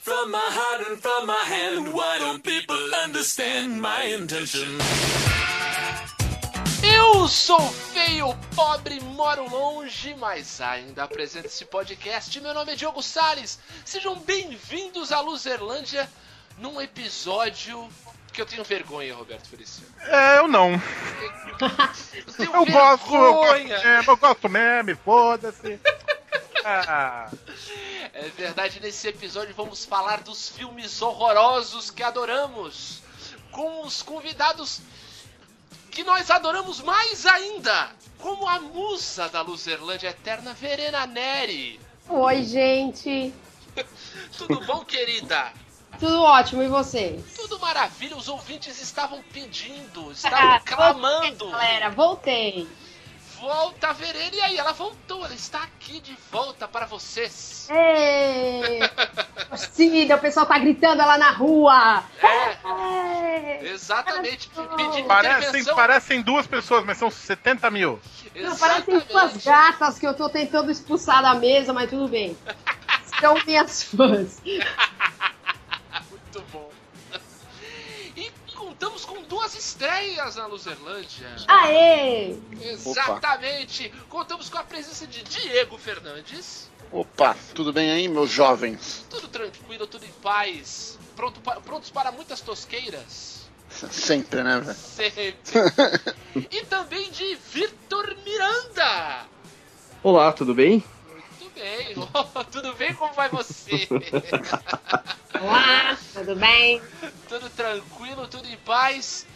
[0.00, 1.92] from my heart and from my hand.
[1.92, 4.78] Why don't people understand my intention?
[6.82, 7.60] Eu sou
[7.92, 12.40] feio, pobre, moro longe, mas ainda apresento esse podcast.
[12.40, 13.58] Meu nome é Diogo Salles.
[13.84, 16.08] Sejam bem-vindos à Luzerlândia
[16.58, 17.88] num episódio
[18.32, 19.94] que eu tenho vergonha, Roberto Feliciano.
[20.06, 20.72] É, eu não.
[21.60, 25.80] Eu tenho Eu gosto, eu gosto mesmo, eu gosto mesmo, foda-se.
[26.64, 33.02] É verdade, nesse episódio vamos falar dos filmes horrorosos que adoramos,
[33.50, 34.80] com os convidados
[35.90, 41.78] que nós adoramos mais ainda, como a musa da Luzerlândia Eterna, Verena Neri.
[42.08, 43.32] Oi, gente.
[44.36, 45.52] Tudo bom, querida?
[45.98, 47.22] Tudo ótimo, e vocês?
[47.36, 51.50] Tudo maravilha, os ouvintes estavam pedindo, estavam clamando.
[51.50, 52.66] Galera, voltei.
[53.44, 54.56] Volta, Verena, e aí?
[54.56, 57.68] Ela voltou, ela está aqui de volta para vocês.
[57.70, 58.80] Ei!
[59.50, 62.02] Torcida, o pessoal tá gritando lá na rua.
[62.22, 63.68] É, Ei!
[63.68, 68.00] exatamente, pedindo parecem, parecem duas pessoas, mas são 70 mil.
[68.34, 72.34] Não, parecem duas gatas que eu tô tentando expulsar da mesa, mas tudo bem.
[73.20, 74.40] São minhas fãs.
[76.10, 76.73] Muito bom.
[78.84, 81.36] Contamos com duas estreias na Luzerlândia.
[81.48, 82.36] Aê!
[82.60, 83.90] Exatamente.
[84.10, 86.68] Contamos com a presença de Diego Fernandes.
[86.92, 89.06] Opa, tudo bem aí, meus jovens?
[89.08, 90.98] Tudo tranquilo, tudo em paz.
[91.16, 93.48] Pronto pa- prontos para muitas tosqueiras.
[93.90, 94.76] Sempre, né, velho?
[94.76, 95.34] Sempre.
[96.52, 99.24] e também de Vitor Miranda.
[100.02, 100.84] Olá, tudo bem?
[101.54, 101.94] Bem.
[102.50, 102.94] tudo bem?
[102.94, 103.88] Como vai você?
[105.40, 106.82] Olá, tudo bem?
[107.28, 109.26] tudo tranquilo, tudo em paz.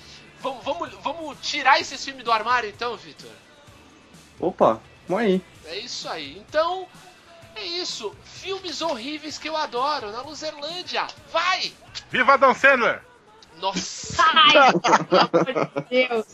[0.40, 3.30] Vamos, vamos, vamos tirar esse filme do armário então, Vitor?
[4.40, 5.42] Opa, vamos aí.
[5.64, 6.38] É isso aí.
[6.38, 6.86] Então,
[7.54, 8.14] é isso.
[8.24, 11.06] Filmes horríveis que eu adoro na Luzerlândia.
[11.32, 11.72] Vai!
[12.10, 13.02] Viva Adam Sandler!
[13.60, 14.22] Nossa!
[14.22, 16.26] Ai, pelo amor de Deus.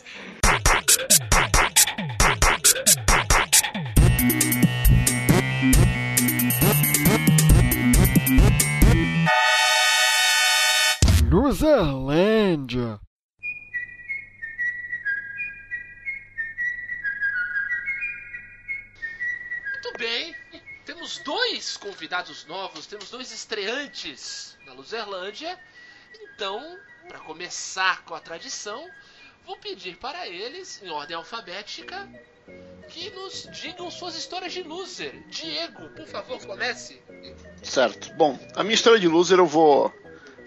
[11.44, 12.98] Luzerlândia.
[19.72, 20.34] Muito bem.
[20.86, 25.60] Temos dois convidados novos, temos dois estreantes na Luzerlândia.
[26.22, 28.88] Então, para começar com a tradição,
[29.44, 32.08] vou pedir para eles, em ordem alfabética,
[32.88, 35.12] que nos digam suas histórias de loser.
[35.28, 37.02] Diego, por favor, comece.
[37.62, 38.14] Certo.
[38.14, 39.92] Bom, a minha história de loser eu vou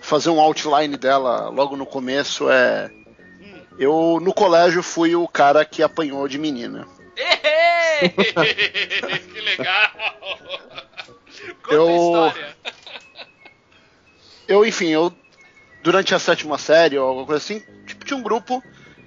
[0.01, 2.49] fazer um outline dela logo no começo.
[2.49, 2.89] É.
[3.79, 6.87] Eu no colégio fui o cara que apanhou de menina.
[7.97, 9.91] Que legal!
[11.63, 12.57] Conta Eu- a história.
[14.47, 15.11] Eu, enfim, eu.
[15.83, 18.61] Durante a sétima série ou alguma coisa assim, tipo, tinha um grupo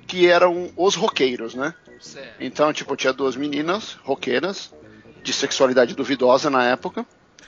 [0.07, 1.75] que eram os roqueiros, né?
[2.01, 2.35] Certo.
[2.41, 4.73] Então, tipo, tinha duas meninas roqueiras,
[5.23, 7.05] de sexualidade duvidosa na época.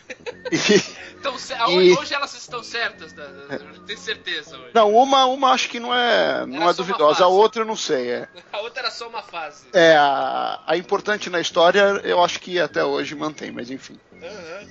[0.60, 1.02] E.
[1.18, 1.36] Então,
[1.70, 3.24] E- hoje, elas estão certas, da-
[3.86, 4.70] tenho certeza hoje.
[4.74, 7.76] Não, uma, uma acho que não é, não Era é duvidosa, a outra eu não
[7.76, 8.10] sei.
[8.10, 9.68] É, A outra era só uma fase.
[9.72, 13.98] é a, a importante na história eu acho que até hoje mantém, mas enfim.
[14.12, 14.68] Aham.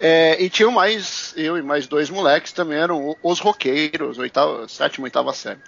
[0.00, 5.04] É, e tinham mais, eu e mais dois moleques também eram os roqueiros, oitava, sétima,
[5.04, 5.60] oitava série.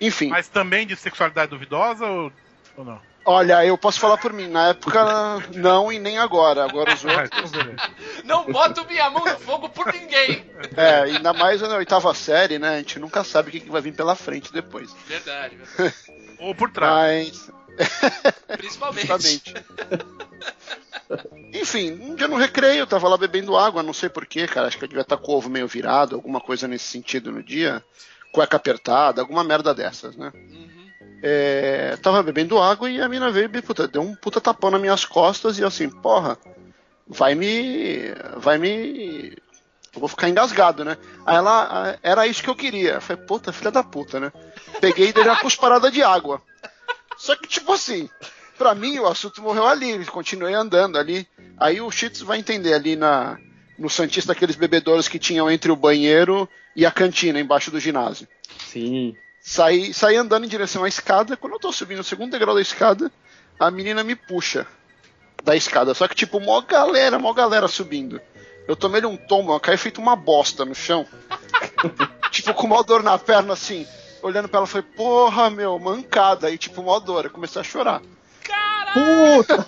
[0.00, 2.32] Enfim, Mas também de sexualidade duvidosa ou,
[2.76, 3.00] ou não?
[3.24, 5.04] Olha, eu posso falar por mim, na época
[5.54, 6.64] não e nem agora.
[6.64, 7.52] Agora os outros.
[7.52, 7.76] então.
[8.24, 10.44] Não boto minha mão no fogo por ninguém.
[10.76, 12.74] É, ainda mais na oitava série, né?
[12.74, 14.92] A gente nunca sabe o que que vai vir pela frente depois.
[15.06, 15.94] Verdade, verdade.
[16.38, 17.50] Ou por trás.
[17.50, 18.58] Mas.
[18.58, 19.54] Principalmente.
[21.54, 24.66] Enfim, um dia no recreio, eu tava lá bebendo água, não sei porquê, cara.
[24.66, 27.42] Acho que eu devia estar com o ovo meio virado, alguma coisa nesse sentido no
[27.42, 27.82] dia.
[28.32, 30.30] Cueca apertada, alguma merda dessas, né?
[30.34, 30.87] Uhum.
[31.22, 34.80] É, tava bebendo água e a mina veio e puta, deu um puta tapão nas
[34.80, 36.38] minhas costas e assim, porra,
[37.06, 38.14] vai me.
[38.36, 39.36] Vai me.
[39.94, 40.96] Eu vou ficar engasgado, né?
[41.26, 41.98] Aí ela.
[42.02, 42.94] Era isso que eu queria.
[42.94, 44.32] Eu falei, puta, filha da puta, né?
[44.80, 46.40] Peguei e dei uma cusparada de água.
[47.16, 48.08] Só que, tipo assim,
[48.56, 51.26] pra mim o assunto morreu ali, continuei andando ali.
[51.58, 53.38] Aí o Cheats vai entender ali na.
[53.76, 58.26] No Santista, aqueles bebedouros que tinham entre o banheiro e a cantina embaixo do ginásio.
[58.58, 59.16] Sim.
[59.48, 61.34] Saí, saí andando em direção à escada.
[61.34, 63.10] Quando eu tô subindo o segundo degrau da escada,
[63.58, 64.66] a menina me puxa
[65.42, 65.94] da escada.
[65.94, 68.20] Só que, tipo, mó galera, mó galera subindo.
[68.68, 71.06] Eu tomei um tombo, eu caí feito uma bosta no chão.
[72.30, 73.86] tipo, com mó dor na perna, assim.
[74.20, 76.50] Olhando pra ela, foi, porra, meu, mancada.
[76.50, 77.24] E, tipo, mó dor.
[77.24, 78.02] Eu comecei a chorar.
[78.92, 79.66] Puta.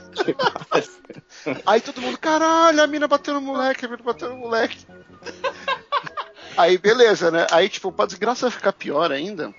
[1.64, 4.86] Aí todo mundo, caralho, a mina bateu no moleque, a mina bateu no moleque.
[6.54, 7.46] Aí beleza, né?
[7.50, 9.54] Aí, tipo, pra desgraça ficar pior ainda,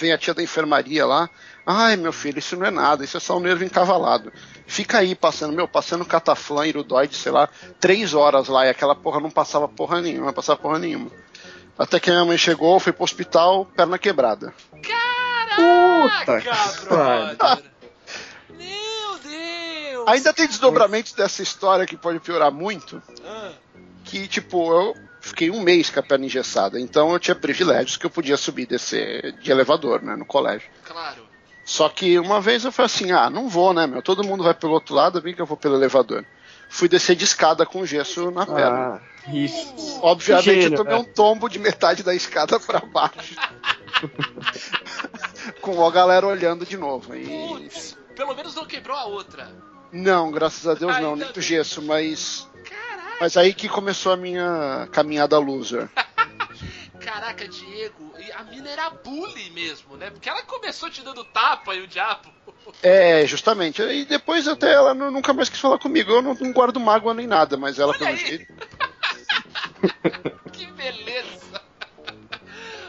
[0.00, 1.28] vem a tia da enfermaria lá.
[1.64, 4.32] Ai, meu filho, isso não é nada, isso é só um nervo encavalado.
[4.66, 7.48] Fica aí passando, meu, passando cataflã, irudoide, sei lá,
[7.80, 11.10] três horas lá, e aquela porra não passava porra nenhuma, não passava porra nenhuma.
[11.78, 14.54] Até que a minha mãe chegou, foi pro hospital, perna quebrada.
[14.82, 17.62] Caraca, que brother!
[18.50, 20.04] Meu Deus!
[20.08, 23.50] Ainda tem desdobramentos dessa história que pode piorar muito, Ah,
[24.04, 24.94] que, tipo, eu
[25.26, 28.62] fiquei um mês com a perna engessada, então eu tinha privilégios que eu podia subir
[28.62, 30.68] e descer de elevador, né, no colégio.
[30.84, 31.26] claro.
[31.64, 34.54] Só que uma vez eu falei assim, ah, não vou, né, meu, todo mundo vai
[34.54, 36.24] pelo outro lado, vem que eu vou pelo elevador.
[36.68, 39.00] Fui descer de escada com gesso na perna.
[39.26, 39.98] Ah, isso.
[40.00, 41.00] Obviamente eu gênio, tomei né?
[41.00, 43.34] um tombo de metade da escada pra baixo.
[45.60, 47.14] com a galera olhando de novo.
[47.14, 47.26] E...
[47.26, 49.48] Putz, pelo menos não quebrou a outra.
[49.92, 51.42] Não, graças a Deus não, nem do bem.
[51.42, 52.48] gesso, mas.
[53.20, 55.88] Mas aí que começou a minha caminhada loser.
[57.00, 58.12] caraca, Diego.
[58.18, 60.10] E a mina era bully mesmo, né?
[60.10, 62.30] Porque ela começou te dando tapa e o diabo.
[62.82, 63.80] É, justamente.
[63.82, 66.10] E depois até ela nu- nunca mais quis falar comigo.
[66.12, 68.16] Eu não, não guardo mágoa nem nada, mas ela Olha pelo aí.
[68.16, 68.46] jeito.
[70.52, 71.62] Que beleza!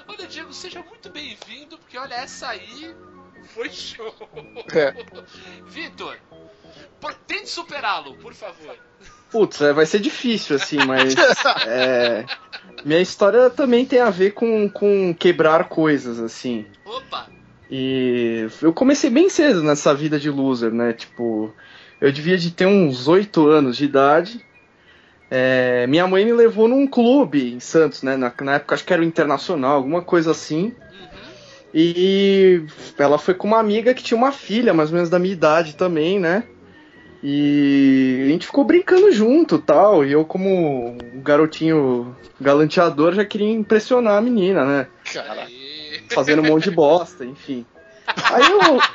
[0.07, 2.95] Olha, Diego, seja muito bem-vindo, porque olha, essa aí
[3.53, 4.15] foi show.
[4.73, 4.93] É.
[5.65, 6.17] Vitor,
[7.27, 8.77] tente superá-lo, por favor.
[9.31, 11.13] Putz, é, vai ser difícil, assim, mas.
[11.67, 12.25] é,
[12.85, 16.65] minha história também tem a ver com, com quebrar coisas, assim.
[16.85, 17.27] Opa!
[17.69, 20.93] E eu comecei bem cedo nessa vida de loser, né?
[20.93, 21.53] Tipo,
[21.99, 24.45] eu devia de ter uns 8 anos de idade.
[25.29, 28.15] É, minha mãe me levou num clube em Santos, né?
[28.15, 30.67] Na, na época acho que era o Internacional, alguma coisa assim.
[30.67, 30.73] Uhum.
[31.73, 32.63] E
[32.97, 35.75] ela foi com uma amiga que tinha uma filha, mais ou menos da minha idade
[35.75, 36.43] também, né?
[37.23, 40.05] E a gente ficou brincando junto tal.
[40.05, 44.87] E eu, como um garotinho galanteador, já queria impressionar a menina, né?
[45.13, 45.47] Cara.
[46.13, 47.65] Fazendo um monte de bosta, enfim.
[48.31, 48.59] Aí eu.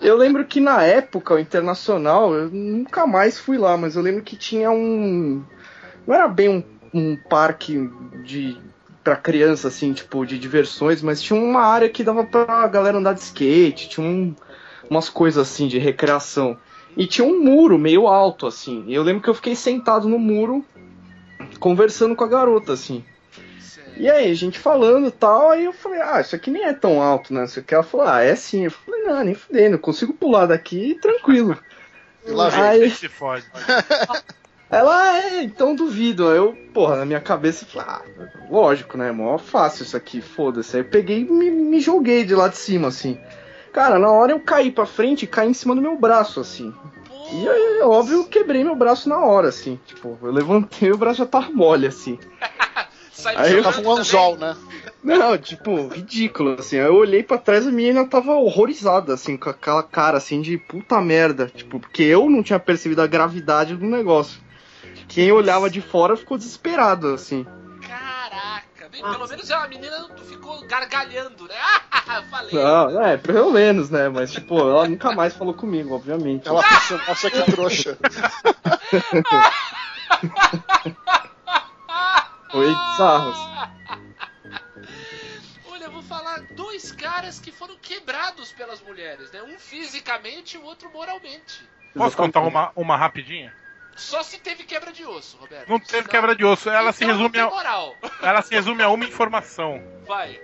[0.00, 4.22] Eu lembro que na época, o Internacional, eu nunca mais fui lá, mas eu lembro
[4.22, 5.44] que tinha um.
[6.06, 6.64] Não era bem um,
[6.94, 7.86] um parque
[8.24, 8.56] de.
[9.04, 13.12] pra criança, assim, tipo, de diversões, mas tinha uma área que dava pra galera andar
[13.12, 14.34] de skate, tinha um-
[14.88, 16.56] umas coisas assim de recreação.
[16.96, 18.84] E tinha um muro meio alto, assim.
[18.86, 20.64] E eu lembro que eu fiquei sentado no muro,
[21.58, 23.04] conversando com a garota, assim.
[23.96, 26.72] E aí, a gente falando e tal, aí eu falei, ah, isso aqui nem é
[26.72, 27.44] tão alto, né?
[27.44, 28.64] Isso aqui ela falou, ah, é sim.
[28.64, 31.56] Eu falei, não, nem fudendo, eu consigo pular daqui tranquilo.
[32.26, 32.48] e lá.
[32.70, 33.44] Aí Se fode.
[34.70, 36.28] ela, é, então duvido.
[36.28, 38.02] Aí eu, porra, na minha cabeça, falei, ah,
[38.50, 39.12] lógico, né?
[39.12, 40.76] Mó fácil isso aqui, foda-se.
[40.76, 43.18] Aí eu peguei e me, me joguei de lá de cima, assim.
[43.72, 46.74] Cara, na hora eu caí pra frente e caí em cima do meu braço, assim.
[47.32, 49.78] E aí, óbvio, eu quebrei meu braço na hora, assim.
[49.86, 52.18] Tipo, eu levantei e o braço já tava mole, assim.
[53.36, 54.56] Aí eu Tava um anzol, né?
[55.04, 56.78] Não, tipo, ridículo, assim.
[56.78, 60.56] Aí eu olhei pra trás a menina tava horrorizada, assim, com aquela cara, assim, de
[60.56, 61.50] puta merda.
[61.54, 64.40] Tipo, porque eu não tinha percebido a gravidade do negócio.
[65.06, 67.46] Quem olhava de fora ficou desesperado, assim.
[68.90, 71.54] Bem, pelo menos a menina não ficou gargalhando, né?
[72.12, 72.52] Ah, falei.
[72.52, 74.08] Não, é, pelo menos, né?
[74.08, 76.48] Mas, tipo, ela nunca mais falou comigo, obviamente.
[76.48, 77.96] Ela pensou, nossa, que trouxa.
[82.50, 83.30] Foi bizarro.
[83.30, 83.48] assim.
[85.70, 89.40] Olha, eu vou falar dois caras que foram quebrados pelas mulheres, né?
[89.44, 91.64] Um fisicamente e o outro moralmente.
[91.94, 93.54] Posso contar uma, uma rapidinha?
[94.00, 95.68] Só se teve quebra de osso, Roberto.
[95.68, 96.68] Não teve Senão- quebra de osso.
[96.70, 97.94] Ela se Então não resume a, moral.
[98.22, 99.82] ela se resume a uma informação.
[100.06, 100.40] Vai.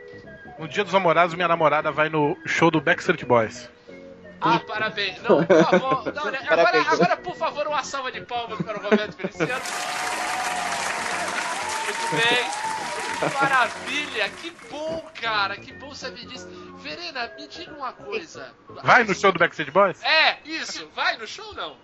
[0.58, 3.68] No dia dos namorados, minha namorada vai no show do Backstreet Boys.
[4.40, 5.20] Ah, parabéns.
[5.22, 6.12] Não, por favor.
[6.14, 6.38] Não, né?
[6.42, 6.88] agora, Parabéns.
[6.92, 9.62] agora, por favor, uma salva de palmas para o Roberto Feliciano.
[11.84, 13.30] Muito bem.
[13.40, 14.28] Maravilha.
[14.28, 15.56] Que bom, cara.
[15.56, 16.46] Que bom saber disso.
[16.78, 18.54] Verena, me diga uma coisa.
[18.82, 20.02] Vai no show do Backstreet Boys?
[20.04, 20.88] É, isso.
[20.94, 21.76] Vai no show não?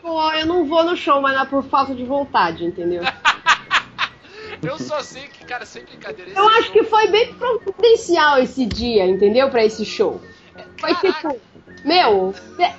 [0.00, 3.02] Pô, eu não vou no show, mas não é por falta de vontade, entendeu?
[4.62, 6.32] Eu só sei que, cara, sem brincadeira.
[6.36, 9.48] Eu acho show- que foi bem providencial esse dia, entendeu?
[9.48, 10.20] Pra esse show.
[10.78, 11.30] Foi Caraca.
[11.30, 11.40] tipo,
[11.84, 12.34] meu,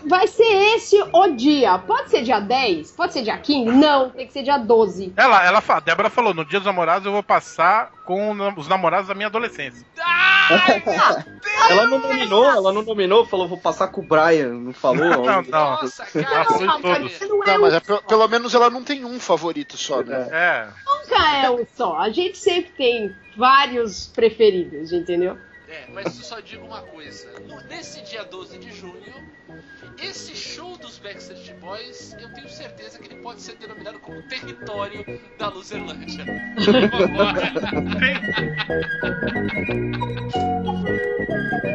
[0.06, 0.44] vai ser
[0.76, 1.78] esse o dia.
[1.80, 2.92] Pode ser dia 10?
[2.92, 3.72] Pode ser dia 15?
[3.72, 5.14] Não, tem que ser dia 12.
[5.18, 9.08] Ela, ela fala, Débora falou, no dia dos namorados eu vou passar com os namorados
[9.08, 9.86] da minha adolescência.
[10.00, 10.84] Ai,
[11.70, 14.98] Ela não nominou, ela não nominou, falou, vou passar com o Brian, não falou?
[15.22, 15.44] Não, não.
[15.44, 16.44] nossa, cara.
[16.60, 17.18] Não, todos.
[17.18, 17.30] cara.
[17.30, 20.28] Não é Não, mas é, pe- pelo menos ela não tem um favorito só, né?
[20.32, 20.68] É.
[20.86, 21.98] nunca é um só.
[21.98, 25.38] A gente sempre tem vários preferidos, entendeu?
[25.72, 27.40] É, mas eu só digo uma coisa.
[27.40, 29.14] No- Nesse dia 12 de junho,
[30.02, 35.06] esse show dos Backstreet Boys, eu tenho certeza que ele pode ser denominado como território
[35.38, 36.26] da Luzerlândia.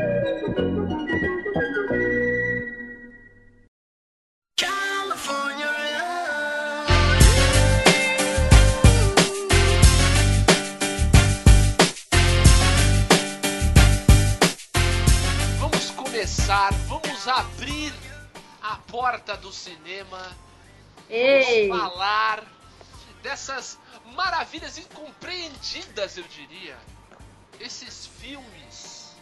[0.57, 0.66] Vamos
[17.27, 17.93] vamos abrir
[18.63, 20.37] a porta do cinema.
[21.11, 21.69] Ei!
[21.69, 22.45] Vamos falar
[23.23, 23.79] dessas
[24.15, 26.79] maravilhas incompreendidas, eu diria.
[27.59, 29.17] Esses filmes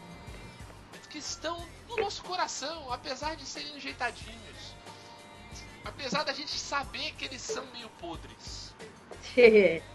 [1.09, 1.57] que estão
[1.89, 4.75] no nosso coração, apesar de serem enjeitadinhos.
[5.85, 8.75] Apesar da gente saber que eles são meio podres.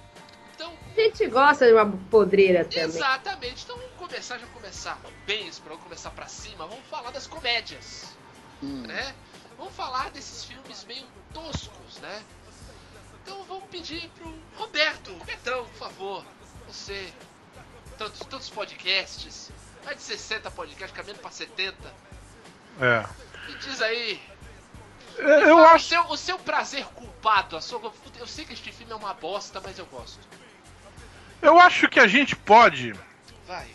[0.60, 2.84] Então, A gente gosta de uma podreira também.
[2.84, 3.64] exatamente.
[3.64, 6.68] Então vamos começar, já começar bem esse programa, começar pra cima.
[6.68, 8.10] Vamos falar das comédias.
[8.62, 8.82] Hum.
[8.86, 9.16] né?
[9.58, 12.22] Vamos falar desses filmes meio toscos, né?
[13.24, 16.26] Então vamos pedir pro Roberto, Robertão, por favor,
[16.68, 17.14] você,
[17.98, 19.50] tantos, tantos podcasts,
[19.86, 21.76] mais de 60 podcasts, caminhando pra 70,
[22.82, 23.06] É.
[23.50, 24.22] me diz aí,
[25.18, 25.86] Eu fala acho.
[25.86, 29.14] o, seu, o seu prazer culpado, a sua, eu sei que este filme é uma
[29.14, 30.20] bosta, mas eu gosto.
[31.42, 32.94] Eu acho que a gente pode.
[33.48, 33.68] Vai.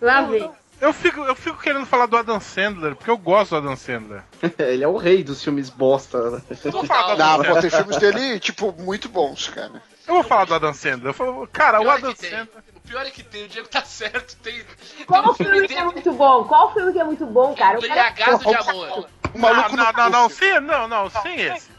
[0.00, 0.50] Lá vem.
[0.80, 4.22] Eu fico, eu fico querendo falar do Adam Sandler, porque eu gosto do Adam Sandler.
[4.58, 6.30] Ele é o rei dos filmes bosta.
[6.30, 6.42] né?
[6.72, 7.22] Vou falar do.
[7.22, 7.54] Adam Não, Sandler.
[7.54, 9.80] pô, tem filmes dele, tipo, muito bons, cara.
[10.08, 11.10] Eu vou falar do Adam Sandler.
[11.10, 12.30] Eu falo, cara, o é Adam tem.
[12.30, 12.62] Sandler.
[12.76, 14.54] O pior é que tem, o Diego tá certo, tem,
[14.96, 16.44] tem Qual um filme filme que é muito bom?
[16.44, 17.78] Qual filme que é muito bom, cara?
[17.78, 19.08] O cara Embriagado de Amor.
[19.32, 20.34] O Não, maluco não, no não, não, Puff.
[20.36, 21.70] sem, não, não, sem esse.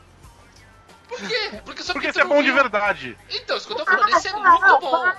[1.20, 1.62] Por quê?
[1.66, 3.18] Porque só Porque esse é bom de verdade.
[3.30, 5.12] Então, isso que eu tô falando, esse é muito bom.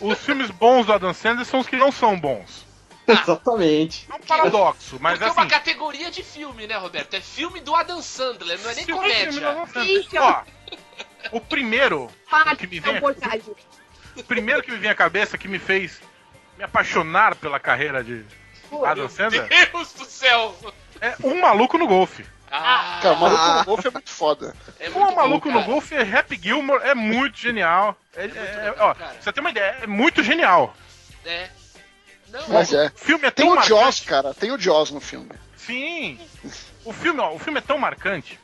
[0.00, 2.66] Os filmes bons do Adam Sandler são os que não são bons.
[3.06, 4.06] Exatamente.
[4.10, 5.40] É um paradoxo, mas Porque é assim.
[5.40, 7.14] uma categoria de filme, né, Roberto?
[7.14, 9.50] É filme do Adam Sandler, não é nem comédia.
[9.50, 10.42] Adam Sandler- Ixi, Ó,
[11.32, 13.00] o primeiro, Para que me vem
[14.16, 16.00] o primeiro que me vem à cabeça, que me fez
[16.56, 18.24] me apaixonar pela carreira de
[18.84, 20.54] Adam Sandler, Deus do céu!
[21.00, 22.24] é Um Maluco no Golfe.
[22.50, 24.56] Ah, Cara, o maluco no golfe é muito foda.
[24.80, 25.64] é Um muito Maluco bom, no.
[25.64, 27.96] Golfe é Happy Gilmore, é muito genial.
[28.14, 29.12] É, muito é- legal, ó, cara.
[29.12, 30.74] pra você ter uma ideia, é muito genial.
[31.26, 31.50] É.
[32.30, 32.86] Não, Mas é.
[32.86, 33.78] O filme é Tem tão o marcante.
[33.80, 34.34] Jaws, cara.
[34.34, 35.30] Tem o Jaws no filme.
[35.56, 36.18] Sim.
[36.84, 38.38] O filme, ó, o filme é tão marcante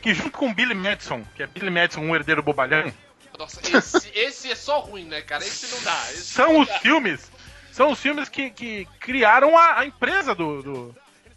[0.00, 2.92] que junto com Billy Madison, que é Billy Madison, um herdeiro bobalhão,
[3.38, 5.44] Nossa, esse, esse é só ruim, né, cara?
[5.44, 6.04] Esse não dá.
[6.10, 6.78] Esse são não os dá.
[6.80, 7.30] filmes,
[7.70, 10.96] são os filmes que, que criaram a, a empresa do, do,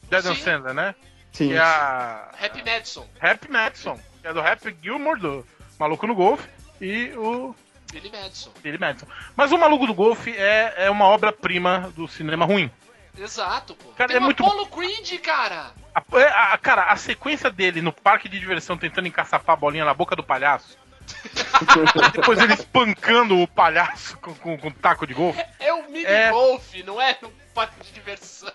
[0.10, 0.42] do Adam Sim.
[0.42, 0.96] Sandler, né?
[1.36, 1.50] Sim.
[1.50, 5.46] Que é a Happy Madison, Happy Madison, que é do Happy Gilmore, do
[5.78, 6.48] Maluco no Golfe,
[6.80, 7.54] e o
[7.92, 8.52] Billy Madison.
[8.64, 9.06] Billy Madison.
[9.36, 12.72] Mas o Maluco do Golfe é, é uma obra-prima do cinema ruim.
[13.18, 13.90] Exato, pô.
[13.92, 15.72] Cara, Tem é o muito- Apollo Creed, cara.
[15.94, 19.86] A, é, a- cara, a sequência dele no parque de diversão tentando encaçapar a bolinha
[19.86, 20.78] na boca do palhaço.
[22.14, 25.42] depois ele espancando o palhaço com, com, com taco de golfe.
[25.60, 26.32] É o mini É.
[26.32, 28.52] golf, não é um parque de diversão.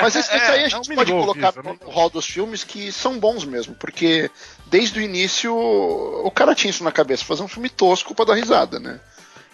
[0.00, 2.26] Mas esse, esse aí a é gente um pode colocar isso, é no rol dos
[2.26, 4.30] filmes que são bons mesmo, porque
[4.66, 8.34] desde o início o cara tinha isso na cabeça, fazer um filme tosco pra dar
[8.34, 9.00] risada, né?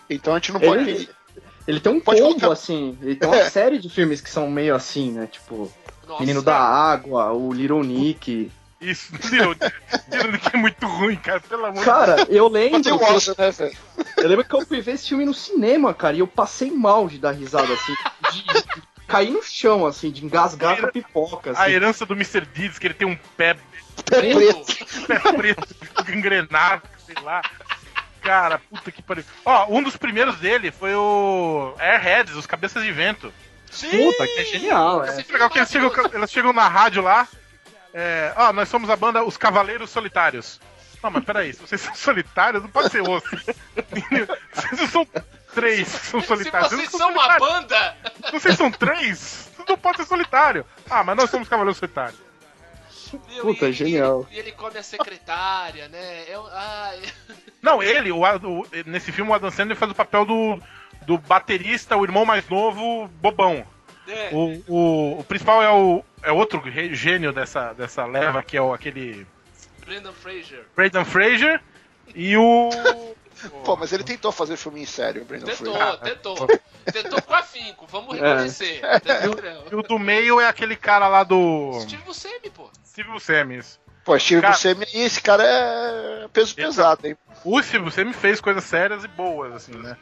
[0.08, 0.88] Então a gente não pode.
[0.88, 1.08] Ele,
[1.66, 2.96] ele tem um Pode combo, colocar- assim.
[3.02, 3.50] Ele tem uma É.
[3.50, 5.26] série de filmes que são meio assim, né?
[5.30, 5.70] Tipo,
[6.06, 8.50] Nossa, Menino da Água, o Little Nick.
[8.80, 9.54] Isso, Little
[10.10, 12.80] Little Nick é muito ruim, cara, pelo amor de Cara, eu lembro.
[12.80, 13.76] Que Oscar, né, velho?
[14.16, 17.08] Eu lembro que eu fui ver esse filme no cinema, cara, e eu passei mal
[17.08, 17.92] de dar risada, assim,
[18.32, 18.44] de
[19.08, 21.72] cair no chão, assim, de engasgar com a pipoca, A assim.
[21.72, 22.42] herança do Mr.
[22.42, 23.54] Deeds, que ele tem um pé,
[24.04, 25.06] Pé preto.
[25.06, 25.76] pé preto,
[26.12, 27.42] engrenado, sei lá.
[28.22, 29.24] Cara, puta que pariu.
[29.44, 33.32] Ó, um dos primeiros dele foi o Airheads, os Cabeças de Vento.
[33.70, 33.90] Sim!
[33.90, 35.16] Puta, que é genial, é.
[35.30, 37.26] Legal que eles chegam, eles chegam na rádio lá.
[37.94, 40.60] É, ó, nós somos a banda Os Cavaleiros Solitários.
[41.02, 43.28] Não, mas peraí, se vocês são solitários, não pode ser osso.
[44.52, 45.06] Vocês são
[45.54, 46.70] três que são Se solitários.
[46.70, 47.96] vocês não são uma banda,
[48.32, 49.50] Vocês são três?
[49.68, 50.64] Não pode ser solitário.
[50.88, 52.18] Ah, mas nós somos Cavaleiros Solitários.
[53.28, 54.26] meu, Puta, e, genial.
[54.30, 56.24] E, ele come a secretária, né?
[56.30, 57.02] É, um- ai,
[57.60, 60.58] Não, ele, o, o- nesse filme, o Adam Sandler faz o papel do,
[61.06, 63.66] do baterista, o irmão mais novo, bobão.
[64.06, 64.30] né?
[64.32, 66.62] O, o, o principal é o é outro
[66.92, 69.26] gênio dessa, dessa leva, que é o, aquele
[69.84, 70.64] Brendan Fraser.
[70.74, 71.60] Brendan Fraser.
[72.14, 72.70] E o.
[73.64, 76.46] Pô, mas ele tentou fazer filme em sério, o Brandon Tentou, tentou.
[76.92, 78.20] Tentou com afinco, vamos É.
[78.20, 78.80] reconhecer.
[78.96, 79.64] Entendeu?
[79.70, 81.78] E o do meio é aquele cara lá do.
[81.82, 82.68] Steve Buscemi, pô.
[82.86, 83.58] Steve Buscemi.
[83.58, 83.78] isso.
[84.04, 87.16] Pô, Steve Cara- Buscemi, esse cara é peso Ele- pesado, hein?
[87.44, 89.96] O Steve Buscemi fez coisas sérias e boas, assim, né?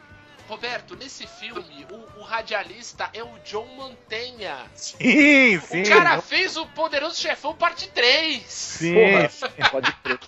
[0.48, 4.56] Roberto, nesse filme, o, o radialista é o John Mantenha.
[4.76, 5.82] Sim, sim.
[5.82, 8.44] O cara fez o Poderoso Chefão parte 3.
[8.46, 8.94] Sim.
[8.94, 10.18] Porra, pode crer.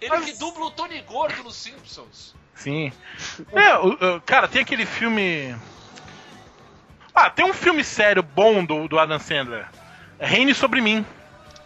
[0.00, 2.34] Ele que dubla o Tony Gordo nos Simpsons.
[2.54, 2.92] Sim.
[3.52, 5.54] É, o- o- cara, tem aquele filme.
[7.14, 9.66] Ah, tem um filme sério bom do, do Adam Sandler.
[10.18, 11.04] Reine sobre mim.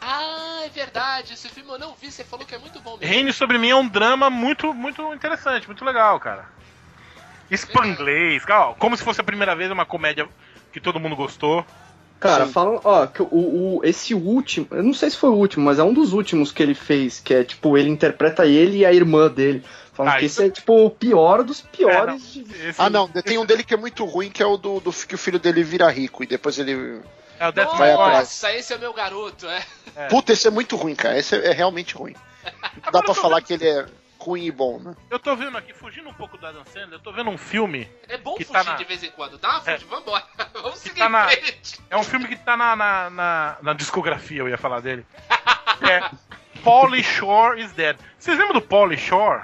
[0.00, 1.32] Ah, é verdade.
[1.34, 2.10] Esse filme eu não vi.
[2.12, 3.06] Você falou que é muito bom mesmo.
[3.12, 6.48] Reine sobre mim é um drama muito, muito interessante, muito legal, cara.
[7.52, 10.26] Spanglês, cara, ó, como se fosse a primeira vez uma comédia
[10.72, 11.64] que todo mundo gostou.
[12.24, 12.52] Cara, Sim.
[12.52, 15.78] falam, ó, que o, o- esse último, eu não sei se foi o último, mas
[15.78, 18.92] é um dos últimos que ele fez, que é tipo, ele interpreta ele e a
[18.94, 19.62] irmã dele.
[19.92, 22.32] Falam Ah, que isso- esse é tipo o pior dos piores.
[22.32, 24.80] de- Esse- Ah, não, tem um dele que é muito ruim, que é o do,
[24.80, 27.00] do que o filho dele vira rico e depois ele.
[27.38, 28.04] É o Death Vai Boy.
[28.06, 28.18] atrás.
[28.20, 29.62] Nossa, esse é meu garoto, é.
[29.94, 30.06] É.
[30.08, 31.18] Puta, esse é muito ruim, cara.
[31.18, 32.14] Esse é, é realmente ruim.
[32.84, 33.84] Não dá pra falar que ele é
[34.24, 34.94] ruim e bom, né?
[35.10, 37.88] Eu tô vendo aqui, fugindo um pouco do Adam Sandler, eu tô vendo um filme.
[38.08, 39.36] É bom Que fugir tá na- de vez em quando.
[39.38, 39.76] Dá uma É.
[39.78, 40.24] vambora.
[40.54, 41.80] Vamos seguir tá em na- frente.
[41.90, 45.04] É um filme que tá na, na, na, na discografia, eu ia falar dele.
[45.82, 46.08] É
[46.62, 47.96] Pauly Shore is Dead.
[48.18, 49.42] Vocês lembram do Pauly Shore?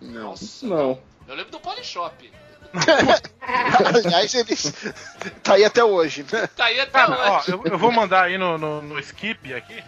[0.00, 0.30] Não.
[0.30, 1.00] Nossa, Não.
[1.26, 2.30] Eu lembro do Polishop.
[4.04, 4.54] Aliás, ele
[5.42, 6.46] tá aí até hoje, né?
[6.48, 7.52] Tá aí até Cara, ó, hoje.
[7.52, 9.82] eu, eu vou mandar aí no, no, no skip aqui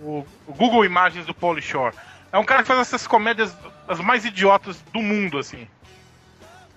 [0.00, 1.94] o, o Google Imagens do Pauly Shore.
[2.36, 3.56] É um cara que faz essas comédias
[3.88, 5.66] as mais idiotas do mundo, assim.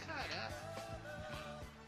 [0.07, 0.53] Caraca.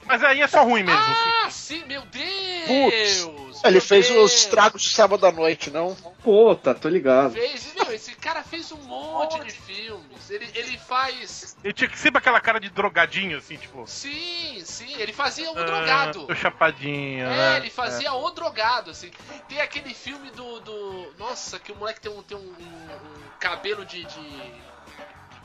[0.06, 1.02] Mas aí é só ruim mesmo.
[1.02, 2.68] Ah, sim, meu Deus!
[2.68, 5.96] Putz, Ele meu fez os estragos de sábado à noite, não?
[6.24, 7.34] Pô, tá, tô ligado.
[7.34, 10.30] Fez, meu, esse cara fez um monte de filmes.
[10.30, 11.56] Ele, ele faz.
[11.64, 13.86] Ele tinha que sempre aquela cara de drogadinho, assim, tipo.
[13.88, 16.26] Sim, sim, ele fazia o ah, drogado.
[16.28, 17.58] Tô chapadinho, É, né?
[17.58, 19.12] ele fazia o drogado, assim.
[19.48, 20.60] Tem aquele filme do.
[20.62, 24.62] do nossa, que o moleque tem um, tem um, um- um cabelo de, de-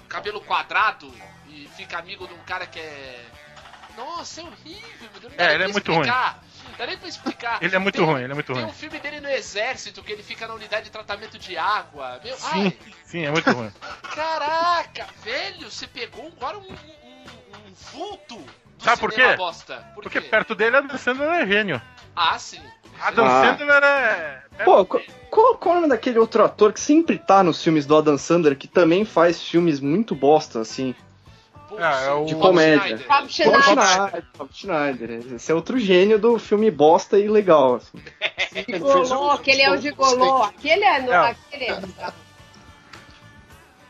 [0.08, 1.12] cabelo quadrado
[1.48, 3.24] e fica amigo de um cara que é.
[3.96, 5.32] Nossa, é horrível, meu Deus.
[5.36, 6.42] Não É, ele é muito explicar.
[6.70, 7.62] Não dá nem pra explicar.
[7.62, 8.70] Ele é muito Tem- ruim, ele é muito Tem ruim.
[8.70, 12.20] um filme dele no exército que ele fica na unidade de tratamento de água.
[12.24, 13.70] Meu, Sim, ai, sim, é muito ruim.
[14.14, 19.36] caraca, velho, você pegou agora um, um, um vulto do Sabe por quê?
[19.36, 19.76] bosta.
[19.94, 20.28] Por Porque quê?
[20.28, 21.80] perto dele, Adam Sandler é gênio.
[22.14, 22.60] Ah, sim.
[23.00, 23.42] Adam Ah.
[23.44, 24.42] Sandler é.
[24.64, 27.84] Pô, qual, qual, qual é o nome daquele outro ator que sempre tá nos filmes
[27.86, 30.94] do Adam Sandler, que também faz filmes muito bosta, assim?
[31.78, 32.80] Ah, é o- De Rob comédia.
[32.98, 33.06] Schneider.
[33.08, 33.62] Rob Rob Schneider.
[33.62, 34.24] Schneider.
[34.38, 35.34] Rob Schneider.
[35.34, 37.98] Esse é outro gênio do filme bosta e legal, assim.
[38.54, 40.42] Ele Gigolô, o- aquele é o gigolô.
[40.44, 41.10] Aquele é no.
[41.10, 41.24] Não.
[41.24, 41.80] Aquele é.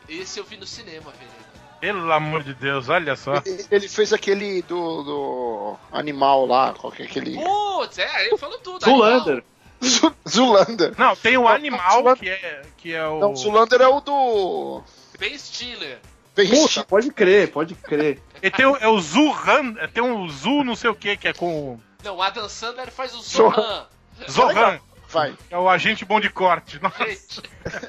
[0.09, 1.37] Esse eu vi no cinema, velho.
[1.79, 3.35] Pelo amor de Deus, olha só.
[3.45, 7.35] Ele, ele fez aquele do, do animal lá, qual que é aquele.
[7.35, 8.83] Putz, é, ele falou tudo.
[8.83, 9.43] Zoolander.
[9.83, 10.93] Zu- Zulander.
[10.97, 13.19] Não, tem o Não, animal Zulander- que é, que é o.
[13.19, 14.81] Não, Zulander é o do.
[15.19, 15.99] Ben Stiller.
[16.45, 18.21] Puta, pode crer, pode crer.
[18.41, 21.33] E tem o, é o Zuhan, tem um Zu não sei o que, que é
[21.33, 23.87] com o Não, o Adam Sandler faz o Zohan.
[24.29, 24.53] Zohan.
[24.53, 25.35] Zohan, Vai.
[25.49, 26.79] é o agente bom de corte.
[26.83, 27.03] Nossa.
[27.05, 27.41] Gente,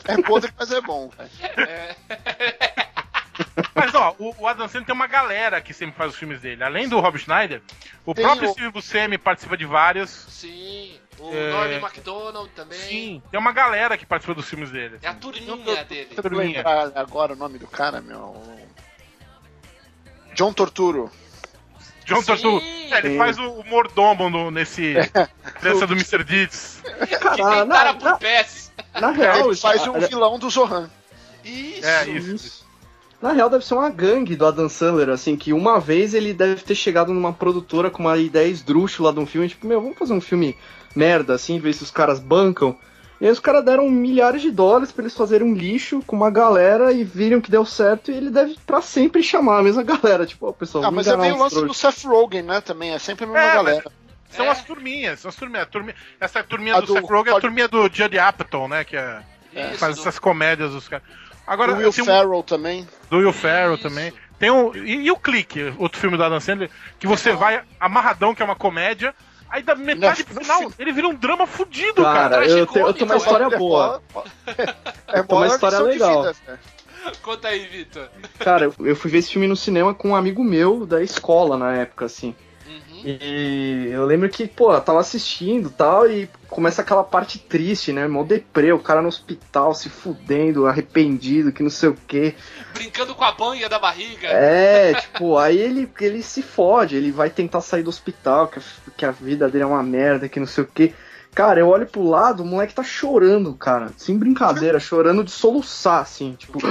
[0.06, 1.10] É podre, mas é bom.
[1.18, 1.94] é,
[3.74, 6.62] Mas ó, o, o Adam Sandler tem uma galera que sempre faz os filmes dele.
[6.64, 7.62] Além do Rob Schneider,
[8.04, 10.10] o Tem próprio o- Steve Buscemi participa de vários.
[10.28, 10.98] sim.
[11.20, 11.50] O É.
[11.52, 12.78] Norman MacDonald também.
[12.78, 14.98] Sim, tem uma galera que participa dos filmes dele.
[15.02, 16.04] É a turminha dele.
[16.06, 16.56] Tentando Turminha.
[16.58, 18.36] lembrar agora o nome do cara, meu.
[20.34, 21.10] John Torturo.
[22.04, 22.26] John Sim.
[22.26, 22.60] Torturro.
[22.90, 23.18] É, ele Sim.
[23.18, 24.94] faz o, o mordomo no, nesse.
[25.60, 26.24] Criança do Mr.
[26.24, 26.80] Deeds.
[27.08, 28.72] Que Cara, tem na, cara por na, pés.
[29.00, 30.88] na real, Ele faz a- o vilão do Zohan.
[31.44, 31.86] Isso.
[31.86, 32.66] É, isso.
[33.20, 36.62] Na real, deve ser uma gangue do Adam Sandler, assim, que uma vez ele deve
[36.62, 40.12] ter chegado numa produtora com uma ideia esdrúxula de um filme, tipo, meu, vamos fazer
[40.12, 40.56] um filme
[40.94, 42.76] merda, assim, ver se os caras bancam.
[43.20, 46.30] E aí os caras deram milhares de dólares pra eles fazerem um lixo com uma
[46.30, 50.24] galera e viram que deu certo e ele deve pra sempre chamar a mesma galera,
[50.24, 51.74] tipo, ó, pessoal, Ah, mas é meio o lance do.
[51.74, 52.60] Seth Rogen, né?
[52.60, 52.92] Também.
[52.94, 53.92] É sempre a mesma É, mas- galera.
[54.30, 54.48] São É.
[54.50, 55.62] as turminhas, são as turminhas.
[55.62, 58.68] A turminha- essa turminha A do, do- Seth Rogen é a turminha do Judd Apatow,
[58.68, 58.84] né?
[58.84, 59.20] Que é,
[59.54, 61.04] Isso, faz do- essas comédias dos caras.
[61.46, 62.86] Agora, o Will um- Ferrell também.
[63.10, 63.82] do Will Ferrell Isso.
[63.82, 64.12] também.
[64.38, 66.70] Tem um, e, e o Clique, outro filme do Adam Sandler,
[67.00, 69.12] que você vai amarradão, que é uma comédia,
[69.50, 72.28] aí da metade pro final, fi- ele vira um drama fudido, cara.
[72.30, 74.02] Cara, eu, tenho- eu tenho uma história boa.
[75.08, 76.22] É uma história legal.
[76.22, 76.36] velho.
[77.22, 78.08] Conta aí, Vitor.
[78.38, 81.56] Cara, eu- eu fui ver esse filme no cinema com um amigo meu da escola
[81.56, 82.34] na época, assim.
[83.04, 87.92] E eu lembro que, pô, eu tava assistindo e tal, e começa aquela parte triste,
[87.92, 88.06] né?
[88.08, 92.34] Mó deprê, o cara no hospital se fudendo, arrependido, que não sei o quê.
[92.74, 94.28] Brincando com a banha da barriga.
[94.28, 98.62] É, tipo, aí ele, ele se fode, ele vai tentar sair do hospital, que a,
[98.96, 100.94] que a vida dele é uma merda, que não sei o quê.
[101.38, 103.92] Cara, eu olho pro lado, o moleque tá chorando, cara.
[103.96, 106.58] Sem brincadeira, chorando de soluçar, assim, tipo.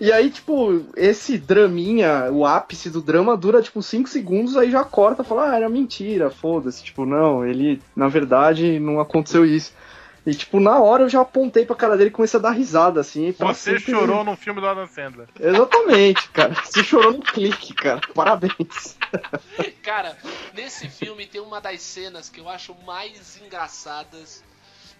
[0.00, 4.84] E aí, tipo, esse draminha, o ápice do drama dura, tipo, 5 segundos, aí já
[4.84, 6.82] corta, fala, ah, era mentira, foda-se.
[6.84, 9.72] Tipo, não, ele, na verdade, não aconteceu isso.
[10.26, 13.00] E, tipo, na hora eu já apontei pra cara dele e comecei a dar risada,
[13.00, 13.30] assim.
[13.32, 15.28] pra Você sempre- chorou num filme do Adam Sandler.
[15.38, 16.54] Exatamente, cara.
[16.64, 18.00] Você chorou no clique, cara.
[18.14, 18.96] Parabéns.
[19.82, 20.16] Cara,
[20.54, 24.42] nesse filme tem uma das cenas que eu acho mais engraçadas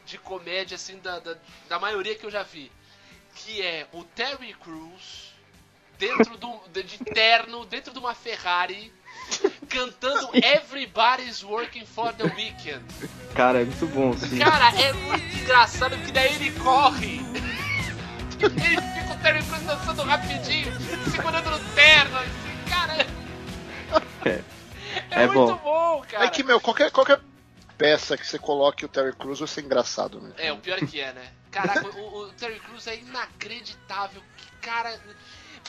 [0.04, 1.34] de comédia, assim, da, da,
[1.70, 2.70] da maioria que eu já vi.
[3.34, 5.32] Que é o Terry Crews
[5.98, 8.92] dentro do, de, de terno, dentro de uma Ferrari,
[9.66, 12.84] cantando Everybody's Working for the Weekend.
[13.34, 14.38] Cara, é muito bom, sim.
[14.38, 17.20] Cara, é muito engraçado porque daí ele corre.
[18.40, 20.70] Ele fica o Terry Crews dançando rapidinho,
[21.10, 22.18] segurando no terno.
[22.18, 24.44] assim, Cara, é, É.
[25.10, 25.96] é É muito bom.
[25.98, 26.24] bom, cara.
[26.24, 27.20] É que, meu, qualquer, qualquer
[27.78, 30.32] peça que você coloque o Terry Crews vai ser engraçado, né?
[30.36, 31.26] É, o pior é que é, né?
[31.50, 34.22] Caraca, o, o Terry Crews é inacreditável.
[34.36, 35.00] Que cara.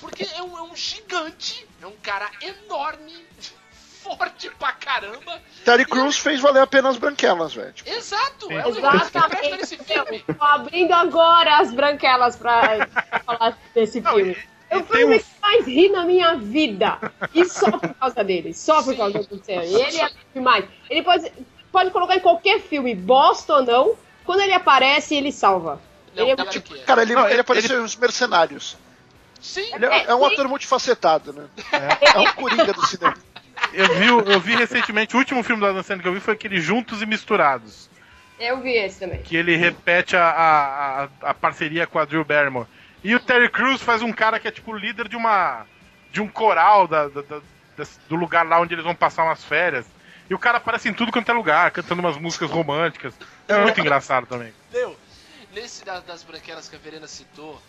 [0.02, 3.26] Porque é um, é um gigante, é um cara enorme,
[4.06, 5.42] forte pra caramba.
[5.64, 7.74] Terry Crews fez valer a pena as branquelas, velho.
[7.74, 10.24] Tipo, Exato, é o negócio que presta nesse Exatamente.
[10.26, 10.38] filme.
[10.38, 12.88] Tô abrindo agora as branquelas pra
[13.26, 14.32] falar desse Não, filme.
[14.34, 16.98] e- Eu e o um- que mais ri na minha vida.
[17.34, 18.54] E só por causa dele.
[18.54, 18.98] Só por Sim.
[18.98, 19.74] causa do Terry.
[19.74, 20.66] Ele é demais.
[20.90, 21.32] Ele pode,
[21.72, 23.96] pode colocar em qualquer filme, bosta ou não.
[24.26, 25.80] Quando ele aparece, ele salva.
[26.16, 26.84] Não, ele é muito que é.
[26.84, 28.76] cara, ele, Não, ele ele- apareceu nos Mercenários.
[29.40, 31.46] Sim, Ele é, é um ator multifacetado, né?
[31.72, 33.16] É, um coringa do cinema.
[33.76, 36.34] Eu vi, eu vi recentemente, o último filme do Adam Sandler que eu vi foi
[36.34, 37.90] aquele Juntos e Misturados.
[38.40, 39.22] Eu vi esse também.
[39.22, 42.68] Que ele repete a, a, a- parceria com a Drew Barrymore.
[43.04, 45.66] E o Terry Crews faz um cara que é tipo líder de uma.
[46.12, 47.42] de um coral da, da- da-
[47.78, 49.86] das- do lugar lá onde eles vão passar umas férias.
[50.30, 53.14] E o cara aparece em tudo quanto é lugar, cantando umas músicas românticas.
[53.48, 54.52] É muito engraçado também.
[54.72, 54.98] Deu.
[55.54, 57.62] Nesse da- das branquelas que a Verena citou,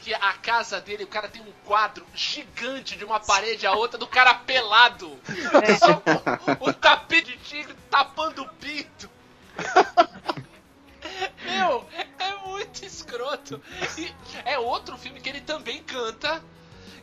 [0.00, 3.98] que a casa dele, o cara tem um quadro gigante de uma parede a outra
[3.98, 5.18] do cara pelado.
[5.78, 9.10] Só com o tapete de tigre tapando o pinto.
[11.44, 11.86] Meu,
[12.18, 13.60] é muito escroto.
[13.98, 14.12] E
[14.44, 16.42] é outro filme que ele também canta,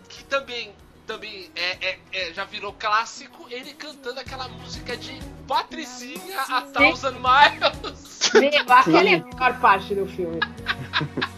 [0.09, 0.73] que também
[1.05, 7.15] também é, é- é- já virou clássico, ele cantando aquela música de Patricinha a Thousand
[7.19, 8.31] Miles.
[8.33, 10.39] Meu, aquela é a melhor parte do filme.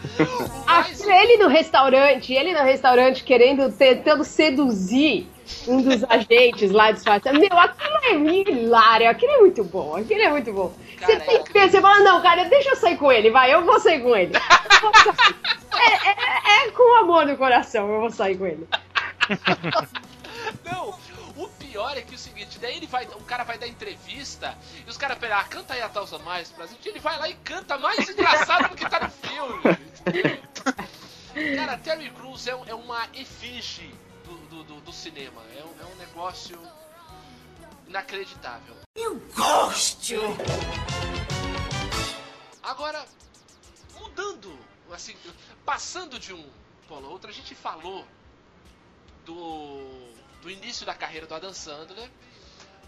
[0.67, 5.28] Aquele- Ele no restaurante, ele no restaurante querendo, tentando seduzir
[5.67, 7.39] um dos agentes lá disfarçado.
[7.39, 8.13] Meu, aquilo é
[8.51, 10.73] hilário, aquilo é muito bom, aquilo é muito bom.
[10.99, 13.63] Você tem que ver, você fala, não, cara, deixa eu sair com ele, vai, eu
[13.63, 14.34] vou sair com ele.
[14.36, 15.36] Eu vou sair.
[15.78, 18.67] É, é- é com amor no coração, eu vou sair com ele.
[20.63, 20.97] Não,
[21.36, 24.56] o pior é que é o seguinte, daí ele vai, o cara vai dar entrevista
[24.86, 27.30] e os caras pedem, ah, canta aí a Tausa mais pra gente, ele vai lá
[27.30, 29.78] e canta mais engraçado do que tá no filme.
[31.55, 35.85] Cara, Terry Crews é, é uma efígie do, do, do- do cinema, é um, é
[35.93, 36.59] um negócio
[37.87, 38.75] inacreditável.
[38.95, 40.15] Eu gosto!
[42.63, 43.05] Agora,
[43.99, 44.57] mudando,
[44.91, 45.15] assim,
[45.65, 46.49] passando de um
[46.87, 48.05] polo ao outro, a gente falou
[49.25, 52.09] do, do início da carreira do Adam Sandler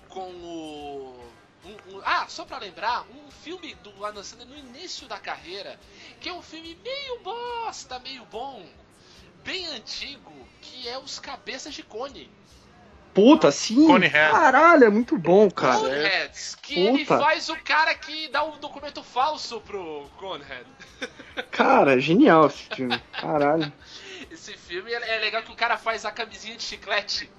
[0.09, 1.31] com o.
[1.67, 5.79] um- um- ah, só pra lembrar, um filme do Adam Sandler no início da carreira,
[6.19, 8.65] que é um filme meio bosta, meio bom,
[9.43, 12.29] bem antigo, que é Os Cabeças de Cone.
[13.13, 13.87] Puta, sim.
[13.87, 14.31] Conehead.
[14.31, 15.79] Caralho, é muito bom, cara.
[15.79, 17.17] Coneheads, que ele Puta.
[17.17, 20.67] faz o cara que dá um documento falso pro Conehead.
[21.51, 22.99] Cara, é genial esse filme.
[23.19, 23.71] Caralho.
[24.29, 27.31] Esse filme é é legal que o cara faz a camisinha de chiclete.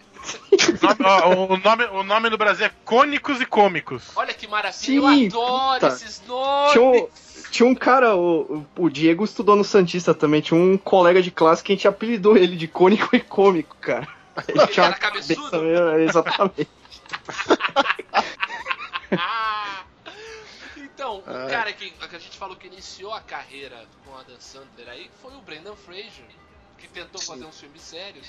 [1.48, 4.10] O nome, o, nome, do Brasil é Cônicos e Cômicos.
[4.16, 5.86] Olha que maravilha, Sim, eu adoro puta.
[5.88, 6.72] esses nomes.
[6.72, 7.08] Tinha um,
[7.50, 11.62] tinha um cara, o, o Diego estudou no Santista também, tinha um colega de classe
[11.62, 14.06] que a gente apelidou ele de cônico e cômico, cara.
[14.46, 15.50] Ele Ele tinha era cabeçudo?
[15.50, 16.68] cabeça meio- Exatamente.
[19.16, 19.84] Ah!
[20.76, 21.46] então, o Ah.
[21.48, 25.10] cara que, que a gente falou que iniciou a carreira com a Dan Sandler aí
[25.22, 26.26] foi o Brendan Fraser,
[26.78, 28.26] que tentou fazer uns filmes sérios.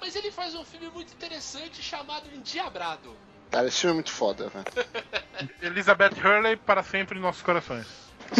[0.00, 3.16] Mas ele faz um filme muito interessante chamado Endiabrado.
[3.50, 4.64] Cara, esse filme é muito foda, velho.
[5.62, 7.86] Elizabeth Hurley para sempre em nossos corações.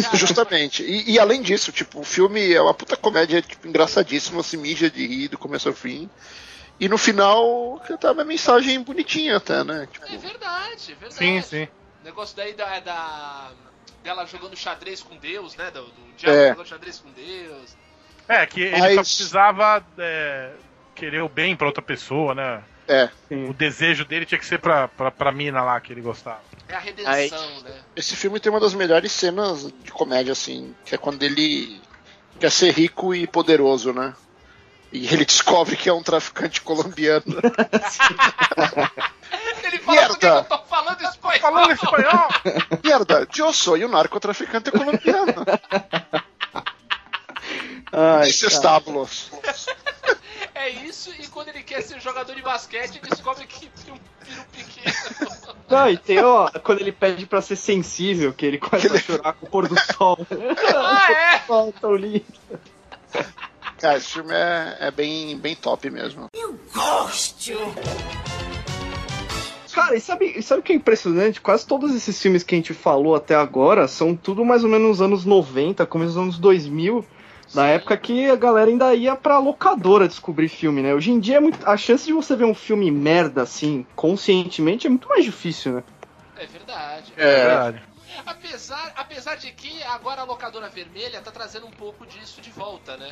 [0.01, 0.83] Cara, Justamente.
[0.83, 4.89] E, e além disso, tipo, o filme é uma puta comédia tipo, engraçadíssima, se mija
[4.89, 6.09] de rir do começo ao fim.
[6.79, 9.87] E no final, tá uma mensagem bonitinha até, né?
[9.91, 11.13] Tipo, É verdade, é verdade.
[11.15, 11.63] Sim, sim.
[12.01, 13.51] O negócio daí da, da.
[14.03, 15.71] dela jogando xadrez com Deus, né?
[15.71, 16.49] Do, do diabo É.
[16.49, 17.75] jogando xadrez com Deus.
[18.27, 20.51] É, que ele Mas- só precisava é,
[20.97, 22.63] querer o bem pra outra pessoa, né?
[22.87, 23.09] É.
[23.29, 26.41] O desejo dele tinha que ser pra, pra, pra mina lá que ele gostava.
[26.67, 27.71] É a redenção, né?
[27.95, 31.79] Esse filme tem uma das melhores cenas de comédia, assim, que é quando ele
[32.39, 34.13] quer ser rico e poderoso, né?
[34.91, 37.23] E ele descobre que é um traficante colombiano.
[39.63, 40.13] Ele fala Merda.
[40.13, 41.39] porque eu tô falando espanhol.
[41.41, 42.27] Falando espanhol!
[42.81, 45.33] Merda, eu sou um narcotraficante colombiano.
[47.91, 49.29] Ai, Esses estábulos.
[50.59, 53.99] É isso, e quando ele quer ser jogador de basquete, ele descobre que tem um
[54.25, 55.55] piro pequeno.
[55.69, 59.33] Não, e tem, ó, quando ele pede pra ser sensível, que ele começa a chorar
[59.33, 60.17] com o pôr do sol.
[60.75, 61.39] ah, é?
[61.45, 62.25] Sol tão lindo.
[63.77, 66.27] Cara, esse filme é, é bem, bem top mesmo.
[69.71, 71.39] Cara, e sabe, e sabe o que é impressionante?
[71.39, 74.87] Quase todos esses filmes que a gente falou até agora são tudo mais ou menos
[74.87, 77.05] nos anos 90, começo dos anos 2000,
[77.53, 80.93] na época que a galera ainda ia pra locadora descobrir filme, né?
[80.93, 84.87] Hoje em dia é muito, a chance de você ver um filme merda assim, conscientemente,
[84.87, 85.83] é muito mais difícil, né?
[86.37, 87.13] É verdade.
[87.17, 87.83] É verdade.
[88.25, 92.97] Apesar, apesar de que agora a locadora vermelha tá trazendo um pouco disso de volta,
[92.97, 93.11] né?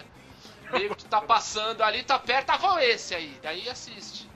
[0.73, 3.37] Meio que tá passando ali, tá perto, ah, qual é esse aí?
[3.41, 4.27] Daí assiste.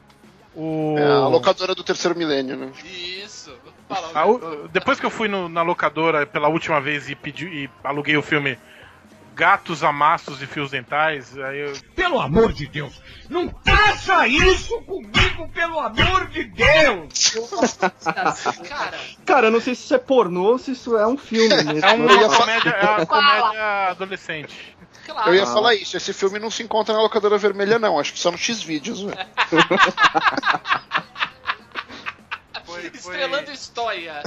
[0.56, 0.96] O...
[0.98, 2.72] É a locadora do terceiro milênio, né?
[2.84, 3.56] Isso.
[3.88, 7.70] Fala, A depois que eu fui no- na locadora pela última vez e, pedi, e
[7.84, 8.58] aluguei o filme
[9.40, 15.48] Gatos, Amassos e Fios Dentais, aí eu, Pelo amor de Deus, não faça isso comigo,
[15.54, 17.38] pelo amor de Deus!
[18.68, 21.48] Cara, Cara, eu não sei se isso é pornô ou se isso é um filme
[21.48, 21.86] mesmo.
[21.86, 24.76] é uma comédia, é uma comédia adolescente.
[25.06, 25.30] claro.
[25.30, 27.98] Eu ia falar isso, esse filme não se encontra na locadora vermelha, não.
[27.98, 29.18] Acho que só no X-Vídeos, velho.
[32.66, 34.22] Foi, Estrelando história.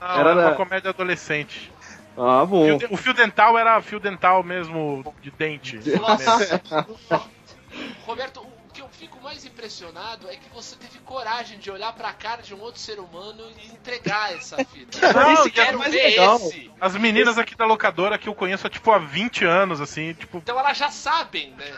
[0.00, 1.70] Não, Era era uma comédia adolescente.
[2.16, 2.64] Ah, bom.
[2.66, 5.78] Fio de- O fio dental era fio dental mesmo, de dente.
[5.98, 6.60] Nossa.
[8.04, 12.12] Roberto, o que eu fico mais impressionado é que você teve coragem de olhar pra
[12.12, 14.98] cara de um outro ser humano e entregar essa fita.
[15.12, 16.36] Não, Esse que Quero mais ver legal.
[16.36, 16.70] esse.
[16.80, 20.38] As meninas aqui da locadora que eu conheço há, tipo, há 20 anos, assim, tipo...
[20.38, 21.70] Então elas já sabem, né?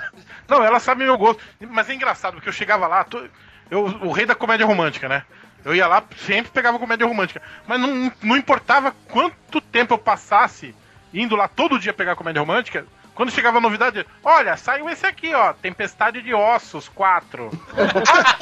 [0.49, 1.43] Não, elas sabem meu gosto.
[1.61, 3.29] Mas é engraçado, porque eu chegava lá, to-
[3.71, 5.25] eu, o rei da comédia romântica, né?
[5.65, 7.41] Eu ia lá, sempre pegava comédia romântica.
[7.67, 10.75] Mas não, não importava quanto tempo eu passasse
[11.13, 15.33] indo lá todo dia pegar comédia romântica, quando chegava a novidade, olha, saiu esse aqui,
[15.33, 17.51] ó, Tempestade de Ossos 4.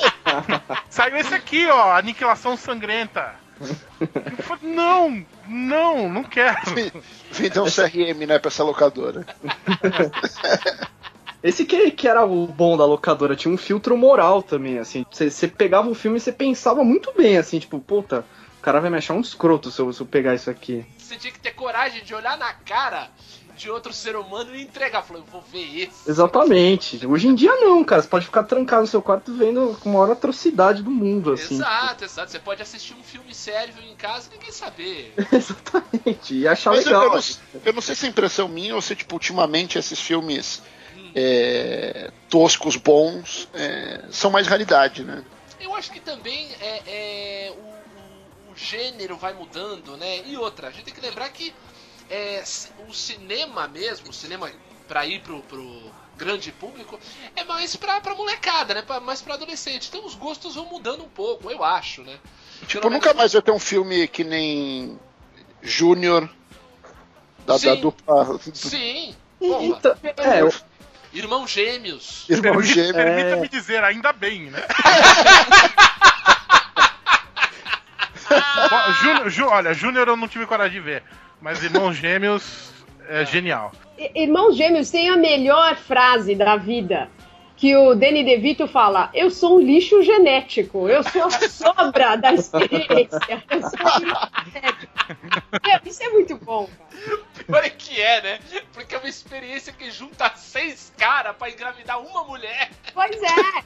[0.88, 3.35] saiu esse aqui, ó, Aniquilação Sangrenta.
[4.40, 6.58] Falei, não, não, não quero.
[7.30, 9.26] Vender um CRM, né, pra essa locadora.
[11.42, 15.05] Esse que, que era o bom da locadora, tinha um filtro moral também, assim.
[15.11, 18.24] Você pegava o filme e você pensava muito bem, assim, tipo, puta,
[18.59, 20.87] o cara vai me achar um escroto se eu, se eu pegar isso aqui.
[20.96, 23.11] Você tinha que ter coragem de olhar na cara
[23.57, 25.02] de outro ser humano e entregar.
[25.02, 26.09] Falou, eu vou ver esse.
[26.09, 27.07] Exatamente.
[27.07, 28.02] Hoje em dia não, cara.
[28.02, 31.57] Você pode ficar trancado no seu quarto vendo com a maior atrocidade do mundo, assim.
[31.57, 32.31] Exato, exato.
[32.31, 35.12] Você pode assistir um filme sério em casa e ninguém saber.
[35.33, 36.35] Exatamente.
[36.35, 37.16] E achar Mas eu, eu legal.
[37.16, 40.62] não, eu não sei se é impressão minha ou se, tipo, ultimamente esses filmes
[41.14, 45.25] é, toscos, bons, é, são mais raridade, né?
[45.61, 50.22] Eu acho que também é, é, o, o- gênero vai mudando, né?
[50.27, 51.55] E outra, a gente tem que lembrar que
[52.11, 52.42] é,
[52.88, 54.51] o cinema mesmo, o cinema
[54.87, 57.01] pra ir pro, pro grande público,
[57.35, 58.83] é mais pra, pra molecada, né?
[58.83, 59.88] Pra- mais pra adolescente.
[59.88, 62.18] Então os gostos vão mudando um pouco, eu acho, né?
[62.66, 64.98] Tipo, nunca mais vai ter um filme que nem
[65.62, 66.29] Júnior,
[67.46, 67.81] da, da Sim.
[67.81, 69.14] dupla Sim!
[69.38, 70.53] Porra, então, é, eu-
[71.14, 72.25] Irmão Gêmeos!
[72.29, 72.94] Irmão Permi- Gêmeo.
[72.94, 74.61] Permita-me dizer, ainda bem, né?
[78.70, 81.03] Bom, Júnior- Jú- olha, Júnior eu não tive coragem de ver,
[81.40, 82.70] mas Irmãos Gêmeos
[83.09, 83.72] é genial.
[84.14, 87.09] Irmãos Gêmeos tem a melhor frase da vida.
[87.62, 92.35] Que o Danny DeVito fala: Eu sou um lixo genético, eu sou a sobra da
[92.35, 93.20] experiência.
[93.48, 94.92] Eu sou um lixo genético.
[95.64, 97.20] Meu, isso é muito bom, cara.
[97.46, 98.40] Pior é que é, né?
[98.72, 102.68] Porque é uma experiência que junta seis caras pra engravidar uma mulher.
[102.92, 103.62] Pois é.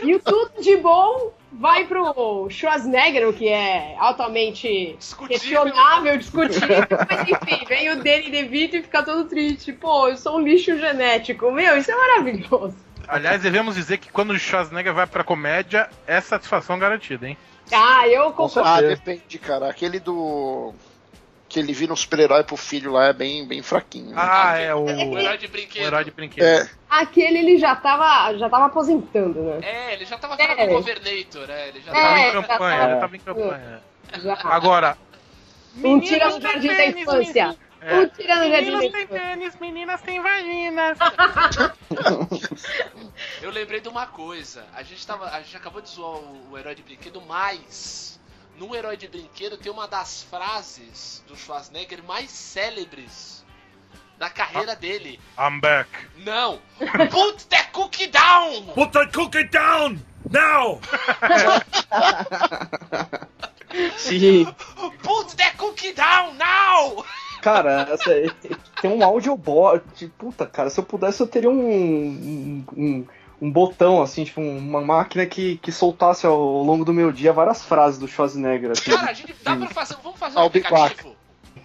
[0.00, 5.64] E o tudo de bom vai pro Schwarzenegger, o que é altamente Discutível.
[5.64, 6.86] questionável, discutível.
[7.10, 9.72] Mas enfim, vem o Danny DeVito e fica todo triste.
[9.72, 11.50] Pô, eu sou um lixo genético.
[11.50, 12.89] Meu, isso é maravilhoso.
[13.10, 17.36] Aliás, devemos dizer que quando o Schwarzenegger vai pra comédia, é satisfação garantida, hein?
[17.72, 18.68] Ah, eu concordo.
[18.68, 19.68] Ah, depende, cara.
[19.68, 20.72] Aquele do.
[21.48, 24.10] Que ele vira um super-herói pro filho lá é bem, bem fraquinho.
[24.10, 24.14] né?
[24.16, 25.84] Ah, é o, O herói de o brinquedo.
[25.84, 26.44] herói de brinquedo.
[26.44, 29.58] É, Aquele ele já tava, já tava aposentando, né?
[29.62, 30.46] É, ele já tava É.
[30.46, 31.68] virando um Governator, né?
[31.68, 32.20] Ele já Ele tava tava.
[32.20, 33.82] É, em campanha, já ele tava em campanha.
[34.22, 34.38] Já.
[34.44, 34.98] Agora,
[35.82, 37.56] Um tira no jardim da infância.
[37.80, 38.60] É.
[38.60, 40.98] Meninos têm pênis, meninas têm vaginas.
[43.40, 44.66] Eu lembrei de uma coisa.
[44.74, 48.20] A gente, tava, a gente acabou de zoar o, o herói de brinquedo, mas
[48.56, 53.42] no herói de brinquedo tem uma das frases do Schwarzenegger mais célebres
[54.18, 55.18] da carreira dele.
[55.38, 55.88] I'm back.
[56.18, 56.60] Não!
[57.10, 58.66] Put the cookie down!
[58.74, 59.98] Put the cookie down!
[60.30, 60.78] Now!
[63.96, 64.44] Sim.
[65.02, 67.02] Put the cookie down now!
[67.40, 68.10] Cara, essa,
[68.80, 69.82] tem um audiobot.
[70.18, 73.06] Puta, cara, se eu pudesse eu teria um, um, um,
[73.40, 77.64] um botão, assim, tipo, uma máquina que, que soltasse ao longo do meu dia várias
[77.64, 78.72] frases do Schwarzenegger.
[78.72, 79.96] Assim, Cara, a gente dá pra fazer.
[80.02, 81.16] Vamos fazer um aplicativo.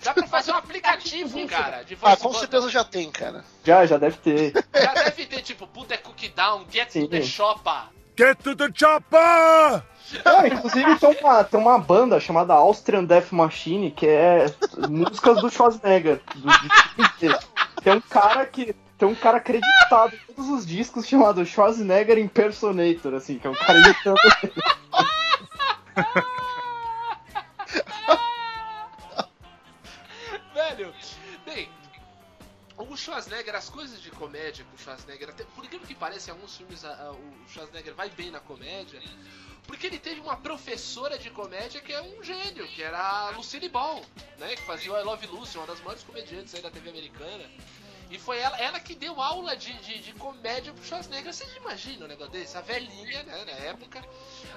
[0.03, 1.83] Dá pra fazer um aplicativo, cara.
[1.83, 3.43] De voz Ah, com certeza já tem, cara.
[3.63, 4.53] Já, já deve ter.
[4.73, 7.01] Já deve ter, tipo, put the cookie down, get Sim.
[7.01, 7.94] to the shopper.
[8.17, 9.83] Get to the chopper!
[10.23, 14.45] Ah, inclusive tem uma, tem uma banda chamada Austrian Death Machine, que é
[14.87, 16.21] músicas do Schwarzenegger.
[16.35, 16.47] Do,
[17.19, 17.37] de-
[17.83, 18.75] tem um cara que.
[18.97, 23.53] Tem um cara acreditado em todos os discos chamado Schwarzenegger Impersonator, assim, que é um
[23.55, 24.15] cara imitando.
[30.53, 30.93] Velho,
[32.77, 36.33] o Schwarzenegger, as coisas de comédia com o Schwarzenegger, até, por incrível que pareça, em
[36.33, 39.01] alguns filmes a- a- o Schwarzenegger vai bem na comédia,
[39.65, 43.69] porque ele teve uma professora de comédia que é um gênio, que era a Lucille
[43.69, 44.01] Ball,
[44.37, 47.49] né, que fazia o I Love Lucy, uma das maiores comediantes aí da TV americana.
[48.11, 51.33] E foi ela, ela que deu aula de, de, de comédia pro Schwarzenegger.
[51.33, 52.55] Vocês imaginam um negócio desse?
[52.55, 54.05] A velhinha, né, na época,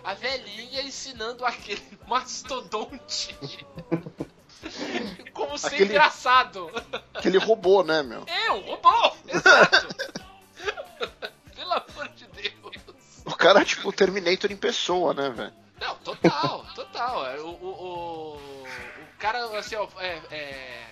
[0.04, 3.34] a velhinha ensinando aquele mastodonte
[5.32, 6.70] como ser Aquele- engraçado.
[7.14, 8.24] Aquele robô, né, meu?
[8.26, 9.16] É, um robô!
[9.26, 9.88] Exato!
[11.54, 13.22] Pelo amor de Deus!
[13.24, 15.52] O cara é tipo o Terminator em pessoa, né, velho?
[15.80, 17.26] Não, total, total.
[17.26, 20.86] É, O, o, o, o cara, assim, ó, é, é,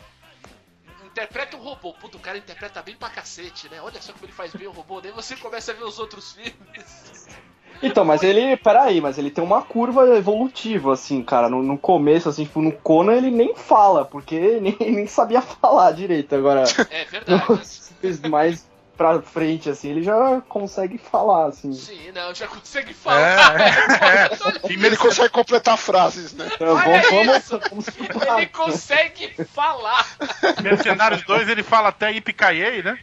[1.05, 1.92] interpreta um robô.
[1.94, 3.81] Puta, o cara interpreta bem pra cacete, né?
[3.81, 5.00] Olha só como ele faz bem o robô.
[5.00, 7.26] Daí você começa a ver os outros filmes.
[7.82, 8.56] Então, mas ele.
[8.56, 11.48] Peraí, mas ele tem uma curva evolutiva, assim, cara.
[11.48, 15.92] No, no começo, assim, tipo, no Conan ele nem fala, porque nem, nem sabia falar
[15.92, 16.34] direito.
[16.34, 17.42] Agora, É verdade.
[18.28, 18.64] mais
[18.96, 21.72] pra frente, assim, ele já consegue falar, assim.
[21.72, 23.60] Sim, não, já consegue É, falar.
[23.60, 24.30] é,
[24.64, 24.72] é.
[24.72, 26.48] Ele consegue completar frases, né?
[26.54, 27.86] Então, vamos, vamos, vamos
[28.38, 30.06] Ele consegue falar.
[30.62, 32.98] Mercenários 2 ele fala até Ipicaiei, né?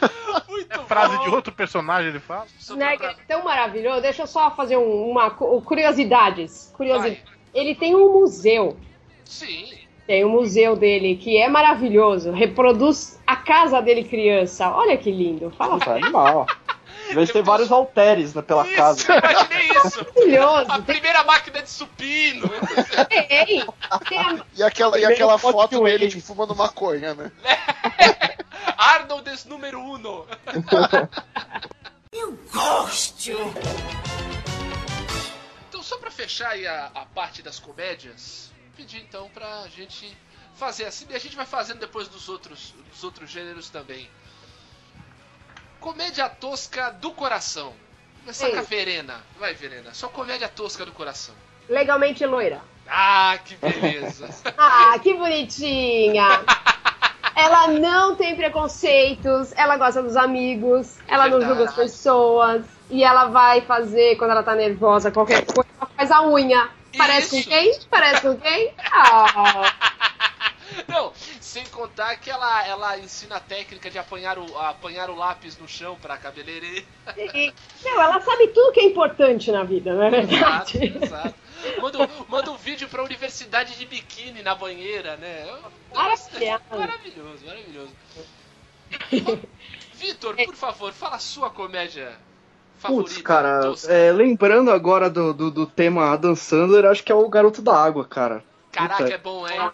[0.48, 1.22] Muito Frase bom.
[1.24, 2.46] de outro personagem ele fala.
[2.58, 4.00] Só pra- Schwarzenegger é tão maravilhoso.
[4.02, 6.72] Deixa eu só fazer um- uma cu- curiosidades.
[6.76, 7.22] Curiosidade.
[7.24, 7.34] Vai.
[7.54, 8.76] Ele tem um museu.
[9.24, 9.72] Sim.
[10.06, 12.30] Tem um museu dele que é maravilhoso.
[12.30, 14.70] Reproduz a casa dele criança.
[14.70, 15.50] Olha que lindo.
[15.56, 16.46] Fala Puta, animal.
[17.12, 19.02] Deve ter vários halteres né, pela Isso, casa.
[19.18, 20.00] imaginei isso.
[20.00, 20.66] A maravilhoso.
[20.72, 22.48] Tem, primeira máquina de supino.
[23.08, 23.62] tem, tem
[24.20, 27.30] a- E aquela, e aquela foto dele tipo, fumando maconha, né?
[28.76, 30.26] Arnold número uno.
[35.68, 40.16] Então, só pra fechar aí a, a parte das comédias, pedir então pra gente
[40.54, 44.08] fazer assim, e a gente vai fazendo depois dos outros, dos outros gêneros também.
[45.80, 47.74] Comédia tosca do coração.
[48.20, 49.22] Começar com a Verena.
[49.38, 49.92] Vai, Verena.
[49.92, 51.34] Só comédia tosca do coração.
[51.68, 52.62] legalmente loira.
[52.86, 54.28] Ah, que beleza.
[54.56, 56.44] Ah, que bonitinha.
[57.36, 62.64] Ela não tem preconceitos, ela gosta dos amigos, ela não julga as pessoas.
[62.90, 66.68] E ela vai fazer, quando ela tá nervosa, qualquer coisa, ela faz a unha.
[66.96, 67.48] Parece Isso.
[67.48, 67.78] com quem?
[67.90, 68.72] Parece com quem?
[68.92, 69.72] Ah,
[70.88, 75.58] Não, sem contar que ela, ela ensina a técnica de apanhar o, apanhar o lápis
[75.58, 76.84] no chão pra cabeleireira.
[77.16, 81.04] e, meu, ela sabe tudo que é importante na vida, não é Exato, verdade?
[81.04, 81.34] exato.
[81.80, 85.46] Manda, um- manda um vídeo pra universidade de biquíni na banheira, né?
[85.94, 86.60] Maravilhoso.
[86.70, 87.90] Maravilhoso, maravilhoso.
[89.94, 92.12] Vitor, por favor, fala a sua comédia
[92.78, 93.10] favorita.
[93.10, 97.28] Putz, cara, é, lembrando agora do, do, do tema Adam Sandler, acho que é o
[97.28, 98.42] Garoto da Água, cara.
[98.72, 99.14] Caraca, puta.
[99.14, 99.46] é bom?
[99.46, 99.72] Ah,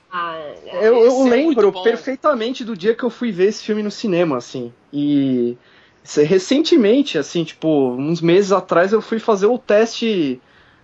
[0.75, 1.83] Eu, eu é lembro bom.
[1.83, 4.73] perfeitamente do dia que eu fui ver esse filme no cinema, assim.
[4.93, 5.57] E
[6.27, 10.41] recentemente, assim, tipo, uns meses atrás, eu fui fazer o teste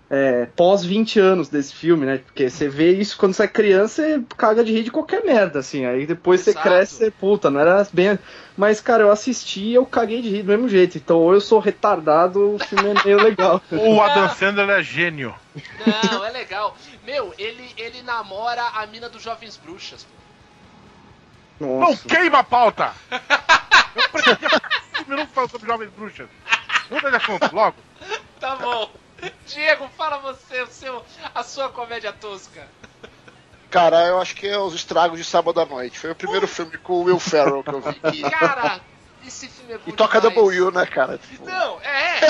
[0.09, 2.19] é, pós 20 anos desse filme, né?
[2.19, 5.59] Porque você vê isso quando você é criança, você caga de rir de qualquer merda,
[5.59, 5.85] assim.
[5.85, 6.69] Aí depois você Exato.
[6.69, 8.19] cresce, você, puta, não era bem.
[8.57, 10.97] Mas, cara, eu assisti e eu caguei de rir do mesmo jeito.
[10.97, 13.61] Então, ou eu sou retardado, o filme é meio legal.
[13.71, 15.35] O Adam Sandler é gênio.
[15.85, 16.77] Não, é legal.
[17.05, 20.05] Meu, ele, ele namora a mina dos Jovens Bruxas.
[20.05, 20.17] pô.
[21.59, 22.07] Não Nossa.
[22.07, 22.93] queima a pauta!
[23.11, 26.29] Eu preciso de 5 minutos falando sobre jovens bruxas.
[26.91, 27.77] Muda de assunto, logo.
[28.39, 29.06] Tá bom.
[29.47, 31.05] Diego, fala você, o seu,
[31.35, 32.69] a sua comédia tosca.
[33.71, 35.99] Cara, eu acho que é Os Estragos de Sábado à Noite.
[35.99, 37.95] Foi o primeiro filme com o Will Ferrell que eu vi.
[37.95, 38.23] Que...
[38.31, 38.81] Cara,
[39.27, 40.35] esse filme é bom E toca demais.
[40.35, 41.19] Double U, né, cara?
[41.19, 42.21] Tipo, Não, é.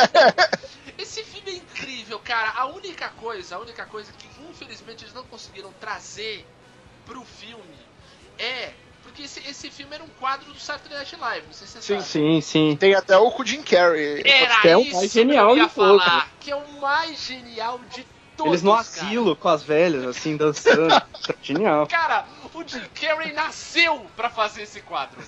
[0.99, 2.53] Esse filme é incrível, cara.
[2.57, 6.47] A única coisa, a única coisa que infelizmente eles não conseguiram trazer
[7.05, 7.77] pro filme
[8.39, 8.73] é.
[9.17, 11.81] Porque esse, esse filme era um quadro do Saturday Night Live, não sei se você
[11.81, 12.05] Sim, sabe.
[12.05, 12.77] sim, sim.
[12.77, 14.23] Tem até o com o Jim Carrey.
[14.27, 16.31] Era Que é o isso mais que eu genial ia de todos, falar.
[16.39, 18.07] Que é o mais genial de
[18.37, 18.53] todos.
[18.53, 18.81] Eles no cara.
[18.83, 21.03] asilo com as velhas, assim, dançando.
[21.41, 21.87] Genial.
[21.87, 25.19] Cara, o Jim Carrey nasceu pra fazer esse quadro.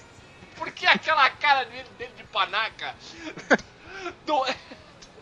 [0.57, 2.95] Porque aquela cara dele, dele de panaca.
[4.27, 4.45] Do...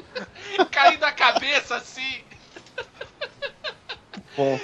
[0.72, 2.24] caindo a cabeça assim.
[4.36, 4.58] Bom.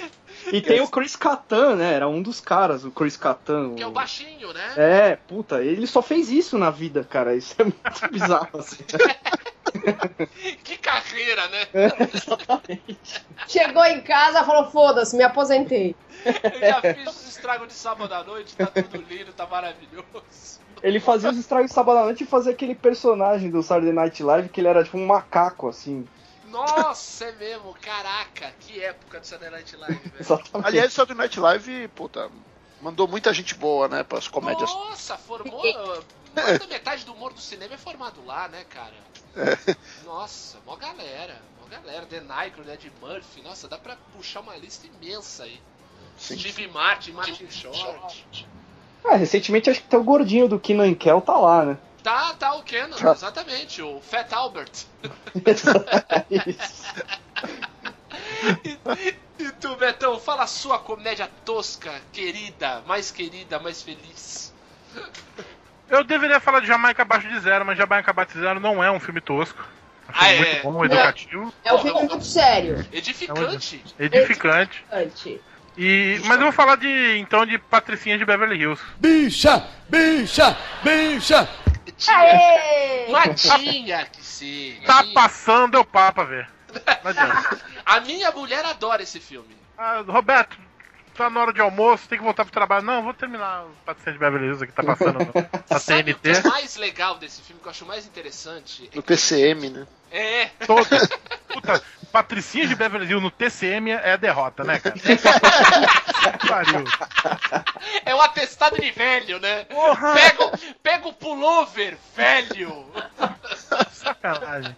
[0.51, 1.93] E tem o Chris Catan, né?
[1.93, 3.75] Era um dos caras, o Chris Catan.
[3.75, 4.73] Que é o baixinho, né?
[4.75, 7.35] É, puta, ele só fez isso na vida, cara.
[7.35, 8.83] Isso é muito bizarro, assim.
[10.63, 11.67] Que carreira, né?
[11.73, 13.25] É, exatamente.
[13.47, 15.95] Chegou em casa e falou: foda-se, me aposentei.
[16.25, 20.59] Eu já fiz os estragos de sábado à noite, tá tudo lindo, tá maravilhoso.
[20.81, 24.21] Ele fazia os estragos de sábado à noite e fazia aquele personagem do Saturday Night
[24.21, 26.05] Live que ele era tipo um macaco, assim.
[26.53, 30.43] Nossa, é mesmo, caraca, que época do Saturday Night Live, velho.
[30.63, 32.29] Aliás, o Saturday Night Live, puta,
[32.81, 34.71] mandou muita gente boa, né, pras comédias.
[34.71, 35.63] Nossa, formou.
[36.35, 38.93] Mais da metade do humor do cinema é formado lá, né, cara?
[40.05, 42.05] Nossa, mó galera, mó galera.
[42.05, 45.59] The Nycro, Ed Murphy, nossa, dá pra puxar uma lista imensa aí.
[46.17, 46.37] Sim.
[46.37, 48.47] Steve Martin, Martin Short.
[49.03, 51.77] Ah, recentemente acho que até o gordinho do Kenan Kel tá lá, né?
[52.03, 54.71] Tá, tá, o Kenan, exatamente, o Fat Albert.
[55.45, 55.67] Isso.
[58.63, 64.53] E, e tu, Betão, fala a sua comédia tosca, querida, mais querida, mais feliz.
[65.89, 68.91] Eu deveria falar de Jamaica Abaixo de Zero, mas Jamaica Abaixo de Zero não é
[68.91, 69.65] um filme tosco.
[70.07, 70.37] Ah, é?
[70.37, 72.85] muito bom, educativo, É um filme muito sério.
[72.91, 73.83] Edificante.
[73.97, 74.85] edificante.
[74.91, 75.39] Antes.
[75.77, 78.83] E, mas eu vou falar de então de Patricinha de Beverly Hills.
[78.99, 79.65] Bicha!
[79.89, 80.55] Bicha!
[80.83, 81.49] Bicha!
[81.97, 83.11] Tinha, Aê!
[83.11, 84.79] Matinha que sim.
[84.85, 86.49] Tá passando, eu pá pra ver.
[87.03, 87.61] Não adianta.
[87.85, 89.55] A minha mulher adora esse filme.
[89.77, 90.57] Ah, Roberto,
[91.13, 92.83] tá na hora de almoço, tem que voltar pro trabalho.
[92.85, 95.19] Não, vou terminar o Patricinha de Beverly Hills que tá passando
[95.69, 96.47] na Sabe o que é TNT.
[96.49, 98.89] mais legal desse filme, que eu acho mais interessante?
[98.91, 99.87] É No TCM, né?
[100.11, 100.87] É, Todo...
[101.47, 101.83] Puta,
[102.13, 104.95] Patricinha de Beverly Hills no TCM é derrota, né, cara?
[106.47, 106.83] Pariu.
[108.05, 109.65] é o atestado de velho, né?
[109.65, 110.13] Porra!
[110.13, 112.85] Pega, o- pega o pullover, velho.
[113.91, 114.77] Sacanagem.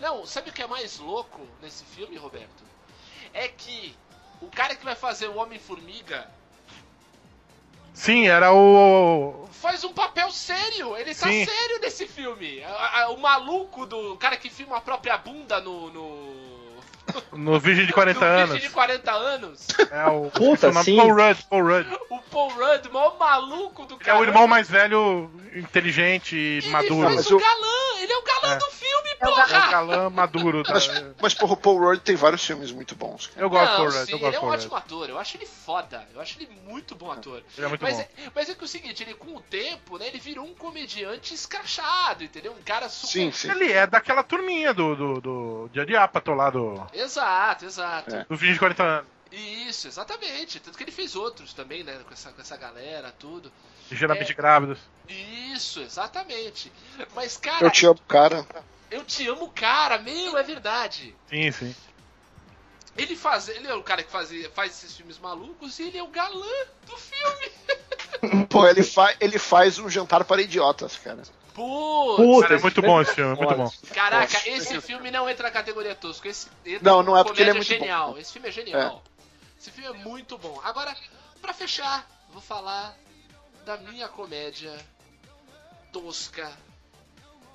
[0.00, 2.64] Não, sabe o que é mais louco nesse filme, Roberto?
[3.32, 3.96] É que
[4.40, 6.26] o cara que vai fazer o Homem-Formiga
[7.94, 9.48] Sim, era o.
[9.52, 10.96] faz um papel sério.
[10.96, 11.44] Ele tá Sim.
[11.46, 12.60] sério nesse filme.
[13.10, 15.90] O maluco do cara que filma a própria bunda no.
[15.90, 16.61] no...
[17.32, 18.50] No Virgem de 40 no anos.
[18.50, 19.66] Virgem de 40 anos.
[19.90, 20.30] É o.
[20.34, 20.96] Puta, sim.
[20.96, 21.86] Paul Rudd, Paul Rudd.
[22.10, 24.18] O Paul Rudd, o maior maluco do Ele é cara.
[24.20, 27.02] o irmão mais velho, inteligente e Ele maduro.
[27.04, 28.58] faz mas o galã, ele é o galã É.
[28.58, 29.70] do filme, É o É o porra!
[29.70, 30.62] galã maduro.
[30.62, 30.74] Da...
[30.74, 30.90] Mas,
[31.20, 33.26] mas porra, o Paul Rudd tem vários filmes muito bons.
[33.28, 33.40] cara.
[33.44, 34.74] Eu gosto do Não, Paul Rudd, sim, eu ele gosto é do um Paul ótimo
[34.74, 34.84] Rudd.
[34.84, 37.42] ator, eu acho ele foda, eu acho ele muito bom ator.
[37.56, 38.02] Ele é muito mas, bom.
[38.02, 40.54] É, mas é que é o seguinte, ele com o tempo, né, ele virou um
[40.54, 42.52] comediante escrachado, entendeu?
[42.52, 43.12] Um cara super...
[43.12, 43.50] Sim, sim.
[43.50, 47.01] Ele é daquela turminha do, do, do Dia de Apatow lá do, Exato,
[47.64, 48.14] exato.
[48.14, 48.24] É.
[48.24, 49.10] do Virgem de 40 anos.
[49.30, 50.60] Isso, exatamente.
[50.60, 53.50] Tanto que ele fez outros também, né, com essa, com essa galera, tudo.
[53.90, 54.34] Ligeiramente É.
[54.34, 54.78] grávidos.
[55.08, 56.70] Isso, exatamente.
[57.14, 58.46] Mas, cara, Eu te amo, cara.
[58.90, 61.14] eu te amo, cara, meu, é verdade.
[61.30, 61.74] Sim, sim.
[62.96, 66.02] Ele faz, ele é o cara que faz, faz esses filmes malucos e ele é
[66.02, 66.46] o galã
[66.86, 68.46] do filme.
[68.50, 71.22] Pô, ele, fa ele faz um jantar para idiotas, cara.
[71.54, 73.70] Putz, Puta, Cara, é muito bom esse filme, é muito bom.
[73.94, 76.26] Caraca, esse filme não entra na categoria tosco.
[76.26, 78.12] Esse entra Não, não é porque ele é muito genial.
[78.12, 78.18] bom.
[78.18, 79.02] Esse filme é genial.
[79.58, 80.60] Esse filme é muito bom.
[80.64, 80.94] Agora,
[81.40, 82.96] pra fechar, vou falar
[83.64, 84.74] da minha comédia
[85.92, 86.50] tosca,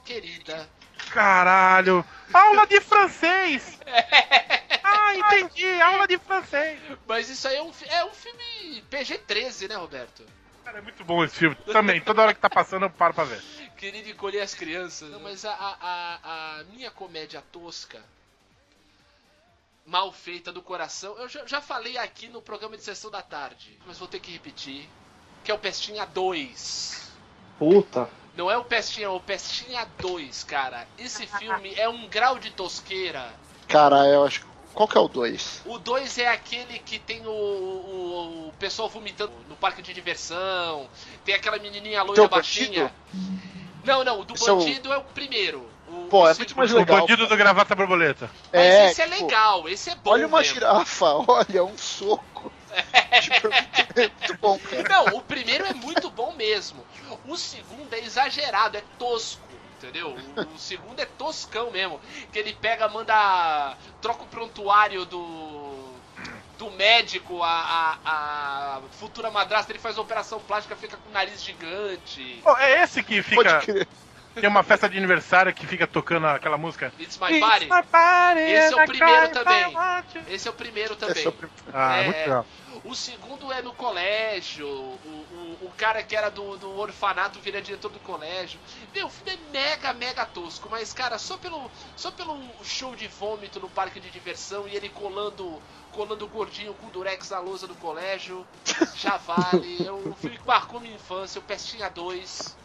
[0.06, 0.70] querida.
[1.12, 2.06] Caralho!
[2.34, 3.80] Aula de francês!
[4.90, 5.82] Ah, entendi!
[5.82, 6.80] Aula de francês!
[7.08, 10.24] Mas isso aí é um, é um filme PG-13, né, Roberto?
[10.64, 11.56] Cara, é muito bom esse filme.
[11.72, 13.42] Também, toda hora que tá passando eu paro pra ver.
[13.78, 15.10] Querido encolher as crianças.
[15.12, 18.04] Não, mas a, a, a, a minha comédia tosca,
[19.86, 23.78] mal feita do coração, eu já, já falei aqui no programa de sessão da tarde,
[23.86, 24.90] mas vou ter que repetir,
[25.44, 27.12] que é o Pestinha 2.
[27.60, 28.10] Puta.
[28.36, 30.88] Não é o Pestinha, é o Pestinha 2, cara.
[30.98, 33.32] Esse filme é um grau de tosqueira.
[33.68, 34.46] Cara, eu acho.
[34.74, 35.64] Qual que é o 2?
[35.66, 40.88] O 2 é aquele que tem o, o, o pessoal vomitando no parque de diversão.
[41.26, 42.94] Tem aquela menininha loira baixinha.
[43.88, 45.68] Não, não, o do Esse é o- bandido é o primeiro.
[45.88, 47.00] O- Pô, o é muito mais O legal.
[47.00, 48.30] bandido do gravata borboleta.
[48.52, 50.12] Mas É, esse é tipo, legal, esse é bom.
[50.12, 50.54] Olha uma mesmo.
[50.54, 52.52] girafa, olha, um soco.
[53.22, 53.50] Tipo,
[53.96, 54.84] muito bom, cara.
[54.90, 56.86] Não, o primeiro é muito bom mesmo.
[57.26, 59.48] O segundo é exagerado, é tosco.
[59.78, 60.16] Entendeu?
[60.36, 62.00] O, o segundo é toscão mesmo.
[62.32, 63.76] Que ele pega, manda.
[64.02, 65.67] troca o prontuário do.
[66.58, 71.14] Do médico, a, a, a futura madrasta, ele faz uma operação plástica, fica com o
[71.14, 72.40] nariz gigante.
[72.44, 73.62] Pô, é esse que fica.
[74.34, 76.94] Tem uma festa de aniversário que fica tocando aquela música.
[77.00, 77.68] It's my body.
[78.52, 79.64] Esse é o primeiro também.
[80.30, 81.16] Esse é o primeiro também.
[81.18, 82.46] Esse é o prim- Ah, É, muito legal.
[82.84, 84.68] O segundo é no colégio.
[84.68, 85.00] O,
[85.62, 88.60] o, o cara que era do, do orfanato vira diretor do colégio.
[88.94, 90.68] Meu, o filme é mega, mega tosco.
[90.70, 94.90] Mas, cara, só pelo, só pelo show de vômito no parque de diversão e ele
[94.90, 95.60] colando,
[95.98, 98.46] colando o gordinho com o durex na lousa do colégio,
[98.96, 99.84] já vale.
[99.84, 101.40] É um filme que marcou minha infância.
[101.40, 102.56] O Pestinha 2.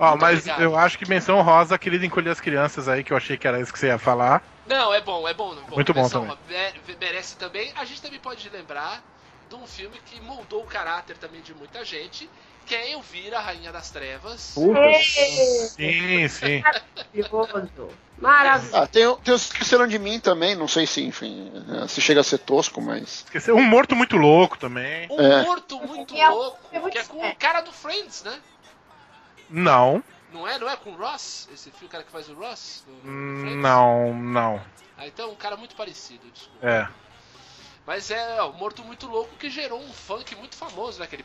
[0.00, 0.62] Ó, Muito mas obrigado.
[0.62, 3.60] eu acho que menção rosa, querido encolher as crianças aí, que eu achei que era
[3.60, 4.42] isso que você ia falar.
[4.66, 5.54] Não, é bom, é bom.
[5.54, 6.72] bom Muito bom Menção também.
[6.88, 7.72] me- Merece também.
[7.76, 9.00] A gente também pode lembrar
[9.48, 12.28] de um filme que moldou o caráter também de muita gente,
[12.66, 14.54] que é Elvira, Rainha das Trevas.
[15.76, 16.62] Sim, sim.
[16.62, 17.88] Maravilhoso.
[18.18, 18.76] Maravilhoso.
[18.76, 21.50] Ah, tem, tem os que esqueceram de mim também, não sei se, enfim,
[21.82, 23.24] eh, se chega a ser tosco, mas.
[23.24, 25.08] Esqueceu um morto muito louco também.
[25.10, 25.42] Um É.
[25.42, 28.38] morto muito É, louco, é que é com o cara do Friends, né?
[29.50, 30.02] Não,
[30.32, 30.58] Não é?
[30.58, 31.46] Não é com o Ross?
[31.52, 32.84] Esse filme, o cara que faz o Ross?
[33.02, 33.56] Friends?
[33.56, 34.62] não, não.
[34.96, 36.66] Ah, então um cara muito parecido, desculpa.
[36.66, 36.88] É.
[37.86, 41.04] Mas é ó, o Morto Muito Louco que gerou um funk muito famoso, né?
[41.04, 41.24] Aquele.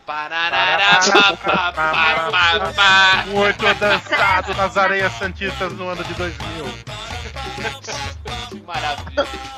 [3.27, 6.65] Muito dançado nas areias santistas no ano de 2000.
[8.49, 9.27] Que maravilha.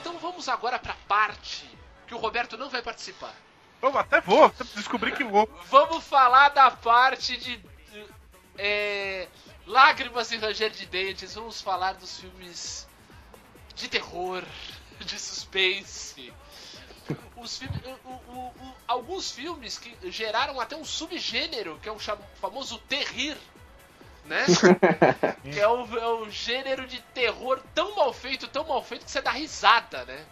[0.00, 1.68] Então vamos agora pra parte
[2.06, 3.32] que o Roberto não vai participar.
[3.80, 5.48] Eu até vou, descobri que vou.
[5.70, 7.60] Vamos falar da parte de.
[8.58, 9.28] é,
[9.66, 11.34] lágrimas e ranger de dentes.
[11.34, 12.86] Vamos falar dos filmes
[13.74, 14.42] de terror,
[15.00, 16.32] de suspense.
[17.36, 21.98] Os filmes, o- o- o- alguns filmes que geraram até um subgênero, que é o
[22.40, 23.36] famoso terrir,
[24.24, 24.44] né?
[25.52, 29.10] que é o, é o gênero de terror tão mal feito, tão mal feito que
[29.10, 30.24] você dá risada, né?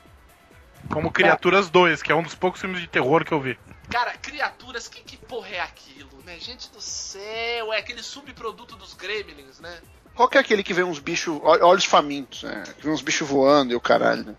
[0.90, 3.58] Como Criaturas 2, que é um dos poucos filmes de terror que eu vi.
[3.90, 6.38] Cara, criaturas, que, que porra é aquilo, né?
[6.38, 9.80] Gente do céu, é aquele subproduto dos Gremlins, né?
[10.14, 12.62] Qual que é aquele que vê uns bichos, olhos famintos, né?
[12.78, 14.34] Que vê uns bichos voando e o caralho, né?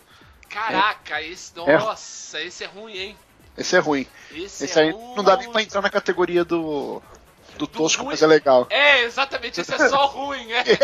[0.50, 1.52] Caraca, esse.
[1.60, 1.78] É.
[1.78, 3.18] Nossa, esse é ruim, hein?
[3.58, 4.08] Esse é ruim.
[4.32, 5.16] Esse, Esse é aí ruim.
[5.16, 7.02] não dá nem pra entrar na categoria do.
[7.58, 8.12] Do tosco, ruim.
[8.12, 8.68] mas é legal.
[8.70, 10.64] É, exatamente, esse é só ruim, é.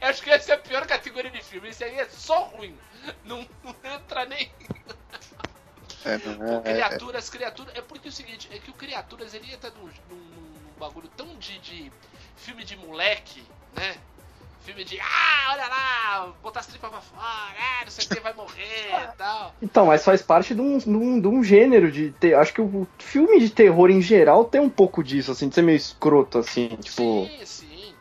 [0.00, 1.68] Eu Acho que essa é a pior categoria de filme.
[1.68, 2.76] Esse aí é só ruim.
[3.24, 4.50] Não, não entra nem.
[6.06, 7.74] É, é, é, Criaturas, criaturas.
[7.76, 11.08] É porque é o seguinte, é que o Criaturas ele entra num, num, num bagulho
[11.08, 11.92] tão de, de
[12.34, 14.00] filme de moleque, né?
[14.58, 18.20] Filme de, ah, olha lá, botar as tripas pra fora, ah, não sei o que,
[18.20, 19.54] vai morrer e tal.
[19.62, 22.34] Então, mas faz parte de um, de um, de um gênero de ter.
[22.34, 25.62] Acho que o filme de terror em geral tem um pouco disso, assim, de ser
[25.62, 27.02] meio escroto, assim, tipo.
[27.26, 27.96] Sim, sim.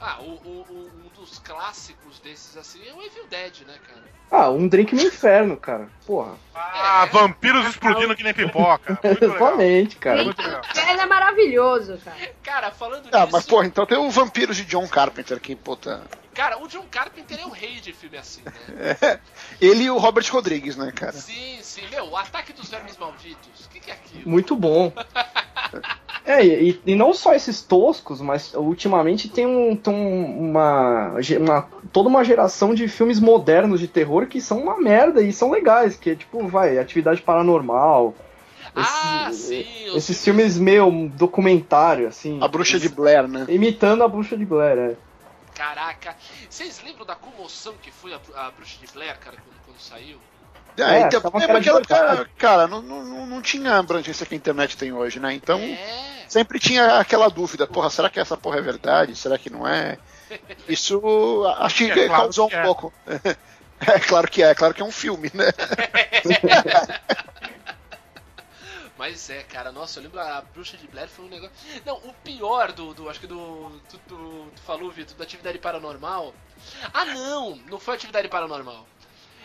[0.00, 4.02] Ah, o, o- o- um dos clássicos desses assim é o Evil Dead, né, cara?
[4.34, 5.90] Ah, um drink no inferno, cara.
[6.06, 6.32] Porra.
[6.54, 8.98] Ah, vampiros explodindo que nem pipoca.
[9.04, 10.24] Exatamente, cara.
[10.24, 10.62] Muito legal.
[10.74, 12.16] Ele é maravilhoso, cara.
[12.42, 16.02] Cara, falando Ah, mas porra, então tem o Vampiros de John Carpenter que, puta.
[16.32, 19.20] Cara, o John Carpenter é o rei de filme assim, né?
[19.60, 21.12] Ele e o Robert Rodrigues, né, cara?
[21.12, 21.86] Sim, sim.
[21.90, 23.66] Meu, o ataque dos vermes malditos.
[23.66, 24.30] O que, que é aquilo?
[24.30, 24.90] Muito bom.
[26.24, 31.68] É, e, e não só esses toscos, mas ultimamente tem, um, tem uma, uma.
[31.92, 35.96] toda uma geração de filmes modernos de terror que são uma merda e são legais,
[35.96, 38.14] que é tipo, vai, atividade paranormal.
[38.74, 39.66] Ah, esses- sim.
[39.96, 42.38] Esses filmes meio documentário, assim.
[42.40, 43.44] A Bruxa de Blair, né?
[43.48, 44.96] Imitando a bruxa de Blair, é.
[45.54, 46.16] Caraca.
[46.48, 50.16] Vocês lembram da comoção que foi a, a Bruxa de Blair, cara, quando, quando saiu?
[50.76, 52.20] É, É, então, tava é, cara verdade.
[52.20, 55.32] época, cara, não, não, não tinha a abrangência que a internet tem hoje, né?
[55.34, 56.24] Então, É.
[56.28, 59.14] sempre tinha aquela dúvida, porra, será que essa porra é verdade?
[59.16, 59.98] Será que não é?
[60.68, 61.00] Isso
[61.58, 62.62] acho que É claro causou que um é.
[62.62, 62.92] pouco.
[63.84, 65.46] É claro que é, é claro que é um filme, né?
[68.96, 71.52] Mas é, cara, nossa, eu lembro a Bruxa de Blair foi um negócio.
[71.84, 72.94] Não, o pior do.
[72.94, 73.72] do acho que do.
[73.90, 76.32] Tu, tu, tu falou, Vitor, da atividade paranormal.
[76.94, 77.56] Ah, não!
[77.68, 78.86] Não foi atividade paranormal.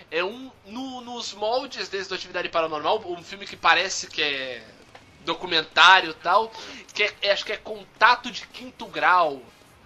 [0.10, 0.52] É um.
[0.66, 4.64] No, nos moldes desse do Atividade Paranormal, um filme que parece que é
[5.26, 6.52] documentário e tal,
[6.94, 9.42] que é- é, acho que é Contato de Quinto Grau.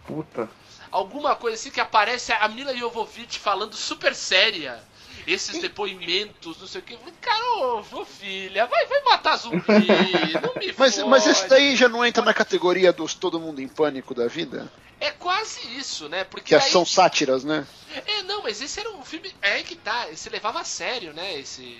[0.06, 0.50] Puta.
[0.92, 4.84] Alguma coisa assim que aparece a Mila Jovovich falando super séria.
[5.28, 6.98] Esses depoimentos, não sei o que.
[7.22, 7.44] Cara,
[7.92, 9.62] ô, filha, vai, vai matar zumbi,
[10.42, 13.62] não me Mas, mas esse fode." daí já não entra na categoria dos Todo Mundo
[13.62, 14.72] em Pânico da vida?
[15.00, 16.24] É, qua- quase isso, né?
[16.24, 16.62] Porque Que aí...
[16.62, 17.66] são sátiras, né?
[18.06, 19.34] É, não, mas esse era um filme.
[19.42, 21.40] É que tá, se levava a sério, né?
[21.40, 21.78] Esse.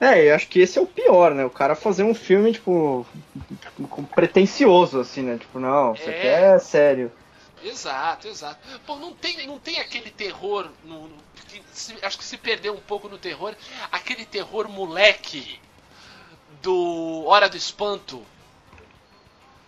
[0.00, 1.44] É, eu acho que esse é o pior, né?
[1.44, 3.04] O cara fazer um filme, tipo,
[3.90, 5.38] com- pretencioso, assim, né?
[5.38, 6.52] Tipo, não, isso aqui É.
[6.54, 7.10] é sério.
[7.64, 8.58] Exato, exato.
[8.86, 10.68] Pô, não tem, não tem aquele terror.
[10.84, 11.22] No, no-
[11.60, 13.54] que se- acho que se perdeu um pouco no terror.
[13.90, 15.60] Aquele terror moleque
[16.62, 18.24] do Hora do Espanto.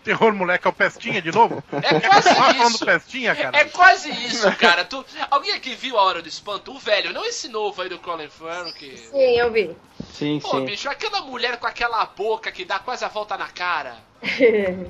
[0.04, 1.64] Terror, moleque, é o Pestinha de novo?
[1.72, 2.84] É quase do isso.
[2.84, 3.56] Pestinha, cara?
[3.56, 4.84] É quase isso, cara.
[4.84, 6.72] Tu, alguém aqui viu a Hora do Espanto?
[6.74, 8.98] O velho, não esse novo aí do Colin Farrell que.
[8.98, 9.74] Sim, eu vi.
[10.12, 10.64] Sim, Pô, sim.
[10.66, 13.96] bicho, aquela mulher com aquela boca que dá quase a volta na cara.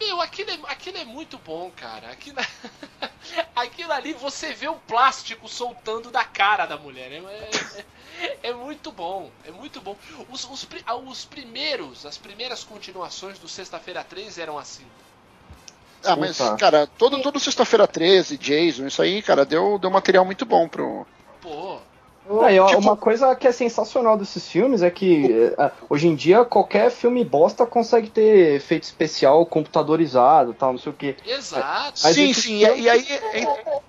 [0.00, 2.10] Meu, aquilo é, aquilo é muito bom, cara.
[2.10, 2.38] Aquilo,
[3.54, 7.12] aquilo ali você vê o plástico soltando da cara da mulher.
[7.12, 9.96] É, é- é muito bom, é muito bom.
[10.30, 14.86] Os, os, ah, os primeiros, as primeiras continuações do Sexta-feira 3 eram assim.
[16.02, 16.56] Ah, mas, Opa.
[16.56, 21.06] cara, todo, todo sexta-feira 13, Jason, isso aí, cara, deu, deu material muito bom pro.
[21.42, 21.78] Pô,
[22.42, 26.14] Aí, ó, Tipo- Uma coisa que é sensacional desses filmes é que é, hoje em
[26.14, 31.16] dia qualquer filme bosta consegue ter efeito especial computadorizado tal, não sei o que.
[31.26, 32.00] exato.
[32.02, 33.06] Mas sim, sim, filme- e, e aí.
[33.34, 33.80] E,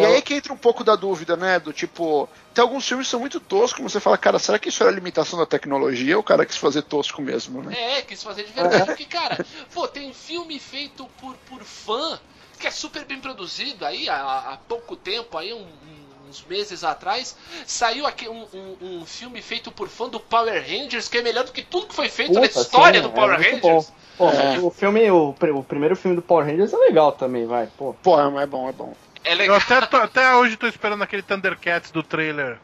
[0.00, 1.58] e aí é que entra um pouco da dúvida, né?
[1.60, 4.70] Do tipo, tem alguns filmes que são muito toscos, como você fala, cara, será que
[4.70, 7.74] isso era limitação da tecnologia ou o cara quis fazer tosco mesmo, né?
[7.98, 8.86] É, quis fazer de verdade.
[8.86, 12.18] Porque, cara, pô, tem filme feito por, por fã,
[12.58, 13.84] que é super bem produzido.
[13.84, 16.01] Aí, há, há pouco tempo, aí, um- um-
[16.32, 21.08] uns meses atrás, saiu aqui um, um- um filme feito por fã do Power Rangers,
[21.08, 23.34] que é melhor do que tudo que foi feito na Puta, história sim, do Power
[23.34, 23.86] é muito Rangers.
[23.86, 23.94] bom.
[24.18, 24.58] Pô, É.
[24.58, 27.94] o filme, o, o primeiro filme do Power Rangers é legal também, vai, pô.
[28.02, 28.94] Pô, é bom, é bom.
[29.24, 29.56] É Eu legal.
[29.58, 32.58] até, tô- até hoje tô esperando aquele Thundercats do trailer.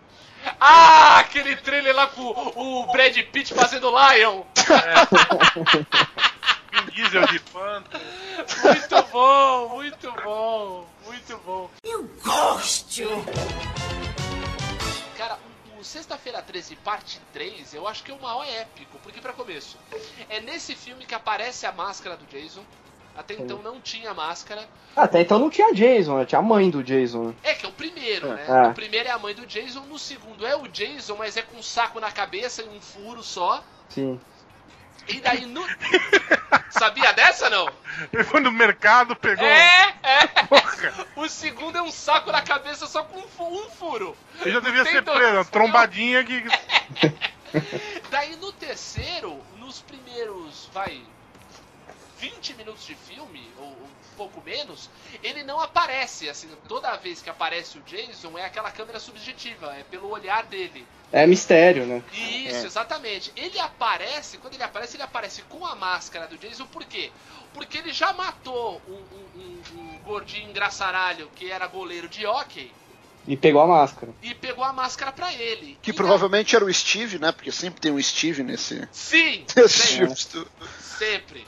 [0.61, 4.43] Ah, aquele trailer lá com o Brad Pitt fazendo Lion.
[6.71, 7.99] Vin Diesel de Phantom.
[8.65, 11.71] Muito bom, muito bom, muito bom.
[15.17, 15.39] Cara,
[15.79, 19.77] o, Sexta-feira 13, parte 3, eu acho que é o maior épico, porque pra começo,
[20.29, 22.63] é nesse filme que aparece a máscara do Jason.
[23.17, 24.69] Até então não tinha máscara.
[24.95, 26.25] Até então não tinha Jason, né?
[26.25, 27.25] tinha a mãe do Jason.
[27.29, 27.35] né?
[27.43, 28.45] É que é o primeiro, né?
[28.47, 28.69] É.
[28.69, 31.57] O primeiro é a mãe do Jason, no segundo é o Jason, mas é com
[31.57, 33.65] um saco na cabeça e um furo só.
[33.89, 34.21] Sim.
[35.09, 35.65] E daí no.
[36.71, 37.69] Sabia dessa não?
[38.13, 39.45] Ele foi no mercado, pegou.
[39.45, 40.27] É, é.
[40.45, 44.17] Porra, O segundo é um saco na cabeça só com um fu- furo.
[44.41, 46.45] ele já devia ser preso, uma trombadinha que.
[48.11, 51.01] Daí no terceiro, nos primeiros, vai,
[52.19, 53.77] 20 minutos de filme, ou
[54.19, 54.91] pouco menos,
[55.23, 59.85] ele não aparece, assim, toda vez que aparece o Jason é aquela câmera subjetiva, é
[59.85, 60.85] pelo olhar dele.
[61.13, 62.03] É mistério, né?
[62.13, 63.33] Isso, exatamente.
[63.37, 67.11] Ele aparece, quando ele aparece, ele aparece com a máscara do Jason, por quê?
[67.55, 72.71] Porque ele já matou um, um- um- um gordinho engraçaralho que era goleiro de hockey
[73.29, 74.11] E pegou a máscara.
[74.23, 75.79] e pegou a máscara pra ele.
[75.83, 77.31] Que E provavelmente era o Steve, né?
[77.31, 78.89] Porque sempre tem um Steve nesse.
[78.91, 79.45] Sim!
[79.55, 80.17] nesse sempre.
[80.17, 80.49] filme.
[80.81, 81.47] Sempre.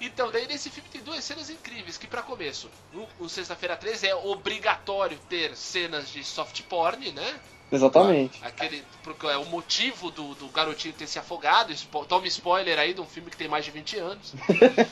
[0.00, 4.06] Então, daí nesse filme tem duas cenas incríveis, que pra começo, no, no Sexta-feira 13
[4.06, 7.40] é obrigatório ter cenas de soft porn, né?
[7.72, 8.38] Exatamente.
[8.44, 12.94] Aquele, porque é o motivo do, do garotinho ter se afogado, spo, toma spoiler aí
[12.94, 14.34] de um filme que tem mais de 20 anos.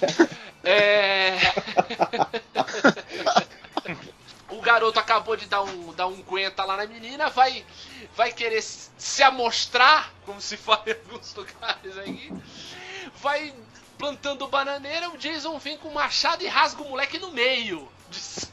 [0.64, 1.36] é...
[4.50, 7.64] o garoto acabou de dar um, dar um guenta lá na menina, vai,
[8.16, 12.32] vai querer se amostrar, como se fala em alguns lugares aí,
[13.22, 13.52] vai
[13.98, 17.86] plantando bananeira, o Jason vem com o machado e rasga o moleque no meio.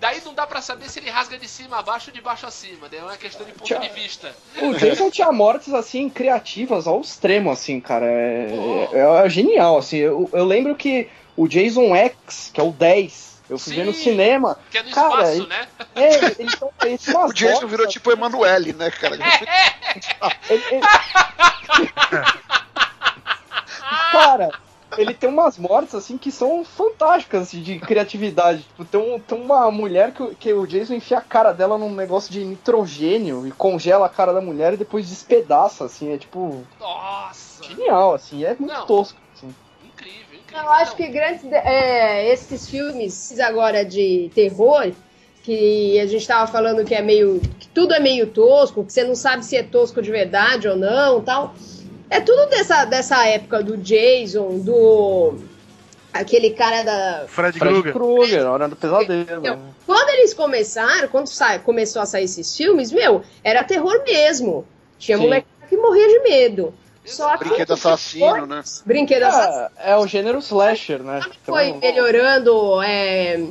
[0.00, 2.46] Daí não dá pra saber se ele rasga de cima a baixo ou de baixo
[2.46, 3.80] a cima, daí é uma questão de ponto Tchau.
[3.80, 4.34] de vista.
[4.56, 8.06] O Jason tinha mortes, assim, criativas ao extremo, assim, cara.
[8.06, 8.48] É,
[8.94, 9.98] é- é genial, assim.
[9.98, 13.92] Eu, eu lembro que o Jason X, que é o 10, eu fui ver no
[13.92, 14.02] Sim.
[14.04, 14.58] cinema.
[14.70, 15.68] Que é no Cara, espaço, ele- né?
[15.94, 16.50] É, ele, ele,
[16.84, 16.98] ele
[17.28, 19.14] O Jason virou tipo Emanuele, né, cara?
[20.50, 20.82] ele- ele-
[24.12, 24.50] Cara,
[24.96, 28.62] ele tem umas mortes assim que são fantásticas assim, de criatividade.
[28.62, 31.76] Tipo, tem, um- tem uma mulher que, o- que o Jason enfia a cara dela
[31.76, 36.12] num negócio de nitrogênio e congela a cara da mulher e depois despedaça, assim.
[36.12, 37.64] É tipo, Nossa!
[37.64, 38.44] genial, assim.
[38.44, 38.86] É muito Não.
[38.86, 39.18] tosco.
[40.54, 44.92] Eu acho que grandes de- é, esses filmes agora de terror,
[45.42, 47.40] que a gente tava falando que é meio.
[47.58, 50.76] que tudo é meio tosco, que você não sabe se é tosco de verdade ou
[50.76, 51.54] não tal.
[52.08, 55.34] É tudo dessa, dessa época do Jason, do.
[56.12, 57.24] aquele cara da.
[57.26, 57.92] Fred Fred Krueger.
[57.92, 59.40] Krueger, Hora do Pesadelo.
[59.40, 64.64] Então, Quando eles começaram, quando sa- começou a sair esses filmes, meu, era terror mesmo.
[64.98, 65.24] Tinha Sim.
[65.24, 66.72] moleque que morria de medo.
[67.04, 68.62] Só que Brinquedo assassino, né?
[68.86, 69.70] Brinquedo assassino.
[69.76, 71.20] É, é o gênero slasher, né?
[71.44, 73.44] Foi Então, melhorando é,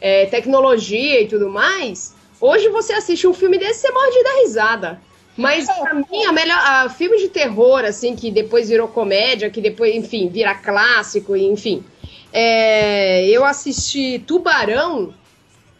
[0.00, 2.14] é, tecnologia e tudo mais.
[2.40, 5.00] Hoje você assiste um filme desse, você morre de dar risada.
[5.36, 6.58] Mas pra mim, a melhor.
[6.58, 11.46] A filme de terror, assim, que depois virou comédia, que depois, enfim, vira clássico, e,
[11.46, 11.84] enfim.
[12.32, 15.14] É, eu assisti Tubarão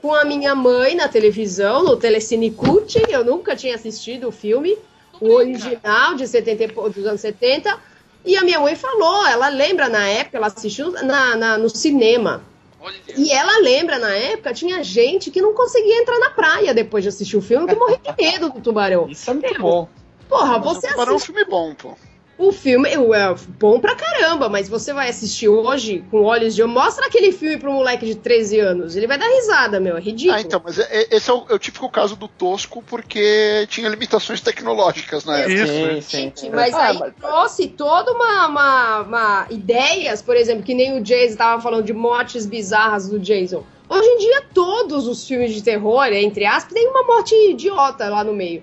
[0.00, 2.96] com a minha mãe na televisão, no Telecine Cult.
[3.08, 4.76] Eu nunca tinha assistido o filme,
[5.20, 7.78] o original de 70, e pou- dos anos 70.
[8.24, 12.42] E a minha mãe falou, ela lembra na época, ela assistiu na- na- no cinema.
[12.82, 17.02] Olha, E ela lembra, na época, tinha gente que não conseguia entrar na praia depois
[17.04, 19.06] de assistir o filme, que morria de medo do tubarão.
[19.08, 19.88] Isso é muito bom.
[20.28, 21.96] Porra, Mas você o Tubarão é um assiste filme bom, pô.
[22.48, 22.96] O filme, é
[23.58, 26.64] bom pra caramba, mas você vai assistir hoje com olhos de...
[26.64, 30.36] Mostra aquele filme pro moleque de 13 anos, ele vai dar risada, meu, é ridículo.
[30.36, 33.66] Ah, então, mas é- é- esse é o, é o típico caso do tosco porque
[33.68, 35.52] tinha limitações tecnológicas na época.
[35.54, 36.16] Isso, sim, sim.
[36.18, 41.02] Gente, mas Ah, aí trouxe toda uma, uma, uma- ideias, por exemplo, que nem o
[41.02, 43.62] Jason tava falando de mortes bizarras do Jason.
[43.88, 48.22] Hoje em dia, todos os filmes de terror, entre aspas, tem uma morte idiota lá
[48.22, 48.62] no meio.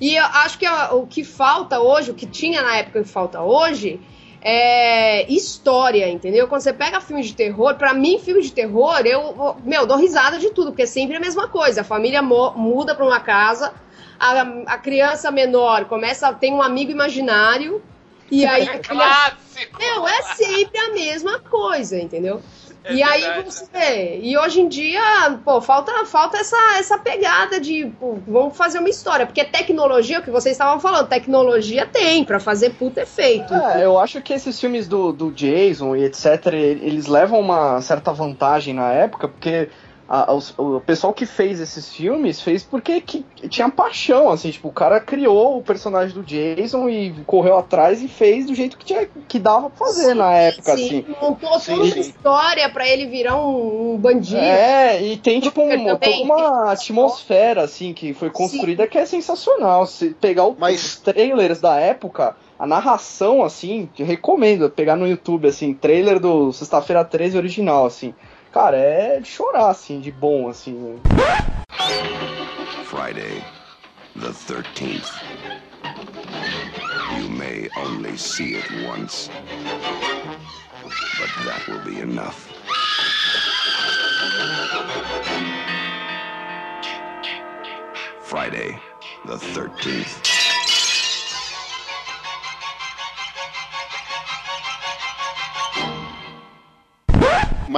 [0.00, 3.42] E eu acho que o que falta hoje, o que tinha na época que falta
[3.42, 4.00] hoje,
[4.40, 6.46] é história, entendeu?
[6.46, 10.38] Quando você pega filme de terror, pra mim, filme de terror, eu, meu, dou risada
[10.38, 11.80] de tudo, porque é sempre a mesma coisa.
[11.80, 13.74] A família muda pra uma casa,
[14.18, 17.82] a, a criança menor começa a ter um amigo imaginário,
[18.30, 19.78] e aí é clássico!
[19.78, 22.40] meu, é sempre a mesma coisa, entendeu?
[22.84, 27.60] É e aí você vê, e hoje em dia, pô, falta, falta essa, essa pegada
[27.60, 32.24] de, pô, vamos fazer uma história, porque tecnologia, o que vocês estavam falando, tecnologia tem
[32.24, 33.52] pra fazer puta efeito.
[33.52, 38.12] É, eu acho que esses filmes do, do Jason e etc, eles levam uma certa
[38.12, 39.68] vantagem na época, porque
[40.08, 44.68] a- os- o pessoal que fez esses filmes fez porque que, tinha paixão, assim, tipo,
[44.68, 48.86] o cara criou o personagem do Jason e correu atrás e fez do jeito que,
[48.86, 51.04] tinha, que dava pra fazer na época, Sim, assim.
[51.20, 52.00] montou Sim, toda uma sim.
[52.00, 54.40] história pra ele virar um, um bandido.
[54.40, 59.86] É, e tem tipo um- toda uma atmosfera assim que foi construída que é sensacional.
[59.86, 65.46] Se pegar o- Mas- os trailers da época, a narração assim, recomendo pegar no YouTube
[65.48, 68.14] assim, trailer do Sexta-feira 13 original assim.
[68.52, 70.98] Cara, é de chorar assim, de bom assim.
[72.84, 73.44] Friday,
[74.16, 75.12] the 13th.
[77.18, 79.28] You may only see it once,
[80.82, 82.48] but that will be enough.
[88.22, 88.78] Friday,
[89.26, 90.37] the 13th.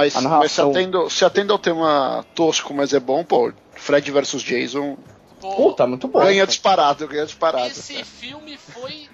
[0.01, 0.71] Mas, A mas se, narração.
[0.71, 4.97] atendo, se atendo ao tema tosco, mas é bom, pô, Fred vs Jason
[5.39, 6.19] Pô, Puta, muito bom.
[6.19, 7.67] ganha disparado, ganha disparado.
[7.67, 9.07] esse filme foi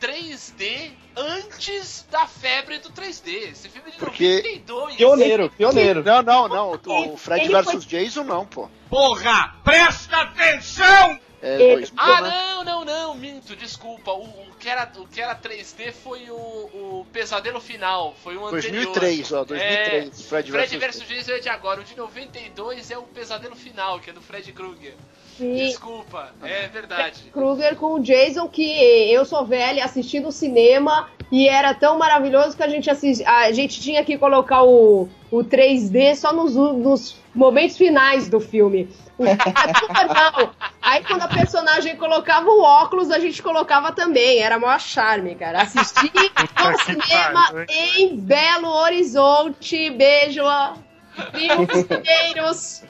[0.00, 3.50] 3D antes da febre do 3D.
[3.52, 4.96] Esse filme é de Porque- 92.
[4.96, 6.02] Pioneiro, pioneiro.
[6.02, 6.80] Não, não, não.
[7.12, 8.68] O Fred Ele vs Jason não, pô.
[8.88, 11.18] Porra, presta atenção!
[11.42, 12.30] É Ele- 2000, Ah, né?
[12.30, 14.12] não, não, não, minto, desculpa.
[14.12, 18.46] O, o que, era, o que era 3D foi o, o Pesadelo Final, foi o
[18.46, 18.84] anterior.
[18.92, 20.22] 2003, ó, 2003.
[20.26, 24.10] Fred, Fred vs Jason é de agora, o de 92 é o Pesadelo Final, que
[24.10, 24.94] é do Fred Krueger.
[25.38, 25.54] Sim.
[25.54, 27.24] Desculpa, é verdade.
[27.32, 28.62] Kruger com o Jason, que
[29.10, 32.90] eu sou velha assistindo no cinema e era tão maravilhoso que a gente,
[33.24, 38.88] a gente tinha que colocar o, o 3D só nos, nos momentos finais do filme.
[39.16, 40.54] O é normal.
[40.82, 44.38] Aí quando a personagem colocava o óculos, a gente colocava também.
[44.40, 45.62] Era maior charme, cara.
[45.62, 49.90] Assisti no que cinema pariu, em Belo Horizonte.
[49.90, 50.42] Beijo,
[51.32, 52.82] primos mineiros.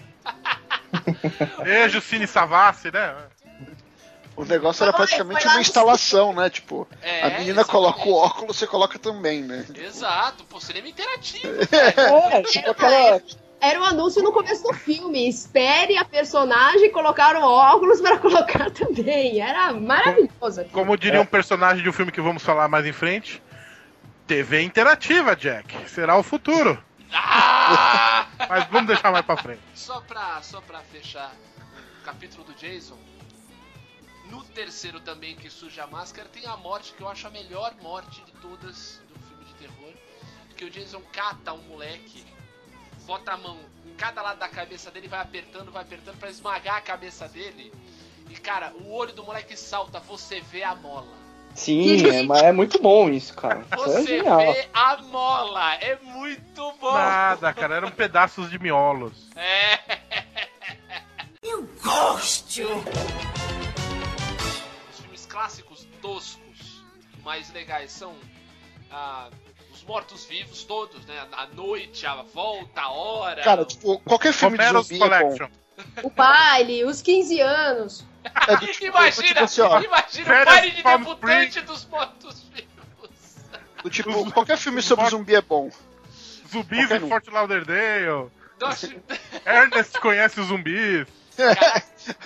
[1.63, 3.15] Beijo, Cine Savassi, né?
[4.41, 6.49] O negócio era praticamente uma instalação, né?
[6.49, 8.27] Tipo, É, a menina coloca o exatamente.
[8.33, 9.67] óculos, você coloca também, né?
[9.75, 11.53] Exato, pô, cinema interativo.
[12.31, 13.23] É, tipo aquela.
[13.61, 15.29] Era um anúncio no começo do filme.
[15.29, 19.39] Espere a personagem colocar o óculos para colocar também.
[19.41, 20.65] Era maravilhoso.
[20.73, 23.43] Como diria um personagem de um filme que vamos falar mais em frente,
[24.27, 25.91] TV interativa, Jack.
[25.91, 26.83] Será o futuro.
[27.13, 28.27] Ah!
[28.49, 29.61] Mas vamos deixar mais pra frente.
[29.75, 31.31] Só pra, só pra fechar
[32.01, 32.97] o capítulo do Jason,
[34.31, 37.75] no terceiro também que surge a máscara, tem a morte que eu acho a melhor
[37.83, 39.93] morte de todas do filme de terror.
[40.57, 42.25] Que o Jason cata um moleque,
[43.07, 46.77] bota a mão em cada lado da cabeça dele, vai apertando, vai apertando pra esmagar
[46.77, 47.73] a cabeça dele.
[48.29, 51.19] E cara, o olho do moleque salta, você vê a mola.
[51.55, 53.65] Sim, é, mas é muito bom isso, cara.
[53.75, 54.39] Isso é Você genial.
[54.53, 56.93] vê a mola, é muito bom.
[56.93, 59.29] Nada, cara, eram pedaços de miolos.
[59.35, 59.79] É.
[61.83, 62.85] Os filmes
[65.41, 66.85] clássicos toscos.
[67.25, 68.15] mais legais são
[68.91, 69.31] ah,
[69.73, 71.27] os mortos-vivos todos, né?
[71.33, 73.43] A noite, a volta, a hora.
[73.43, 75.09] Cara, tipo, qualquer filme de zumbi é bom.
[75.09, 75.49] Collection.
[76.03, 78.05] O baile, os 15 anos.
[78.47, 83.11] É do tipo, imagina, tipo assim, ó, imagina o baile de debutante dos mortos-vivos.
[83.83, 85.71] do tipo, qualquer filme sobre zumbi é bom.
[86.51, 87.09] Zumbis em.
[87.09, 88.31] Fort Lauderdale.
[89.47, 91.07] Ernest conhece os zumbis.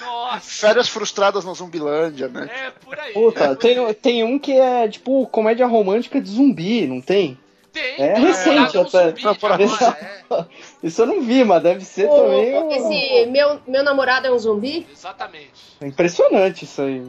[0.01, 0.41] nossa.
[0.67, 2.49] Férias frustradas na Zumbilândia, né?
[2.53, 3.11] É por aí.
[3.11, 3.95] é Puta, por tem, aí.
[3.95, 7.39] tem um que é tipo comédia romântica de zumbi, não tem?
[7.73, 9.15] Tem, é recente até.
[9.29, 10.45] agora, é.
[10.83, 12.55] Isso eu não vi, mas deve ser O- também.
[12.63, 14.87] um- esse meu, meu namorado é um zumbi?
[14.91, 15.77] Exatamente.
[15.83, 17.05] Impressionante isso aí.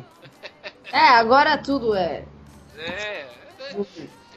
[0.92, 2.24] É, agora tudo é.
[2.78, 3.26] É.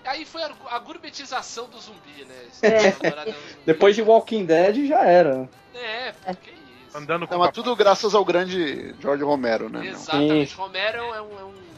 [0.08, 0.12] é.
[0.12, 2.34] Aí foi a, a gourmetização do zumbi, né?
[2.62, 2.90] É.
[2.92, 3.34] zumbi.
[3.66, 5.48] Depois de Walking Dead já era.
[5.74, 6.96] É, porque isso.
[6.96, 7.62] Andando com É, o mas papai.
[7.62, 9.86] tudo graças ao grande George Romero, né?
[9.86, 10.50] Exatamente.
[10.50, 10.56] Sim.
[10.56, 11.68] Romero é um, é um,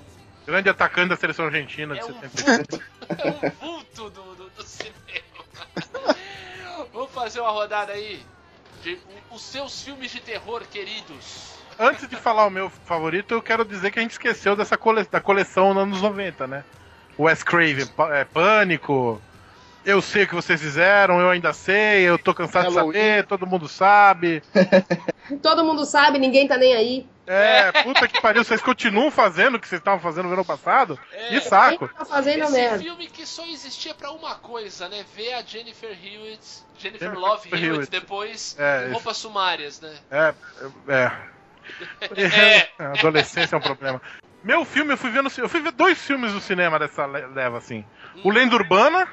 [0.46, 2.56] Grande atacante da seleção argentina de é um 70.
[2.56, 2.82] vulto,
[3.18, 4.96] é um vulto do, do, do cinema.
[6.92, 8.20] Vamos fazer uma rodada aí
[8.82, 8.98] de
[9.30, 11.54] os seus filmes de terror queridos.
[11.78, 15.04] Antes de falar o meu favorito, eu quero dizer que a gente esqueceu dessa cole...
[15.04, 16.64] da coleção nos anos 90, né?
[17.20, 19.20] Wes Craven, é, Pânico.
[19.84, 22.92] Eu sei o que vocês fizeram, eu ainda sei, eu tô cansado Halloween.
[22.92, 24.42] de saber, todo mundo sabe.
[25.42, 27.06] Todo mundo sabe, ninguém tá nem aí.
[27.24, 30.98] É, puta que pariu, vocês continuam fazendo o que vocês estavam fazendo no ano passado?
[31.12, 31.28] É.
[31.28, 31.86] Que saco.
[31.86, 32.78] Tá fazendo Esse merda.
[32.80, 35.04] filme que só existia pra uma coisa, né?
[35.14, 36.40] Ver a Jennifer Hewitt,
[36.76, 37.90] Jennifer Jennifer Love Hewitt, Hewitt.
[37.92, 39.94] depois É, em roupas sumárias, né?
[40.10, 40.34] É,
[40.88, 41.12] é.
[42.18, 42.68] É.
[42.98, 44.02] Adolescência é um problema.
[44.42, 47.26] Meu filme, eu fui ver no, eu fui ver dois filmes no cinema dessa le-
[47.28, 47.84] leva assim.
[48.24, 49.06] O Lenda Urbana,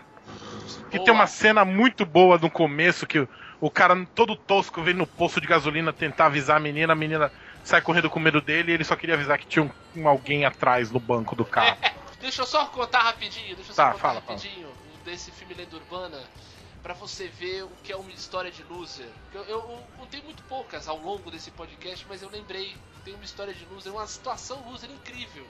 [0.90, 1.06] que Boa.
[1.06, 5.06] tem uma cena muito boa no começo que o, o cara todo tosco vem no
[5.06, 7.32] poço de gasolina tentar avisar a menina, a menina
[7.64, 9.72] sai correndo com medo dele e ele só queria avisar que tinha um,
[10.02, 11.78] um alguém atrás no banco do carro.
[12.20, 14.38] Deixa eu só contar rapidinho, deixa eu só Tá, contar fala, fala.
[14.40, 14.68] rapidinho
[15.04, 16.18] desse filme Lenda Urbana
[16.88, 19.10] pra você ver o que é uma história de loser.
[19.34, 22.74] Eu, eu, eu contei muito poucas ao longo desse podcast, mas eu lembrei,
[23.04, 25.46] tem uma história de loser, uma situação loser incrível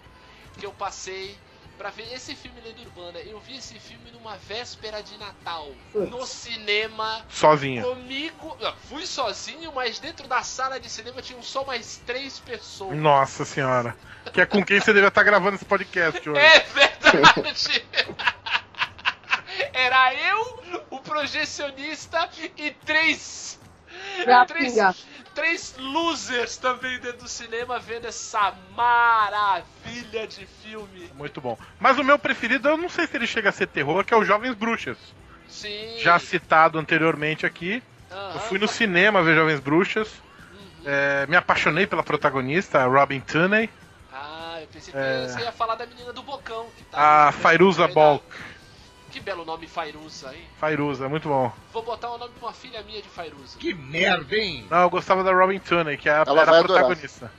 [0.57, 1.38] que eu passei
[1.77, 3.19] pra ver esse filme Lenda Urbana.
[3.19, 7.83] Eu vi esse filme numa véspera de Natal, no cinema, Sozinho.
[7.83, 8.57] comigo.
[8.59, 12.97] Não, fui sozinho, mas dentro da sala de cinema tinham só mais três pessoas.
[12.97, 13.95] Nossa senhora.
[14.33, 16.39] Que é com quem você deve estar gravando esse podcast hoje.
[16.39, 17.85] É verdade!
[19.78, 23.59] Era eu, o projecionista e três.
[24.47, 24.75] Três,
[25.36, 31.11] três losers também dentro do cinema vendo essa maravilha de filme.
[31.13, 31.55] Muito bom.
[31.80, 34.17] Mas o meu preferido, eu não sei se ele chega a ser terror, que é
[34.17, 34.97] o Jovens Bruxas.
[35.47, 35.99] Sim.
[35.99, 37.82] Já citado anteriormente aqui.
[38.11, 38.32] Aham.
[38.34, 40.11] Eu fui no cinema ver Jovens Bruxas.
[40.51, 40.84] Uhum.
[40.86, 43.69] É, me apaixonei pela protagonista, a Robin Tunney.
[44.11, 45.28] Ah, eu pensei que É.
[45.28, 46.67] você ia falar da menina do Bocão.
[46.75, 48.25] Que tá A Fairuza Balk.
[49.18, 50.43] Que belo nome Fairuza, hein?
[50.59, 51.51] Fairuza, muito bom.
[51.74, 53.57] Vou botar o nome de uma filha minha de Fairuza.
[53.57, 54.68] Que merda, hein?
[54.70, 57.32] Não, eu gostava da Robin Tunney, que é a- Ela era a protagonista.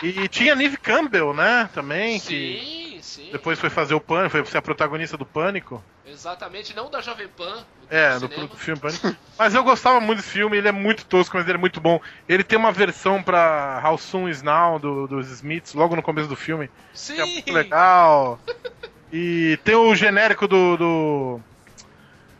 [0.00, 1.68] E tinha Neve Campbell, né?
[1.74, 3.28] Também, que Sim, sim.
[3.32, 5.82] depois foi fazer o Pânico, foi ser a protagonista do Pânico.
[6.06, 7.64] Exatamente, não da Jovem Pan.
[7.90, 9.12] É, do do filme Pânico.
[9.36, 12.00] Mas eu gostava muito desse filme, ele é muito tosco, mas ele é muito bom.
[12.28, 16.28] Ele tem uma versão pra How Soon Is Now, do, dos Smiths, logo no começo
[16.28, 16.70] do filme.
[16.92, 17.14] Sim.
[17.16, 18.38] que é muito legal.
[19.16, 20.76] E tem o genérico do.
[20.76, 21.40] do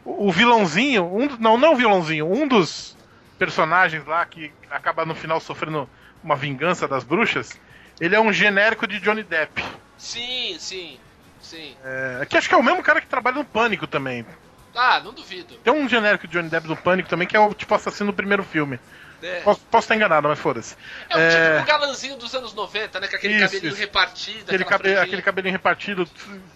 [0.05, 2.97] o vilãozinho, um, do- não, não o vilãozinho, um dos
[3.39, 5.89] personagens lá que acaba no final sofrendo
[6.23, 7.57] uma vingança das bruxas.
[8.01, 9.65] Ele é um genérico de Johnny Depp.
[9.97, 10.99] Sim, sim,
[11.41, 11.77] sim.
[11.85, 14.27] É, que acho que é o mesmo cara que trabalha no Pânico também.
[14.75, 15.55] Ah, não duvido.
[15.63, 18.17] Tem um genérico de Johnny Depp no Pânico também, que é o tipo assassino do
[18.17, 18.81] primeiro filme.
[19.27, 20.77] É, Posso, posso estar enganado, mas foda-se.
[21.09, 23.09] é o é- típico galanzinho dos anos 90, né?
[23.09, 23.81] Com aquele Isso, cabelinho isso.
[23.81, 24.45] repartido.
[24.45, 26.07] Aquele, cabe, aquele cabelinho repartido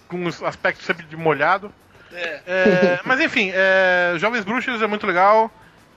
[0.07, 1.73] com os aspectos sempre de molhado.
[2.13, 2.41] É.
[2.47, 5.51] É, mas enfim, é, Jovens Bruxas é muito legal,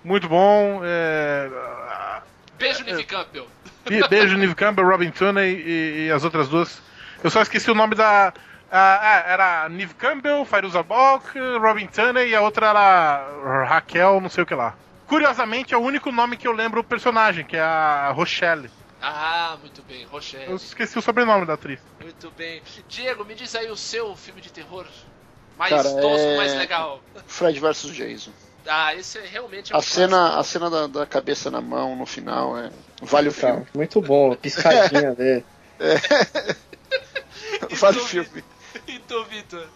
[0.03, 0.81] muito bom.
[0.83, 1.49] é,
[2.57, 3.47] Beijo, Nick Campbell.
[3.87, 6.81] be- beijo, Neve Campbell, Robin Tunney e, e as outras duas.
[7.23, 8.31] Eu só esqueci o nome da.
[8.71, 14.43] ah, era Neve Campbell, Fairuza Balk, Robin Tunney e a outra era Raquel, não sei
[14.43, 14.75] o que lá.
[15.11, 18.69] Curiosamente, é o único nome que eu lembro o personagem, que é a Rochelle.
[19.01, 20.49] Ah, muito bem, Rochelle.
[20.49, 21.81] Eu esqueci o sobrenome da atriz.
[22.01, 22.61] Muito bem.
[22.87, 24.85] Diego, me diz aí o seu filme de terror
[25.57, 27.03] mais Cara, tosco, é- mais legal.
[27.27, 28.31] Fred vs Jason.
[28.65, 31.93] Ah, esse é realmente é um A cena, a cena da, da cabeça na mão
[31.93, 32.71] no final é.
[33.01, 33.65] Vale o Tá, filme.
[33.75, 35.43] muito bom, a piscadinha dele.
[37.71, 38.43] Vale o Então, filme.
[38.87, 39.67] Então, Vitor.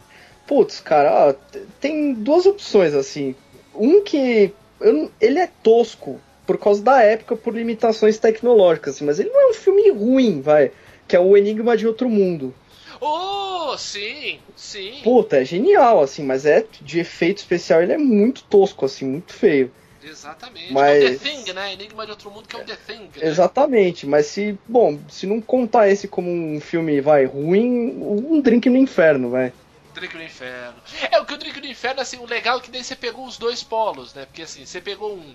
[0.48, 1.34] Putz, cara, ó,
[1.82, 3.36] tem duas opções assim.
[3.74, 4.54] Um que
[4.88, 9.42] eu ele é tosco por causa da época, por limitações tecnológicas, assim, mas ele não
[9.42, 10.72] é um filme ruim, vai.
[11.08, 12.54] Que é o Enigma de Outro Mundo.
[13.02, 15.02] Oh, sim, sim.
[15.04, 19.34] Puta, é genial, assim, mas é de efeito especial, ele é muito tosco, assim, muito
[19.34, 19.72] feio.
[20.04, 20.72] Exatamente.
[20.72, 21.74] Mas- É o The Thing, né?
[21.74, 23.02] Enigma de Outro Mundo, que é o The Thing.
[23.02, 23.10] né?
[23.28, 28.70] Exatamente, mas se, bom, se não contar esse como um filme, vai, ruim, um drink
[28.70, 29.52] no inferno, vai.
[29.96, 30.76] Drink no Inferno.
[31.12, 33.26] É, o que o Drink no Inferno, assim, o legal é que daí você pegou
[33.26, 34.26] os dois polos, né?
[34.26, 35.34] Porque assim, você pegou um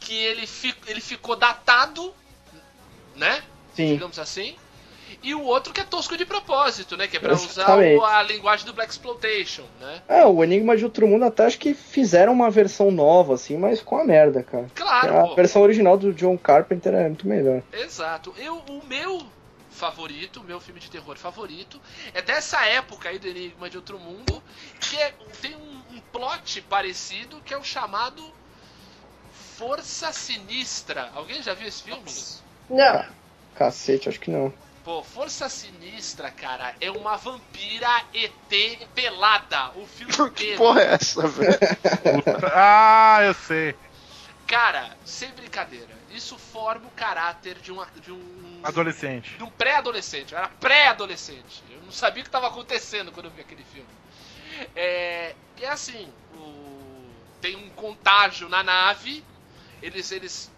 [0.00, 2.14] que ele, fi, ele ficou datado,
[3.16, 3.42] né?
[3.74, 3.92] Sim.
[3.94, 4.56] Digamos assim.
[5.22, 7.08] E o outro que é tosco de propósito, né?
[7.08, 7.98] Que é pra usar Exatamente.
[7.98, 10.02] o- a linguagem do Black Exploitation, né?
[10.06, 13.80] É, o Enigma de Outro Mundo até acho que fizeram uma versão nova, assim, mas
[13.82, 14.66] com a merda, cara.
[14.74, 15.34] Claro, a pô.
[15.34, 17.62] versão original do John Carpenter é muito melhor.
[17.72, 18.32] Exato.
[18.38, 19.26] Eu, o meu
[19.78, 21.80] favorito, meu filme de terror favorito,
[22.12, 24.42] é dessa época aí do Enigma de Outro Mundo,
[24.80, 28.22] que é- tem um, um plot parecido que é o chamado
[29.56, 31.10] Força Sinistra.
[31.14, 32.10] Alguém já viu esse filme?
[32.68, 33.04] Não.
[33.54, 34.52] Cacete, acho que não.
[34.84, 39.70] Pô, Força Sinistra, cara, é uma vampira ET pelada.
[39.76, 40.58] O filme Que inteiro.
[40.58, 41.58] porra é essa, velho?
[42.54, 43.74] Ah, eu sei.
[44.46, 48.47] Cara, sem brincadeira, isso forma o caráter de, uma, de um.
[48.62, 49.42] Adolescente.
[49.42, 50.32] Um pré-adolescente.
[50.32, 51.62] Eu era pré-adolescente.
[51.70, 53.88] Eu não sabia o que estava acontecendo quando eu vi aquele filme.
[54.74, 59.24] É, e é assim, o- tem um contágio na nave.
[59.80, 60.50] Eles, eles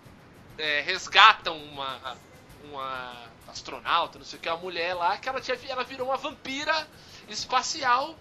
[0.58, 2.18] é, resgatam uma,
[2.64, 6.16] uma astronauta, não sei o que, uma mulher lá, que ela, tinha, ela virou uma
[6.16, 6.88] vampira
[7.28, 8.18] espacial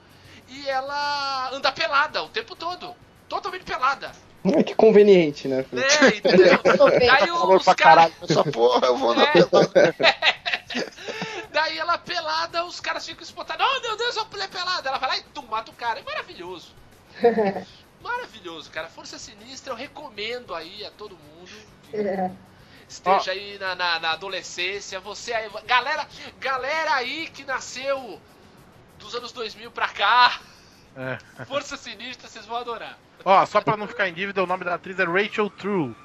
[0.47, 2.95] e ela anda pelada o tempo todo.
[3.27, 4.11] Totalmente pelada.
[4.45, 5.65] É que conveniente, né?
[5.73, 6.59] É, entendeu?
[7.11, 8.11] Aí os caras.
[8.29, 9.31] essa porra, eu vou na É.
[9.33, 9.95] pelada.
[11.51, 13.65] Daí ela pelada, os caras ficam espantados.
[13.65, 14.87] Oh meu Deus, a mulher pelada.
[14.89, 15.99] Ela vai lá e tum, mata o cara.
[15.99, 16.73] É maravilhoso.
[18.01, 18.87] Maravilhoso, cara.
[18.87, 21.51] Força Sinistra, eu recomendo aí a todo mundo.
[21.91, 21.97] que
[22.87, 25.01] Esteja aí na, na- na adolescência.
[25.01, 25.49] Você aí.
[25.65, 26.07] Galera,
[26.39, 28.17] galera aí que nasceu
[28.97, 30.39] dos anos 2000 pra cá.
[30.95, 31.45] É.
[31.45, 32.97] Força Sinistra, vocês vão adorar.
[33.25, 35.95] Ó, só pra não ficar em dívida, o nome da atriz é Rachel True.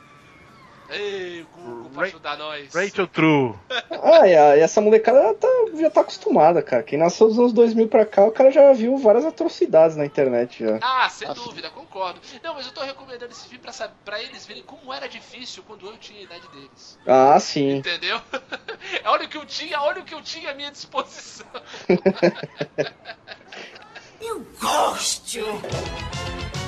[0.91, 2.75] Ei, Google, pra Ra- ajudar nós.
[2.75, 3.55] Rachel True.
[4.07, 5.49] Ah, e, a- e essa molecada tá-
[5.81, 6.83] já tá acostumada, cara.
[6.83, 10.62] Quem nasceu dos anos 2000 pra cá, o cara já viu várias atrocidades na internet
[10.62, 10.79] já.
[10.83, 11.41] Ah, sem Nossa.
[11.43, 12.21] dúvida, concordo.
[12.43, 13.73] Não, mas eu tô recomendando esse filme pra,
[14.05, 16.99] pra eles verem como era difícil quando eu tinha a idade deles.
[17.07, 17.77] Ah, sim.
[17.77, 18.21] Entendeu?
[19.07, 21.47] olha o que eu tinha, olha o que eu tinha à minha disposição.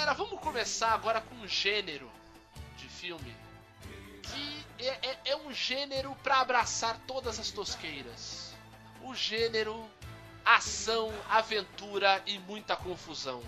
[0.00, 2.10] Galera, vamos começar agora com um gênero
[2.78, 3.36] de filme
[4.22, 8.54] que é, é- é um gênero pra abraçar todas as tosqueiras.
[9.02, 9.84] O gênero
[10.42, 13.42] ação, aventura e muita confusão.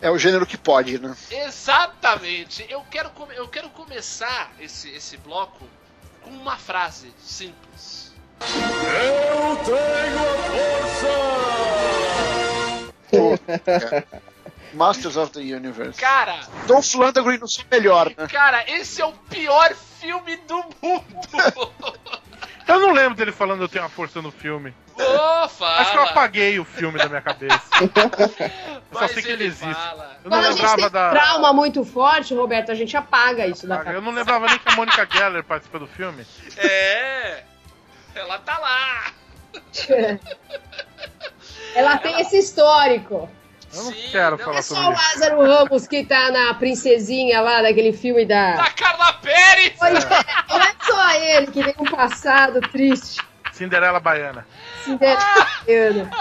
[0.00, 1.16] É o gênero que pode, né?
[1.30, 2.66] Exatamente.
[2.68, 5.64] Eu quero, come- eu quero começar esse, esse bloco
[6.22, 8.12] com uma frase simples.
[14.74, 15.98] Masters of the Universe.
[16.00, 18.26] Cara, Dolph Lundgren no seu melhor, né?
[18.28, 21.04] cara, esse é o pior filme do mundo.
[22.66, 24.74] Eu não lembro dele falando eu tenho uma força no filme.
[24.96, 25.80] Fala.
[25.80, 27.60] Acho que eu apaguei o filme da minha cabeça.
[28.90, 29.74] Eu só sei que ele existe.
[29.74, 30.18] fala.
[30.24, 31.10] Eu não Quando a gente lembrava tem da.
[31.10, 34.00] trauma muito forte, Roberto, a gente apaga isso da Eu cabeça.
[34.00, 36.24] não lembrava nem que a Mônica Geller participa do filme.
[36.56, 37.42] É.
[38.14, 39.12] Ela tá lá.
[41.74, 43.28] Ela tem esse histórico.
[43.76, 45.02] Eu não Sim, quero não falar É só o sobre isso.
[45.20, 48.52] Lázaro Ramos que tá na princesinha lá daquele filme da.
[48.56, 49.72] Da Carla Pérez.
[49.78, 53.20] Pois é, não é só ele que tem um passado triste.
[53.52, 54.46] Cinderela Baiana.
[54.84, 56.10] Cinderela.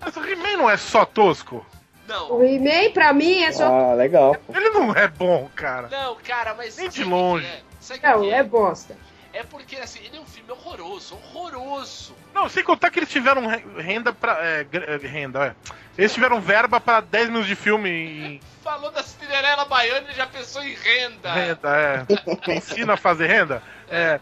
[0.00, 1.64] Mas o He-Man não é só tosco?
[2.06, 2.32] Não.
[2.32, 3.66] O He-Man, pra mim, é só.
[3.66, 4.36] Ah, legal.
[4.54, 5.88] Ele não é bom, cara.
[5.90, 6.76] Não, cara, mas.
[6.76, 7.46] Nem de o longe.
[7.46, 7.62] é?
[7.62, 8.96] O Não, que é bosta.
[9.34, 12.14] É porque, assim, ele é um filme horroroso, horroroso.
[12.32, 14.38] Não, sem contar que eles tiveram re- renda pra.
[14.40, 15.72] É, é, renda, é.
[15.98, 20.62] Eles tiveram verba pra 10 minutos de filme Falou da Cinderela Baiana e já pensou
[20.62, 21.32] em renda.
[21.32, 22.06] renda, é.
[22.56, 23.60] Ensina a fazer renda.
[23.90, 24.18] É.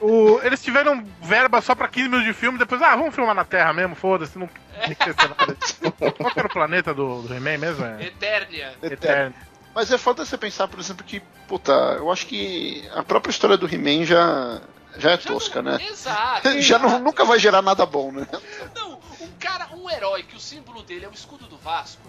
[0.00, 3.44] O, eles tiveram verba só pra 15 minutos de filme, depois, ah, vamos filmar na
[3.44, 5.56] Terra mesmo, foda-se, não tem que nada.
[6.16, 7.84] Qual que era o planeta do, do He-Man mesmo?
[7.84, 8.04] É.
[8.04, 8.74] Eternia.
[8.82, 9.34] Eterno.
[9.74, 13.56] Mas é foda você pensar, por exemplo, que, puta, eu acho que a própria história
[13.56, 14.60] do He-Man já,
[14.98, 15.86] já é Já tosca, não- né?
[15.86, 16.48] Exato.
[16.60, 17.04] Já não, exato.
[17.04, 18.26] nunca vai gerar nada bom, né?
[18.74, 22.02] Não, um cara, um herói que o símbolo dele é o escudo do Vasco,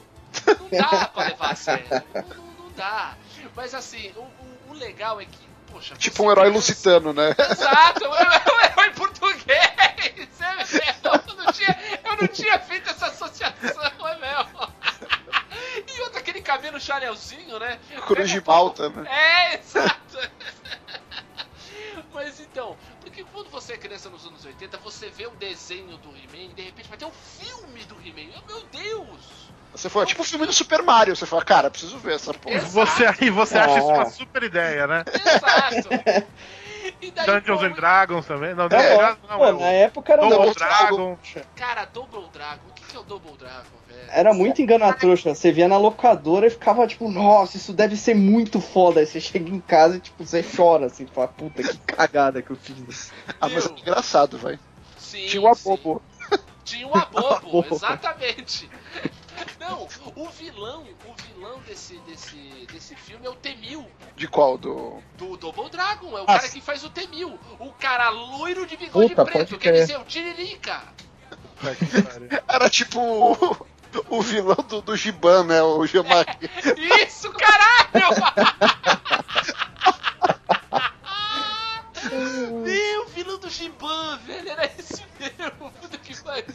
[0.59, 1.85] não dá pra levar a sério.
[1.91, 3.15] Não, não- não dá.
[3.55, 5.37] Mas assim, o, o- o legal é que,
[5.71, 5.95] poxa.
[5.95, 7.33] Tipo um herói pensa- lusitano, né?
[7.49, 9.43] Exato, um herói português.
[9.47, 9.93] É.
[11.03, 14.72] Eu não tinha, eu não tinha feito essa associação, é mesmo.
[16.43, 17.79] Cabelo chanelzinho, né?
[18.05, 19.05] Cruz de Malta, né?
[19.09, 20.17] É, exato.
[22.13, 26.09] Mas então, porque quando você é criança nos anos 80, você vê o desenho do
[26.09, 28.31] He-Man e de repente vai ter um filme do He-Man.
[28.47, 29.51] Meu Deus!
[29.71, 31.15] Você foi tipo o filme do Super Mario.
[31.15, 32.55] Você fala, cara, preciso ver essa porra.
[32.55, 32.71] Exato.
[32.71, 35.03] Você aí, você acha isso uma super ideia, né?
[35.07, 35.89] Exato!
[37.11, 38.53] Daí, Dungeons pô, and Dragons também.
[38.53, 41.17] Não, É, Dragons não, pô, é na o época era, Double Double Dragon.
[41.55, 42.61] Cara, Double Dragon.
[42.69, 44.03] O que, que é o Double Dragon, velho?
[44.09, 45.33] era muito engana-trouxa.
[45.33, 48.99] Você via na locadora e ficava tipo, nossa, isso deve ser muito foda.
[48.99, 52.51] Aí você chega em casa e tipo, você chora assim, fala, puta que cagada que
[52.51, 53.11] eu fiz.
[53.41, 54.59] Ah, mas é engraçado, vai.
[54.97, 55.71] Sim, Tinha o sim.
[55.73, 56.01] Abobo.
[56.63, 57.75] Tinha um abobo, Abobo.
[57.75, 58.69] exatamente.
[59.59, 62.35] Não, o vilão, o vilão desse, desse,
[62.71, 64.57] desse filme é o Temil, De qual?
[64.57, 65.01] Do.
[65.17, 66.17] do Double Dragon.
[66.17, 67.39] É o Ah, cara que faz o Temil.
[67.59, 70.81] O cara loiro de bigode Puta, preto, quer dizer, o Tiririca.
[72.47, 73.67] Era tipo o,
[74.09, 75.61] o vilão do, do Giban, né?
[75.61, 76.49] O Giamaki.
[77.05, 78.83] Isso, caralho!
[82.63, 85.71] Meu, vilão do Giban, velho, era esse mesmo.
[85.81, 86.45] Puta que pariu.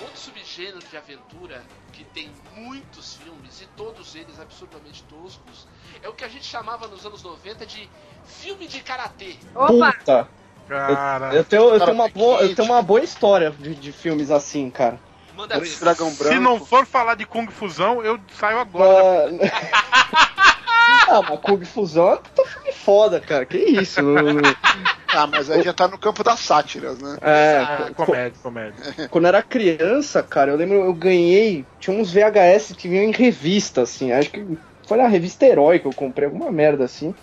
[0.00, 1.62] Outro subgênero de aventura
[1.92, 5.68] que tem muitos filmes e todos eles absurdamente toscos
[6.02, 7.88] é o que a gente chamava nos anos 90 de
[8.26, 9.36] filme de karatê.
[9.54, 9.92] Opa!
[9.92, 10.28] Puta,
[10.68, 13.92] Cara, eu tenho, eu Cara, tenho, uma, boa, eu tenho uma boa história de, de
[13.92, 14.98] filmes assim, cara.
[15.36, 15.66] Manda ver.
[15.66, 16.34] Esse dragão branco.
[16.34, 19.30] se não for falar de Kung Fusão, eu saio agora.
[19.42, 23.46] Ah, ah, mas Kung Fusão é um filme foda, cara.
[23.46, 24.00] Que isso?
[25.14, 27.18] Ah, mas aí já tá no campo das sátiras, né?
[27.20, 29.08] É, É, co- comédia, comédia.
[29.10, 31.66] quando eu era criança, cara, eu lembro, eu ganhei.
[31.78, 34.10] Tinha uns VHS que vinham em revista, assim.
[34.12, 37.14] Acho que foi na revista Herói que eu comprei, alguma merda assim.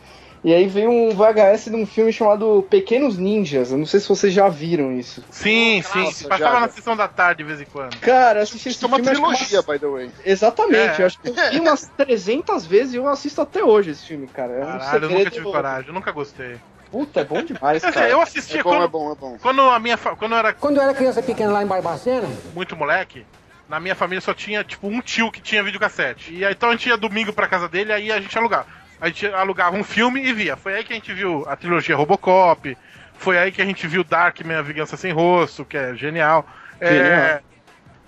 [0.42, 3.72] E aí veio um VHS de um filme chamado Pequenos Ninjas.
[3.72, 5.22] Eu não sei se vocês já viram isso.
[5.30, 6.24] Sim, Nossa, sim.
[6.24, 6.60] já, Passava já.
[6.62, 8.00] na sessão da tarde de vez em quando.
[8.00, 9.10] Cara, assisti esse Isso é uma filme.
[9.12, 10.12] que trilogia, umas- by the way.
[10.24, 11.02] Exatamente, É.
[11.02, 14.28] eu acho que eu vi umas 300 vezes e eu assisto até hoje esse filme,
[14.28, 14.54] cara.
[14.54, 16.58] É um Caralho, eu nunca tive coragem, eu nunca gostei.
[16.92, 18.10] Puta, é bom demais, cara.
[18.10, 19.38] eu assistia É bom, quando, é bom, é bom.
[19.42, 22.28] quando a minha fa- quando eu era Quando eu era criança pequena lá em Barbacena,
[22.56, 23.26] muito moleque,
[23.68, 26.34] na minha família só tinha, tipo, um tio que tinha videocassete.
[26.34, 28.66] E aí, então a gente ia domingo pra casa dele, aí a gente alugava.
[29.00, 30.58] A gente alugava um filme e via.
[30.58, 32.76] Foi aí que a gente viu a trilogia Robocop.
[33.18, 36.46] Foi aí que a gente viu Darkman, A Vingança Sem Rosto, que é genial.
[36.82, 37.40] É, Genial.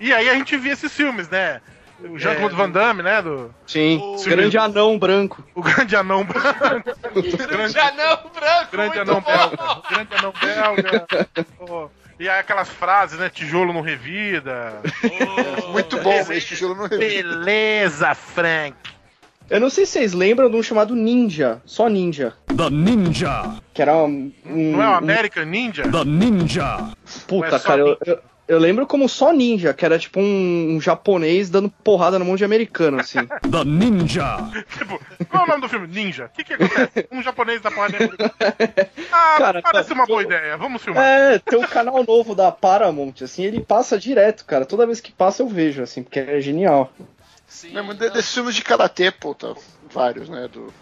[0.00, 1.60] E aí a gente via esses filmes, né?
[2.10, 3.22] O Jean-Claude É, Van Damme, né?
[3.22, 5.42] Do, Sim, O- grande anão branco.
[5.54, 6.58] o Grande Anão Branco.
[7.48, 9.20] Grande anão branco, Grande Anão.
[9.20, 9.82] Belga.
[9.90, 11.06] Grande Anão Belga.
[11.58, 13.28] Pô, E aí aquelas frases, né?
[13.30, 14.74] Tijolo não revida.
[15.70, 17.22] Muito bom, esse tijolo não revista.
[17.22, 18.76] Beleza, Frank.
[19.50, 22.32] Eu não sei se vocês lembram de um chamado Ninja, só Ninja.
[22.56, 23.54] The Ninja.
[23.74, 24.32] Que era um.
[24.46, 25.82] um- Não é o um- American Ninja?
[25.82, 26.78] The Ninja.
[27.26, 28.18] Puta, é cara, eu, eu,
[28.48, 32.36] eu lembro como só Ninja, que era tipo um, um japonês dando porrada na mão
[32.36, 33.18] de americano, assim.
[33.50, 34.36] The Ninja.
[34.76, 35.86] Tipo, qual é o nome do filme?
[35.86, 36.26] Ninja.
[36.26, 37.08] O que que acontece?
[37.10, 38.30] Um japonês da porrada de americano.
[39.12, 40.56] Ah, Cara, parece uma boa ideia.
[40.56, 41.04] Vamos filmar.
[41.04, 44.66] É, tem um canal novo da Paramount, assim, ele passa direto, cara.
[44.66, 46.92] Toda vez que passa eu vejo, assim, porque é genial.
[47.46, 49.54] Sim, não, de- desses filmes de karatê, pô, tá
[49.92, 50.48] vários, né?
[50.48, 50.72] Do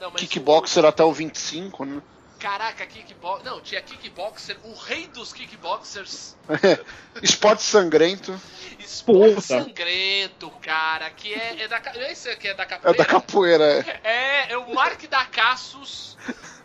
[0.00, 2.00] não, kickboxer até o 25, né?
[2.38, 3.44] Caraca, kickboxer.
[3.44, 6.36] Não, tinha kickboxer, o rei dos kickboxers.
[7.22, 8.40] Esporte sangrento.
[8.78, 9.40] Esporte Puta.
[9.40, 11.80] sangrento, cara, que é, é da.
[11.80, 12.98] ca- Esse aqui é da É capoeira.
[12.98, 14.00] da capoeira, é.
[14.04, 16.16] É, é o Mark da Cassius,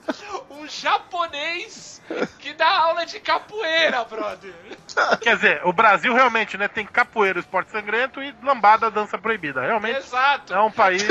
[0.51, 2.01] um japonês
[2.39, 4.53] que dá aula de capoeira, brother.
[5.21, 6.67] Quer dizer, o Brasil realmente, né?
[6.67, 9.61] Tem capoeira, esporte sangrento e lambada, dança proibida.
[9.61, 10.53] Realmente Exato.
[10.53, 11.03] é um país.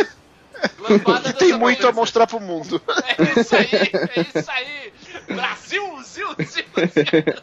[0.79, 2.81] Lambada tem muito a mostrar pro mundo.
[3.19, 4.93] É isso aí, é isso aí.
[5.29, 7.43] Brasil, Zil, Zil, Zil.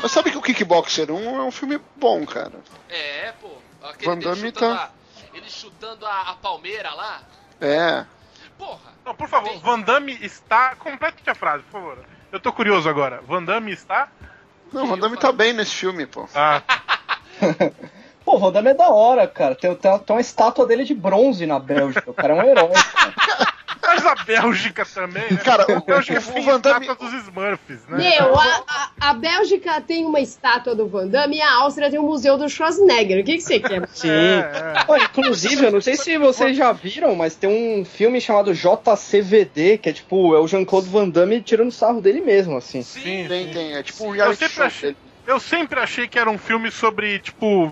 [0.00, 2.52] Mas sabe que o Kickboxer 1 é um filme bom, cara.
[2.88, 3.50] É, pô.
[3.82, 7.22] Aquele Van Damme chutando, tá- a, ele chutando a, a palmeira lá.
[7.60, 8.04] É.
[8.56, 8.92] Porra.
[9.04, 10.74] Não, por favor, Van Damme está.
[10.76, 12.04] Complete a frase, por favor.
[12.30, 13.20] Eu tô curioso agora.
[13.26, 14.08] Van Damme está.
[14.72, 16.28] Não, Van Damme tá bem nesse filme, pô.
[16.34, 16.62] Ah,
[18.28, 19.54] Pô, o Van Damme é da hora, cara.
[19.54, 22.10] Tem, tem, tem uma estátua dele de bronze na Bélgica.
[22.10, 22.68] O cara é um herói.
[22.68, 23.48] cara.
[23.86, 25.38] mas a Bélgica também, né?
[25.42, 27.96] Cara, o- a Bélgica o tem Van Damme- estátua dos Smurfs, né?
[27.96, 31.98] Meu, a, a, a Bélgica tem uma estátua do Van Damme e a Áustria tem
[31.98, 33.22] um museu do Schwarzenegger.
[33.22, 33.88] O que, que você quer?
[33.94, 34.08] Sim.
[34.12, 34.84] É, é.
[34.86, 39.78] Ó, inclusive, eu não sei se vocês já viram, mas tem um filme chamado JCVD,
[39.78, 42.82] que é tipo, é o Jean-Claude Van Damme tirando sarro dele mesmo, assim.
[42.82, 43.00] Sim.
[43.00, 43.52] Sim, Tem, sim.
[43.54, 43.74] tem.
[43.74, 44.96] É tipo um Eu sempre achei-.
[45.26, 47.70] Eu sempre achei que era um filme sobre, tipo,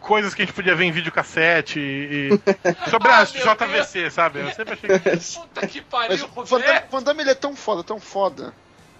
[0.00, 2.28] coisas que a gente podia ver em videocassete e.
[2.34, 2.40] e-
[2.90, 4.40] sobre Ah, a JVC, sabe?
[4.40, 5.34] Eu sempre achei que.
[5.38, 5.88] Puta que Mas
[6.20, 6.86] pariu, o Van Damme, velho.
[6.90, 8.54] Van Damme, ele é tão foda, tão foda,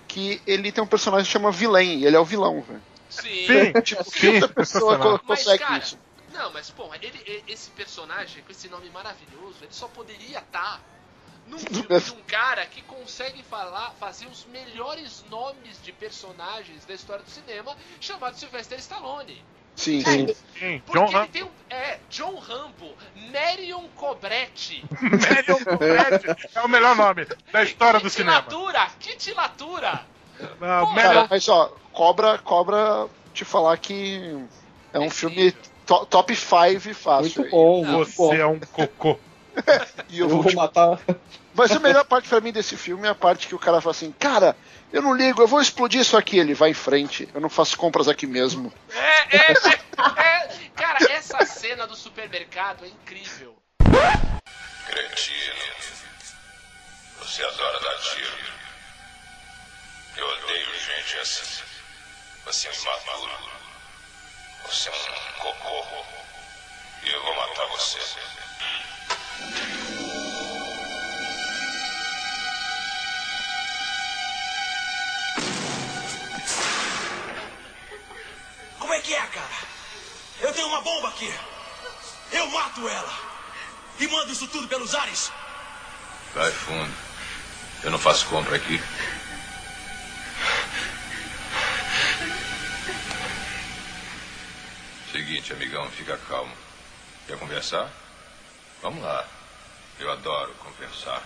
[0.06, 2.82] que ele tem um personagem que chama Villain, e ele é o vilão, velho.
[3.08, 3.46] Sim.
[3.46, 5.98] Sim, Tipo, que sim, outra pessoa Mas, consegue cara, isso?
[6.32, 10.80] Não, mas porra, ele, ele- esse personagem com esse nome maravilhoso, ele só poderia estar
[11.46, 16.92] num filme de um cara que consegue falar, fazer os melhores nomes de personagens da
[16.92, 19.42] história do cinema, chamado Sylvester Stallone.
[19.78, 20.82] Sim, É, sim.
[20.84, 21.50] Porque John ele tem um.
[21.70, 22.96] É, John Rambo,
[23.32, 24.82] Marion Cobretti.
[25.00, 28.42] Marion Cobretti é o melhor nome da história do cinema.
[28.42, 28.86] Titulatura!
[28.98, 30.00] Que titulatura!
[30.60, 34.20] Não, Pô, Marion- Cara, mas ó, Cobra, Cobra, te falar que
[34.92, 35.52] é um É filme
[35.86, 37.42] to- top 5 fácil.
[37.42, 38.04] Muito bom, bom.
[38.04, 39.18] Você é um cocô.
[40.08, 40.56] E eu Eu vou vou te...
[40.56, 40.98] matar.
[41.52, 43.90] Mas a melhor parte pra mim desse filme é a parte que o cara fala
[43.90, 44.56] assim, cara,
[44.92, 46.38] eu não ligo, eu vou explodir isso aqui.
[46.38, 48.72] Ele vai em frente, eu não faço compras aqui mesmo.
[48.90, 50.70] É, é, é, é.
[50.74, 53.56] Cara, essa cena do supermercado é incrível.
[54.86, 55.98] Cretino.
[57.20, 58.38] Você adora dar tiro.
[60.16, 61.62] Eu odeio gente assim.
[62.46, 63.32] Você é um imaturo.
[64.66, 66.04] Você é um cocô.
[67.02, 67.98] E eu vou matar você.
[78.98, 79.68] É que é, cara?
[80.40, 81.32] Eu tenho uma bomba aqui.
[82.32, 83.12] Eu mato ela.
[83.98, 85.30] E mando isso tudo pelos ares.
[86.34, 86.94] Vai fundo.
[87.82, 88.80] Eu não faço compra aqui.
[95.12, 96.54] Seguinte, amigão, fica calmo.
[97.26, 97.90] Quer conversar?
[98.82, 99.24] Vamos lá.
[99.98, 101.22] Eu adoro conversar.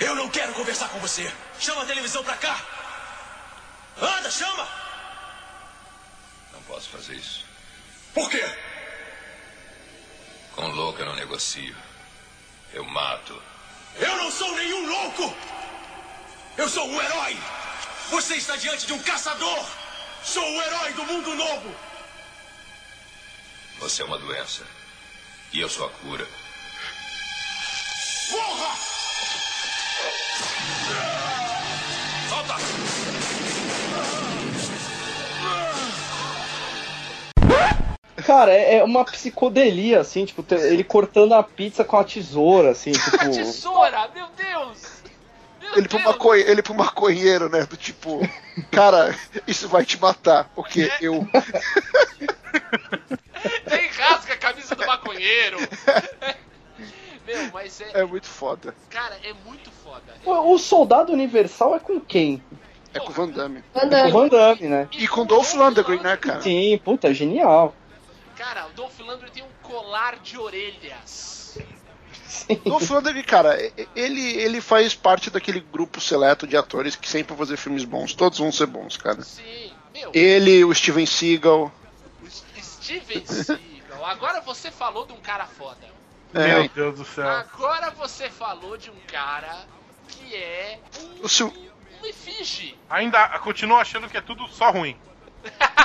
[0.00, 1.30] Eu não quero conversar com você.
[1.58, 2.58] Chama a televisão pra cá.
[4.00, 4.85] Anda, chama.
[6.66, 7.44] Posso fazer isso.
[8.12, 8.44] Por quê?
[10.54, 11.76] Com louco eu não negocio.
[12.72, 13.42] Eu mato.
[13.96, 15.34] Eu não sou nenhum louco.
[16.56, 17.38] Eu sou um herói.
[18.10, 19.66] Você está diante de um caçador.
[20.24, 21.74] Sou o herói do mundo novo.
[23.78, 24.66] Você é uma doença.
[25.52, 26.26] E eu sou a cura.
[28.30, 28.95] Porra!
[38.26, 42.90] Cara, é é uma psicodelia, assim, tipo, ele cortando a pizza com a tesoura, assim,
[42.98, 43.18] tipo.
[43.18, 44.96] Tesoura, meu Deus!
[45.60, 46.10] Meu Ele pro, Deus!
[46.10, 46.42] maconhe...
[46.42, 47.64] ele pro maconheiro, né?
[47.64, 48.20] Do tipo,
[48.72, 49.14] cara,
[49.46, 50.50] isso vai te matar.
[50.56, 51.26] Porque eu.
[53.70, 55.58] Nem rasga a camisa do maconheiro!
[57.24, 58.00] Meu, mas é.
[58.00, 58.74] É muito foda.
[58.90, 60.02] Cara, é muito foda.
[60.24, 62.42] O o soldado universal é com quem?
[62.92, 63.62] É com o Van Damme.
[63.72, 64.88] É com o Van Damme, né?
[64.92, 66.40] E com Dolph Lundgren, né, cara?
[66.40, 67.72] Sim, puta, genial.
[68.36, 71.58] Cara, o Dolph Lundgren tem um colar de orelhas.
[72.64, 73.56] Dolph Lundgren, cara,
[73.94, 78.14] ele, ele faz parte daquele grupo seleto de atores que sempre vão fazer filmes bons.
[78.14, 79.22] Todos vão ser bons, cara.
[79.22, 80.10] Sim, meu.
[80.12, 81.72] Ele, o Steven Seagal.
[82.22, 84.04] O Steven Seagal.
[84.04, 85.96] Agora você falou de um cara foda.
[86.34, 87.26] É, Meu Deus do céu.
[87.26, 89.64] Agora você falou de um cara
[90.08, 91.48] que é um, o Sil...
[91.48, 92.78] um efígie.
[92.90, 94.98] Ainda continuo achando que é tudo só ruim.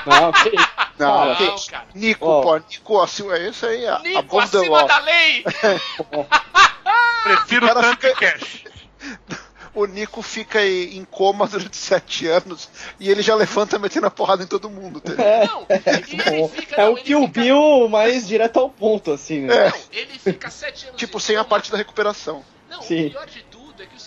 [0.06, 0.52] Não, que.
[0.98, 1.88] Não, que Não, cara.
[1.94, 2.42] Nico, Ó.
[2.42, 5.44] pô, Nico, assim, é isso aí, a, a Nico, bomba the acima da lei!
[7.24, 8.64] Prefiro O tanto fica- cash.
[9.74, 12.70] O Nico fica em em coma durante sete anos
[13.00, 15.00] e ele já levanta metendo a porrada em todo mundo.
[15.00, 15.14] tá?
[15.14, 16.04] Não, e ele
[16.50, 16.76] fica.
[16.76, 19.70] É não, o Kill fica- Bill mais direto ao ponto, assim, né?
[19.70, 21.50] Não, ele fica sete anos Tipo, em sem a coma.
[21.52, 22.44] parte da recuperação.
[22.70, 23.08] Não, Sim.
[23.08, 24.00] o pior de tudo é que é o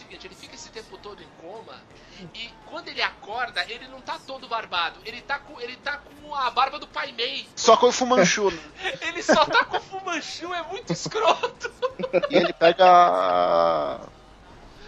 [2.85, 6.51] quando ele acorda, ele não tá todo barbado, ele tá com, ele tá com a
[6.51, 7.48] barba do Pai Mei.
[7.56, 8.61] Só com o Fumanchu, né?
[9.09, 11.73] Ele só tá com o Fumanchu, é muito escroto.
[12.31, 14.01] E ele pega a.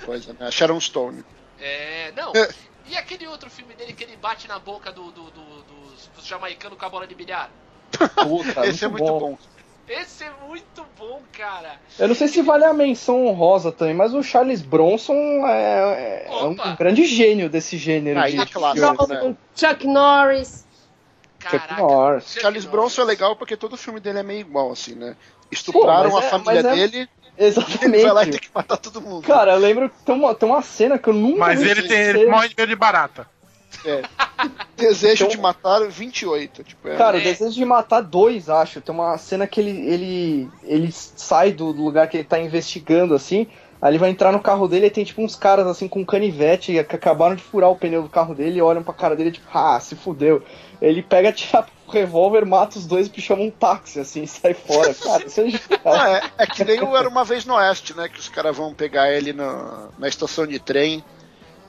[0.05, 0.47] Coisa, né?
[0.47, 1.25] A Sharon Stone.
[1.59, 2.33] É, não.
[2.87, 6.25] E aquele outro filme dele que ele bate na boca do, do, do- dos, dos
[6.27, 7.51] jamaicanos com a bola de bilhar?
[8.23, 9.39] Puta, Esse é muito bom.
[9.89, 11.81] Esse é muito bom, cara.
[11.99, 15.15] Eu não sei se vale a menção honrosa também, mas o Charles Bronson
[15.47, 19.15] é, é um grande gênio desse gênero Aí de é clássico, filme.
[19.15, 19.21] né?
[19.21, 20.67] Com Chuck Norris.
[21.41, 21.77] Chuck Caraca.
[21.81, 22.25] Norris.
[22.25, 22.71] Chuck Charles Norris.
[22.81, 25.17] Bronson é legal porque todo filme dele é meio igual, assim, né?
[25.53, 27.09] Estupraram Pô, a é- família é- dele
[27.39, 27.45] e
[27.85, 28.41] ele vai lá e tem Exatamente.
[28.41, 29.25] que matar todo mundo.
[29.27, 31.99] Cara, eu lembro que tem uma, tem uma cena que eu nunca Mas ele tem
[31.99, 33.29] ele morre de medo de barata.
[33.85, 34.03] É.
[34.77, 36.63] Desejo Então- de matar 28.
[36.65, 36.97] Tipo, é.
[36.97, 37.21] Cara, É.
[37.21, 38.81] o desejo de matar dois, acho.
[38.81, 43.47] Tem uma cena que ele, ele, ele sai do lugar que ele tá investigando, assim.
[43.81, 46.73] Aí ele vai entrar no carro dele e tem tipo uns caras assim com canivete
[46.73, 49.47] que acabaram de furar o pneu do carro dele e olham pra cara dele tipo,
[49.53, 50.43] ah, se fudeu.
[50.81, 54.55] Ele pega, tira o revólver, mata os dois e chama um táxi, assim, e sai
[54.55, 54.95] fora.
[54.95, 55.81] Cara, isso é genial.
[55.85, 58.09] Ah, é, é que nem o Era Uma Vez no Oeste, né?
[58.09, 61.05] Que os caras vão pegar ele no- na estação de trem.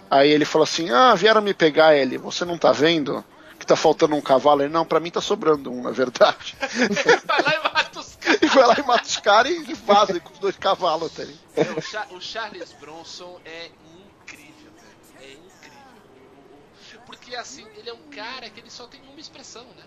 [0.09, 3.23] Aí ele fala assim: Ah, vieram me pegar ele, você não tá vendo?
[3.59, 4.61] que tá faltando um cavalo.
[4.61, 6.55] Ele, não, pra mim tá sobrando um, na verdade.
[7.25, 8.41] Vai lá e mata os caras.
[8.41, 11.23] e vai lá e mata os caras e, e vaza com os dois cavalos, tá
[11.23, 11.39] ligado?
[11.55, 15.21] É, o, Cha- o Charles Bronson é incrível, velho.
[15.21, 17.01] É incrível.
[17.05, 19.83] Porque assim, ele é um cara que ele só tem uma expressão, né?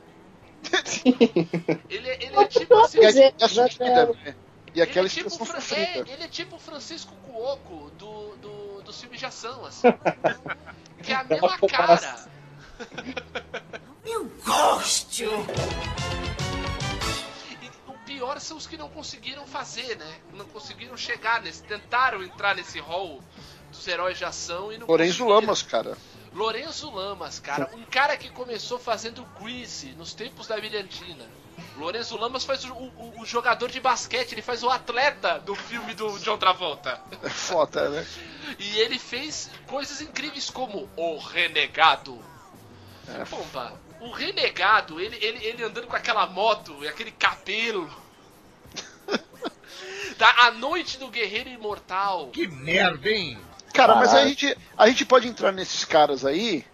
[1.88, 2.98] Ele, é- ele é tipo assim.
[3.00, 3.32] Né?
[4.74, 8.59] E aquela ele, é tipo, expressão é, ele é tipo o Francisco Cuoco do, do,
[8.90, 9.88] dos filmes de ação, assim.
[11.02, 12.26] que é a mesma cara.
[14.04, 15.22] Eu gosto.
[17.62, 20.14] E o pior são os que não conseguiram fazer, né?
[20.32, 21.62] Não conseguiram chegar nesse.
[21.62, 23.22] Tentaram entrar nesse hall
[23.70, 25.26] dos heróis de ação e não Lorenzo.
[25.26, 25.96] Lamas, cara.
[26.32, 31.26] Lorenzo Lamas, cara, um cara que começou fazendo Grease nos tempos da brilhantina.
[31.76, 35.94] Lorenzo Lamas faz o, o- o jogador de basquete, ele faz o atleta do filme
[35.94, 37.00] do John Travolta.
[37.22, 38.06] É foda, né?
[38.58, 42.18] E ele fez coisas incríveis como O Renegado.
[43.08, 43.24] É.
[43.24, 47.90] Pomba, o Renegado, ele, ele, ele andando com aquela moto e aquele cabelo.
[50.18, 52.28] da A Noite do Guerreiro Imortal.
[52.28, 53.38] Que merda, hein?
[53.72, 56.64] Cara, mas a gente, a gente pode entrar nesses caras aí,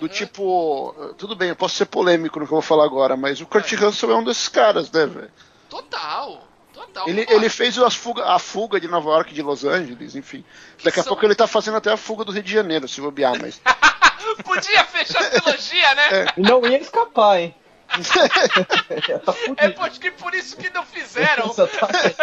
[0.00, 0.08] do Aham.
[0.08, 0.94] tipo.
[1.16, 3.72] Tudo bem, eu posso ser polêmico no que eu vou falar agora, mas o Kurt
[3.74, 5.30] Russell é um desses caras, né, velho?
[5.70, 6.42] Total,
[6.72, 7.08] total.
[7.08, 10.44] Ele, ele fez as fuga, a fuga de Nova York, de Los Angeles, enfim.
[10.82, 13.00] Daqui a são- pouco ele tá fazendo até a fuga do Rio de Janeiro, se
[13.00, 13.60] bobear, mas.
[14.44, 16.26] Podia fechar a trilogia, né?
[16.36, 17.54] E não ia escapar, hein?
[17.88, 19.74] Tá É fudido.
[19.74, 21.50] porque por isso que não fizeram.
[21.50, 22.16] Exatamente.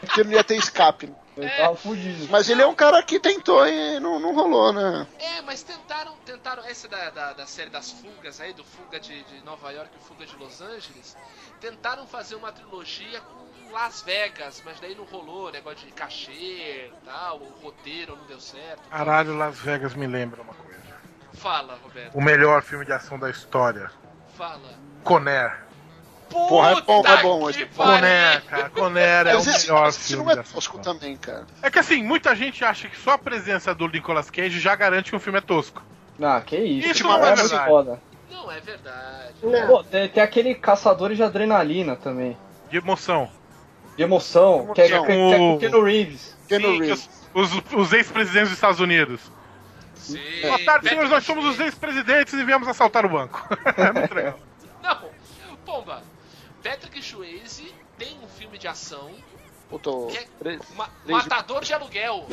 [0.00, 1.12] Porque não ia ter escape.
[1.36, 2.28] Ele tava fudido.
[2.30, 5.06] Mas ele é um cara que tentou e não, não rolou, né?
[5.18, 9.22] É, mas tentaram, tentaram essa da, da, da série das fugas aí, do Fuga de,
[9.24, 11.16] de Nova York e Fuga de Los Angeles,
[11.60, 16.92] tentaram fazer uma trilogia com Las Vegas, mas daí não rolou, negócio de cachê e
[17.04, 18.88] tal, o roteiro não deu certo.
[18.88, 20.76] Caralho, Las Vegas me lembra uma coisa.
[21.34, 23.90] Fala, Roberto, O melhor filme de ação da história.
[24.38, 24.86] fala.
[25.06, 25.64] Conair.
[26.28, 27.68] Porra, é bom, é bom, é pariu.
[27.76, 28.70] Conair, cara.
[28.70, 31.46] Conair é o esse, melhor esse filme não é tosco também, cara.
[31.62, 35.10] É que assim, muita gente acha que só a presença do Nicolas Cage já garante
[35.10, 35.80] que um filme é tosco.
[36.20, 36.88] Ah, que isso.
[36.88, 37.70] Isso cara, não é muito verdade.
[37.70, 38.00] foda.
[38.30, 39.34] Não é verdade.
[39.42, 39.66] Não.
[39.68, 42.36] Pô, tem, tem aquele caçadores de adrenalina também.
[42.70, 43.30] De emoção.
[43.96, 46.36] De emoção, que é, que é, que é o Keanu Reeves.
[46.48, 47.08] Keanu Sim, Reeves.
[47.32, 49.20] Os, os- os ex-presidentes dos Estados Unidos.
[49.94, 51.10] Sim, Boa tarde, senhores.
[51.10, 53.46] Nós somos os ex-presidentes e viemos assaltar o banco.
[53.76, 54.38] é muito legal.
[55.46, 56.02] Não, Pomba,
[56.62, 59.10] Patrick Swayze tem um filme de ação
[59.68, 62.26] Puta, o- que é três- Ma- três- Matador de Aluguel.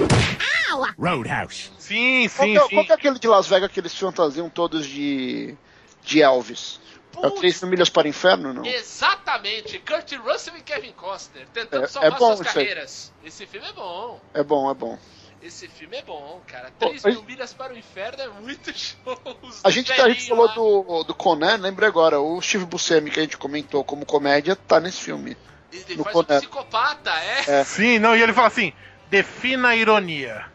[0.98, 1.72] Roadhouse.
[1.78, 2.76] Sim, Qual, sim, que é, sim.
[2.76, 5.56] qual que é aquele de Las Vegas que eles fantasiam todos de.
[6.04, 6.80] de Elvis?
[7.16, 8.66] É o Putz, Três Milhas para o Inferno, não?
[8.66, 13.12] Exatamente, Kurt Russell e Kevin Costner tentando É- salvar é bom suas carreiras.
[13.24, 14.20] Esse filme é bom.
[14.34, 14.98] É bom, é bom.
[15.44, 16.72] Esse filme é bom, cara.
[16.80, 19.20] Pô, 3 mas- mil milhas para o inferno é muito show.
[19.64, 20.54] A gente, a gente falou lá.
[20.54, 24.80] do, do Conan, lembrei agora, o Steve Buscemi que a gente comentou como comédia, tá
[24.80, 25.36] nesse filme.
[25.72, 26.40] Ele no faz um Conan.
[26.40, 27.60] psicopata, é?
[27.60, 27.64] É.
[27.66, 28.72] Sim, não, e ele fala assim:
[29.10, 30.46] defina a ironia.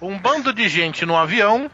[0.00, 1.70] Um bando de gente no avião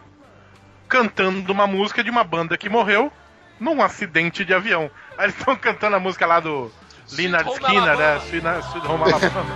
[0.88, 3.12] cantando uma música de uma banda que morreu
[3.60, 4.90] num acidente de avião.
[5.16, 6.72] Aí eles estão cantando a música lá do
[7.12, 8.16] Leonard Home Skinner, né?
[8.18, 9.46] Sweet Home Alabama.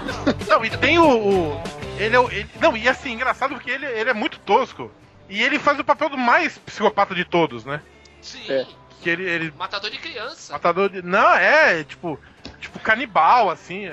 [0.48, 1.06] Não, e tem o.
[1.08, 2.30] o- ele é o.
[2.30, 4.90] ele- não, e assim, engraçado porque ele, ele é muito tosco.
[5.28, 7.80] E ele faz o papel do mais psicopata de todos, né?
[8.20, 8.50] Sim.
[8.50, 8.66] É.
[9.00, 9.22] Que ele.
[9.24, 10.52] ele Matador de criança.
[10.52, 11.02] matador de.
[11.02, 12.18] Não, é, tipo.
[12.60, 13.90] Tipo canibal, assim.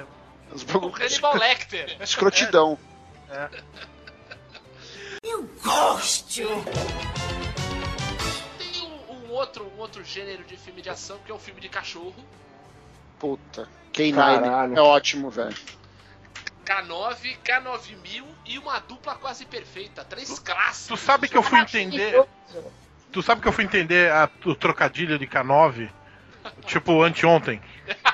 [0.51, 1.97] Os bagulho- Hannibal Lecter.
[2.01, 2.77] Escrotidão.
[5.63, 6.41] Gosto.
[8.57, 11.59] Tem um, um outro, um outro gênero de filme de ação que é o filme
[11.61, 12.15] de cachorro.
[13.19, 13.67] Puta.
[13.93, 14.77] K9 Caralho.
[14.77, 15.55] é ótimo, velho.
[16.68, 20.03] K9, K9000 e uma dupla quase perfeita.
[20.03, 20.99] Três clássicos.
[20.99, 22.27] Tu sabe que eu fui entender.
[23.10, 25.89] Tu sabe que eu fui entender a- o trocadilho de K9?
[26.68, 27.61] Tipo, anteontem.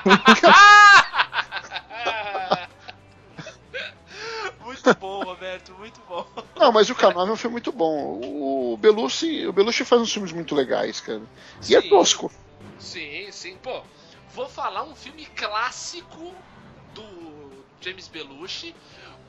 [4.60, 6.26] muito bom, Roberto, muito bom.
[6.56, 8.20] Não, mas o K9 é um filme muito bom.
[8.22, 11.22] O Belushi, o Belushi faz uns filmes muito legais, cara.
[11.68, 11.88] E é Sim.
[11.88, 12.32] tosco.
[12.78, 13.56] Sim, sim.
[13.58, 13.82] Pô,
[14.34, 16.34] vou falar um filme clássico
[16.94, 17.02] do
[17.84, 18.74] James Belushi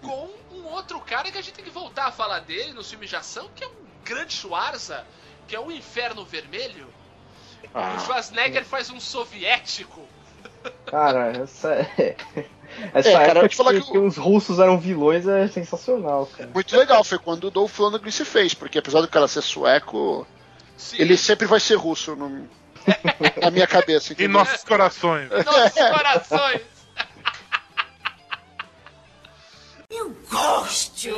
[0.02, 3.06] com um outro cara que a gente tem que voltar a falar dele no filme
[3.08, 3.72] de ação, que é um
[4.04, 5.06] grande Schwarza,
[5.48, 6.88] que é o Inferno Vermelho.
[7.74, 10.02] Ah, o Schwarzenegger faz um soviético.
[10.86, 12.16] Cara, essa é.
[12.94, 16.50] Essa É, cara, época falar que, que os russos eram vilões é sensacional, cara.
[16.54, 20.28] Muito legal, foi quando o Dolph Lundgren se fez, porque apesar do cara ser sueco,
[20.76, 22.50] Sim, ele sempre vai ser russo no-
[23.42, 24.12] na minha cabeça.
[24.12, 24.34] Em entendeu?
[24.34, 25.30] nossos corações.
[25.30, 26.62] nossos corações.
[30.30, 31.10] Gosto.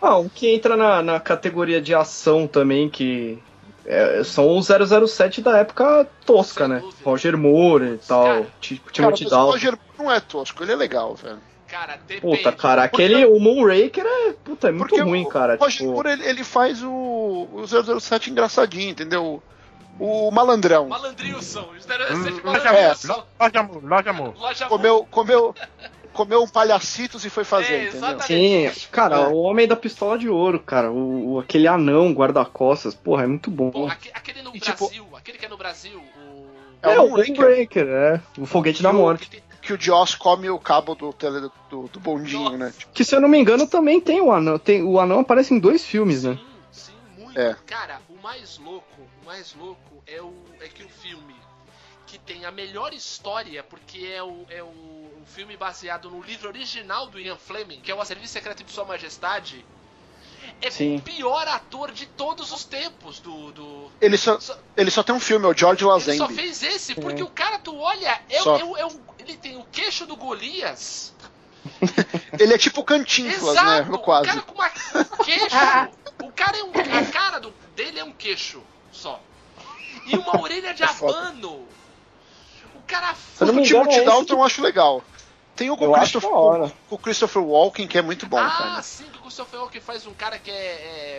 [0.00, 3.38] Ah, um que entra na, na categoria de ação também, que
[3.84, 6.82] é, são os 007 da época tosca, né?
[7.04, 9.52] Roger Moore e tal, tipo Cara, Timothy o Dalton.
[9.52, 11.40] Roger não é tosco, ele é legal, velho.
[11.66, 12.36] Cara, depende.
[12.36, 15.56] Puta, cara, aquele, o Moonraker é, puta, é muito ruim, cara.
[15.56, 19.42] O Roger tipo, Moore, ele, ele faz o, o 007 engraçadinho, entendeu?
[19.98, 20.88] O malandrão.
[20.88, 21.68] Malandrilson.
[21.72, 23.12] Hum, 07 Loja Malandrilson.
[23.12, 24.34] amor, loja amor, loja amor.
[24.38, 25.54] Loja Comeu, comeu,
[26.12, 28.20] comeu um palhacitos e foi fazer, É, entendeu?
[28.22, 29.26] Sim, cara, É.
[29.28, 33.50] o Homem da Pistola de Ouro, cara, o, o- aquele anão guarda-costas, porra, é muito
[33.50, 33.70] bom.
[33.70, 36.46] Pô, aquele no E, tipo- Brasil, aquele que é no Brasil, o.
[36.82, 37.08] É É, o.
[37.10, 39.42] Moonraker, é, o Foguete da Morte.
[39.60, 42.72] Que o Joss come o cabo do, tele, do, do bondinho, né?
[42.76, 45.52] Tipo, Que se eu não me engano também tem o anão, tem, o anão aparece
[45.52, 46.38] em dois filmes, né?
[46.70, 47.38] Sim, muito.
[47.38, 47.54] É.
[47.66, 48.86] Cara, o mais louco,
[49.22, 51.34] o mais louco é, o, é que o filme
[52.06, 57.06] que tem a melhor história, porque é o, é o filme baseado no livro original
[57.08, 59.64] do Ian Fleming, que é o A Serviço Secreto de Sua Majestade,
[60.60, 60.96] é Sim.
[60.96, 63.52] o pior ator de todos os tempos do.
[63.52, 63.90] do...
[64.00, 64.38] ele, só,
[64.76, 66.34] ele só tem um filme, é o George Ele só Lazenby.
[66.34, 68.38] fez esse, porque o cara, tu olha, é, é,
[68.80, 71.12] é um- ele tem o queixo do Golias.
[72.38, 73.80] Ele é tipo Cantinflas, né?
[73.80, 74.22] Exato, Quase.
[74.22, 75.56] o cara com uma um queixo.
[76.24, 76.70] o cara é um.
[76.70, 79.20] A cara do, dele é um queixo só.
[80.06, 81.18] E uma orelha de É foda.
[81.18, 81.66] abano.
[82.76, 85.04] O cara Se eu não O me engano, Timothy é Dalton eu acho legal.
[85.58, 88.82] Tem o com Christopher, com o Christopher Walken, que é muito bom, Ah, cara.
[88.82, 90.54] sim, que o Christopher Walken faz um cara que é,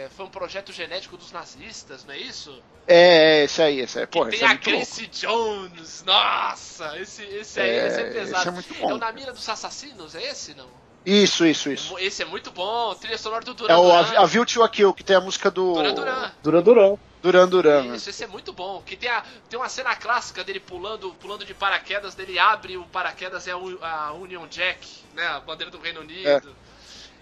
[0.06, 2.58] é- foi um projeto genético dos nazistas, não é isso?
[2.88, 4.08] É, é, esse aí, esse aí.
[4.08, 4.64] Porra, Tem é a louco.
[4.64, 8.50] Grace Jones, nossa, esse, esse aí, É, esse é esse pesado.
[8.50, 8.94] é muito bom.
[8.94, 10.68] o Na Mira dos Assassinos, é esse, não?
[11.06, 11.98] Isso, isso, isso.
[12.00, 14.18] Esse é muito bom, trilha sonora do Duran É o Duran.
[14.20, 16.32] A, a View to a Kill, que tem a música do Duran Duran.
[16.42, 17.00] Dura Durão.
[17.22, 17.84] Duran Duran.
[17.84, 17.96] né?
[17.96, 18.82] Isso, esse é muito bom.
[18.86, 22.84] Que tem, a, tem uma cena clássica dele pulando, pulando de paraquedas, dele abre o
[22.86, 25.28] paraquedas é a, Union Jack, né?
[25.28, 26.56] A bandeira do Reino Unido.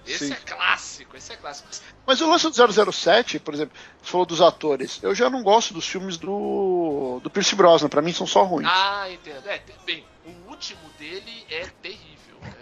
[0.05, 0.33] Esse Sim.
[0.33, 1.67] é clássico, esse é clássico.
[2.05, 4.99] Mas o lance do 007, por exemplo, você falou dos atores.
[5.03, 8.69] Eu já não gosto dos filmes do, do Pierce Brosnan, pra mim são só ruins.
[8.71, 9.45] Ah, entendo.
[9.45, 12.37] É, bem, o último dele é terrível.
[12.41, 12.53] né?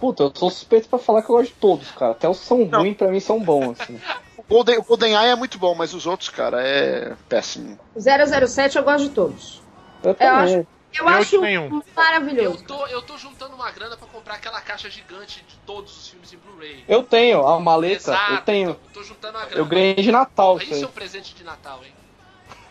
[0.00, 2.12] Puta, eu sou suspeito pra falar que eu gosto de todos, cara.
[2.12, 4.00] Até os que são ruins, pra mim são bons, assim.
[4.48, 7.78] O Golden, o GoldenEye é muito bom, mas os outros, cara, é péssimo.
[7.96, 9.62] 007 eu gosto de todos.
[10.02, 10.30] Eu Eu também.
[10.30, 10.66] acho, eu
[11.04, 11.82] Eu acho nenhum.
[11.94, 12.58] maravilhoso.
[12.62, 16.08] Eu tô, eu tô juntando uma grana pra comprar aquela caixa gigante de todos os
[16.08, 16.84] filmes em Blu-ray.
[16.88, 18.74] Eu tenho a maleta, Exato, eu tenho.
[18.74, 19.60] Tô, tô juntando uma grana.
[19.60, 21.92] Eu ganhei de Natal Porra, isso é um presente de Natal, hein?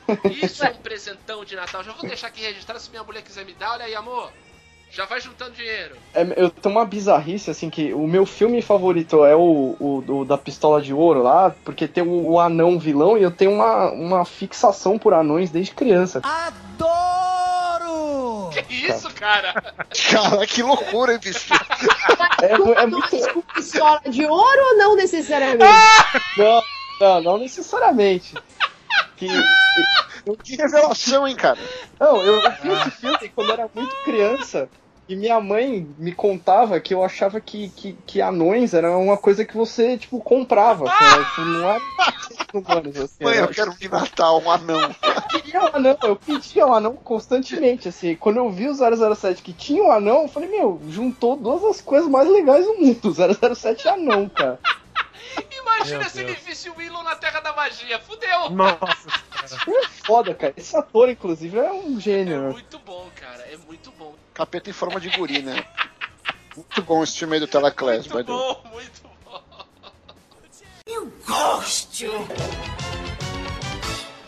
[0.41, 1.83] Isso é um presentão de Natal.
[1.83, 3.73] Já vou deixar aqui registrado se minha mulher quiser me dar.
[3.73, 4.31] Olha aí, amor.
[4.91, 5.95] Já vai juntando dinheiro.
[6.13, 10.25] É, eu tenho uma bizarrice, assim, que o meu filme favorito é o, o, o
[10.25, 13.91] da Pistola de Ouro lá, porque tem o, o anão vilão e eu tenho uma,
[13.91, 16.21] uma fixação por anões desde criança.
[16.23, 16.97] Adoro!
[18.67, 19.53] Que isso, cara?
[19.53, 21.53] Cara, que loucura, hein, bicho?
[22.41, 23.33] É, é muito.
[23.33, 25.63] Com pistola de ouro ou não necessariamente?
[26.37, 26.63] Não,
[26.99, 28.33] não, não necessariamente.
[29.15, 29.27] Que,
[30.35, 31.59] Que revelação, hein, cara?
[31.99, 34.69] não, eu, vi esse filme quando era muito criança.
[35.09, 39.45] E minha mãe me contava que eu achava que, que, que anões era uma coisa
[39.45, 40.85] que você, tipo, comprava.
[40.85, 41.23] Assim?
[41.23, 41.81] Tipo, não era
[42.53, 44.93] humanos, assim, Mãe, eu quero de Natal um anão.
[45.01, 48.17] Eu queria um anão, eu pedia um anão constantemente, assim.
[48.17, 48.75] Quando eu vi o
[49.15, 52.73] 007 que tinha um anão, eu falei, meu, juntou duas das coisas mais legais do
[52.73, 53.15] mundo.
[53.55, 54.59] 007 e anão, cara.
[55.51, 56.45] Imagina Meu se ele Deus.
[56.45, 57.99] visse o Willow na Terra da Magia.
[57.99, 58.49] Fudeu!
[58.49, 59.07] Nossa,
[59.47, 60.53] É foda, cara.
[60.57, 62.41] Esse ator, inclusive, é um É gênio.
[62.43, 62.49] né?
[62.51, 63.43] muito bom, cara.
[63.43, 64.15] É muito bom.
[64.33, 65.65] Capeta em forma de guri, né?
[66.55, 68.53] Muito bom esse filme aí do Telaclass, by Muito the way.
[68.63, 69.07] bom, muito bom.
[71.27, 72.05] Gosto!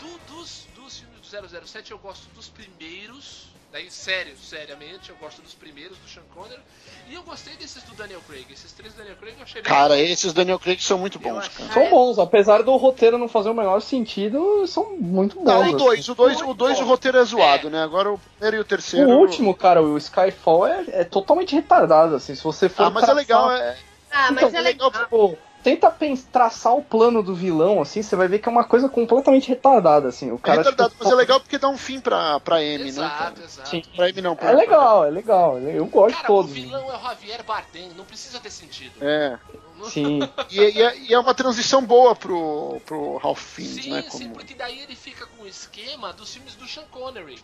[0.00, 3.49] Do- dos, dos filmes do 007, eu gosto dos primeiros.
[3.72, 6.60] Daí, sério, seriamente, eu gosto dos primeiros do Sean Connery.
[7.08, 8.44] E eu gostei desses do Daniel Craig.
[8.52, 10.00] Esses três do Daniel Craig eu achei bem Cara, bom.
[10.00, 11.72] esses Daniel Craig são muito bons, cara.
[11.72, 15.44] São bons, apesar do roteiro não fazer o menor sentido, são muito bons.
[15.44, 15.76] Não, o assim.
[15.76, 17.80] 2, o 2, o dois, o roteiro é zoado, né?
[17.80, 19.08] Agora o primeiro e o O terceiro.
[19.08, 22.34] último, cara, o Skyfall é, é totalmente retardado, assim.
[22.34, 22.82] Se você for.
[22.84, 23.76] Ah, mas é traçar- legal, é.
[24.10, 24.90] Ah, mas Então, é legal.
[24.90, 25.94] Tipo, tenta
[26.32, 30.08] traçar o plano do vilão, assim, você vai ver que é uma coisa completamente retardada,
[30.08, 30.30] assim.
[30.30, 32.84] O É cara, retardado, tipo, mas é legal porque dá um fim pra, pra M,
[32.84, 32.92] né?
[32.92, 33.32] Cara?
[33.32, 33.68] Exato, exato.
[33.68, 33.82] Sim.
[33.94, 35.58] Pra M não, pra É legal, é legal.
[35.58, 36.50] Eu gosto de Cara, todos.
[36.50, 38.94] o vilão é o Javier Bardem, não precisa ter sentido.
[39.00, 39.38] É.
[39.84, 40.20] Sim.
[40.50, 44.02] E, e é, e é uma transição boa pro, pro Ralph Fiennes, Sim, né?
[44.10, 44.34] sim, Como...
[44.34, 47.38] porque daí ele fica com o esquema dos filmes do Sean Connery.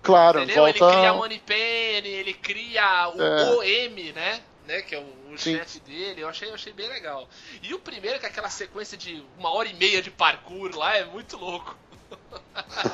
[0.00, 0.68] Claro, Entendeu?
[0.68, 1.12] Ele cria a volta.
[1.14, 3.50] Moneypenny, ele cria o É.
[3.56, 4.40] OM, né?
[4.68, 4.82] Né?
[4.82, 6.20] Que é o, o chefe dele.
[6.22, 7.28] Eu achei, eu achei bem legal.
[7.62, 10.96] E o primeiro, que é aquela sequência de uma hora e meia de parkour lá,
[10.96, 11.76] é muito louco.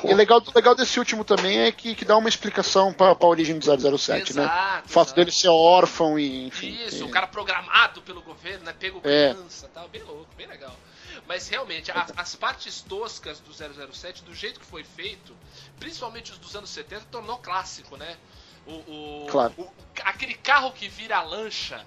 [0.03, 3.27] E o legal, legal desse último também é que, que dá uma explicação pra, pra
[3.27, 3.65] origem do
[3.97, 4.43] 007, né?
[4.43, 5.15] Exato, O fato exato.
[5.15, 6.75] dele ser órfão e, enfim.
[6.85, 8.73] Isso, e- o cara programado pelo governo, né?
[8.77, 9.33] Pego É.
[9.33, 10.75] criança tal, bem louco, bem legal.
[11.27, 15.35] Mas realmente, a- as partes toscas do 007, do jeito que foi feito,
[15.79, 18.17] principalmente os dos anos 70, tornou clássico, né?
[18.67, 19.53] O, o- Claro.
[19.57, 19.67] o-
[20.03, 21.85] aquele carro que vira lancha,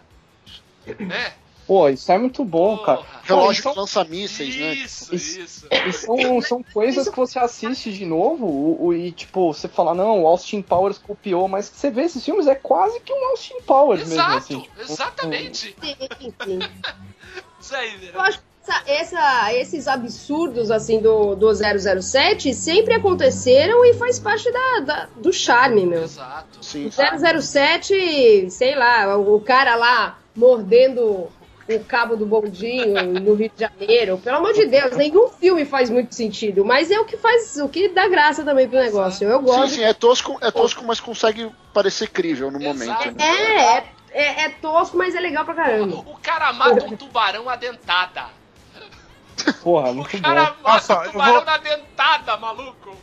[0.98, 1.32] né?
[1.66, 2.98] Pô, isso é muito bom, cara.
[3.02, 4.72] Pô, Relógio isso- que lança mísseis, né?
[4.72, 5.66] Isso, isso.
[5.86, 9.92] E são, são coisas que você assiste de novo o, o- e, tipo, você fala,
[9.94, 13.60] não, o Austin Powers copiou, mas você vê esses filmes, é quase que um Austin
[13.66, 14.68] Powers mesmo, Exato, assim.
[14.78, 15.76] exatamente.
[15.78, 16.58] Sim, sim.
[17.60, 18.10] Isso aí, né?
[18.14, 24.50] Eu acho essa- essa- esses absurdos assim do, do 007 sempre aconteceram e faz parte
[24.52, 26.02] da, da- do charme, meu.
[26.04, 26.58] Exato.
[26.64, 26.86] Sim.
[26.86, 31.28] O 007, sei lá, o, o cara lá mordendo
[31.70, 34.16] o cabo do bondinho no Rio de Janeiro.
[34.18, 37.68] Pelo amor de Deus, nenhum filme faz muito sentido, mas é o que faz, o
[37.68, 39.28] que dá graça também pro negócio.
[39.28, 39.68] Eu Sim, gosto.
[39.74, 42.78] sim, é tosco, é tosco, mas consegue parecer crível no Exato.
[42.78, 43.18] momento.
[43.18, 43.24] Né?
[43.26, 45.96] É, é, é, é tosco, mas é legal pra caramba.
[45.96, 48.37] O cara mata um tubarão a dentada.
[49.62, 50.62] Porra, muito O cara bom.
[50.62, 52.96] mata Nossa, um eu tubarão vou- na dentada, maluco.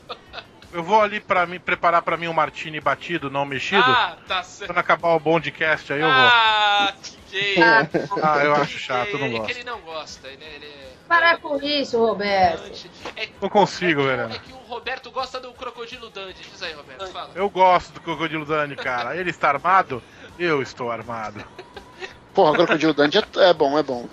[0.71, 3.89] Eu vou ali para mim preparar pra mim um martini batido, não mexido.
[3.89, 4.69] Ah, tá certo.
[4.71, 6.15] Quando acabar o bondcast aí eu vou.
[6.17, 7.63] Ah, que gay.
[7.63, 7.87] Ah,
[8.21, 9.51] Ah, eu acho chato, eu não É que gosto.
[9.51, 10.95] ele não gosta, ele, ele é...
[11.07, 12.89] Para com isso, Roberto.
[13.15, 14.33] É, Não consigo, é que, velho.
[14.33, 16.41] É que o Roberto gosta do crocodilo Dante.
[16.51, 17.29] Diz aí, Roberto, fala.
[17.35, 19.15] Eu gosto do Crocodilo Dani, cara.
[19.15, 20.03] Ele está armado,
[20.37, 21.45] eu estou armado.
[22.33, 24.09] Porra, o Crocodilo Dundee é, é bom, é bom.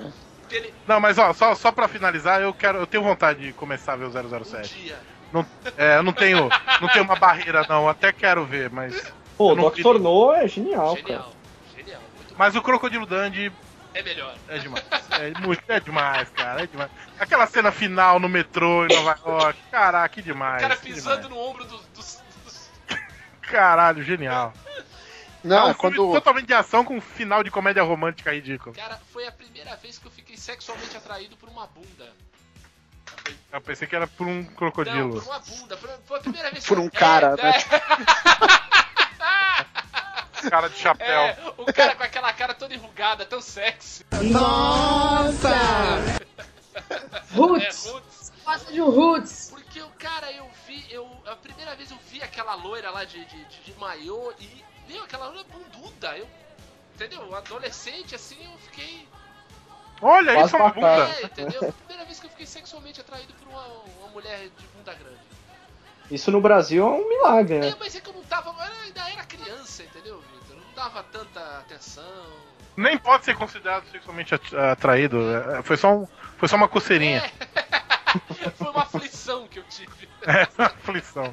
[0.86, 2.78] Não, mas ó, só, só pra finalizar, eu quero.
[2.78, 4.74] Eu tenho vontade de começar a ver o um 007.
[4.74, 4.98] dia.
[5.32, 5.46] Não,
[5.78, 6.48] é, eu não tenho,
[6.80, 7.88] não tenho uma barreira, não.
[7.88, 9.12] Até quero ver, mas.
[9.36, 9.76] Pô, Dr.
[9.76, 11.06] vi- No é genial, cara.
[11.08, 11.32] Genial,
[11.76, 12.00] genial.
[12.16, 13.50] Muito Mas o Crocodilo Dundee
[13.94, 14.34] É melhor.
[14.48, 14.84] é demais.
[15.12, 16.62] É, muito, é demais, cara.
[16.62, 16.90] É demais.
[17.18, 19.58] Aquela cena final no metrô em Nova York.
[19.70, 20.60] Caraca, que O demais.
[20.60, 21.30] cara que pisando demais.
[21.30, 21.80] no ombro dos...
[21.94, 22.70] dos- dos-
[23.42, 24.52] Caralho, genial.
[25.44, 26.12] Não, é um é filme quando.
[26.12, 28.74] totalmente de ação com um final de comédia romântica ridículo.
[28.74, 32.12] Cara, foi a primeira vez que eu fiquei sexualmente atraído por uma bunda.
[33.52, 35.20] Eu pensei que era por um Não, crocodilo.
[35.20, 35.76] por uma bunda.
[35.76, 37.52] Foi- a primeira vez Por que eu- um cara, é, né?
[40.50, 41.06] Cara de chapéu.
[41.20, 44.04] É, o cara com aquela cara toda enrugada, tão sexy.
[44.12, 44.16] É,
[47.34, 47.86] Roots.
[47.86, 48.32] Roots.
[48.44, 49.50] Gosta de um Roots.
[49.50, 51.08] Porque o cara, eu vi, eu.
[51.26, 54.64] A primeira vez eu vi aquela loira lá de, de, de, de maiô e.
[54.88, 56.16] Meu, aquela loira bunduda.
[56.18, 56.28] Eu.
[56.94, 57.34] Entendeu?
[57.34, 59.08] Adolescente assim, eu fiquei.
[60.00, 61.08] Olha, isso é uma bunda.
[61.20, 61.72] É, entendeu?
[61.86, 63.66] Primeira vez que eu fiquei sexualmente atraído por uma,
[64.00, 65.18] uma mulher de bunda grande.
[66.10, 67.76] Isso no Brasil é um milagre, É, né?
[67.78, 68.50] mas é que eu não tava.
[68.50, 70.56] Eu ainda era criança, entendeu, Vitor?
[70.56, 72.04] Não dava tanta atenção.
[72.76, 75.18] Nem pode ser considerado sexualmente at- atraído.
[75.58, 77.22] é, Foi só, um, foi só uma coceirinha.
[78.58, 80.06] Foi uma aflição que eu tive.
[80.26, 81.32] É, uma aflição.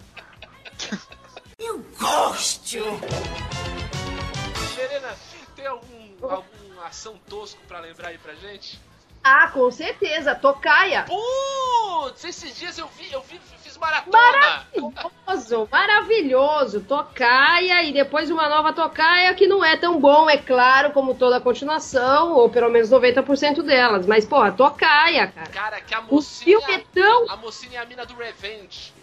[4.75, 5.15] Serena,
[5.55, 8.79] tem algum, alguma ação tosco pra lembrar aí pra gente?
[9.23, 10.35] Ah, com certeza.
[10.35, 11.03] Tocaia.
[11.07, 14.17] Putz, esses dias eu vi, eu vi, fiz maratona.
[14.21, 16.81] Maravilhoso, maravilhoso.
[16.81, 21.37] Tocaia e depois uma nova tocaia que não é tão bom, é claro, como toda
[21.37, 24.05] a continuação, ou pelo menos 90% delas.
[24.05, 25.49] Mas, porra, tocaia, cara.
[25.49, 26.59] Cara, que a O mocinha.
[26.61, 27.29] filme é tão.
[27.31, 28.93] A mocinha é a mina do Revenge.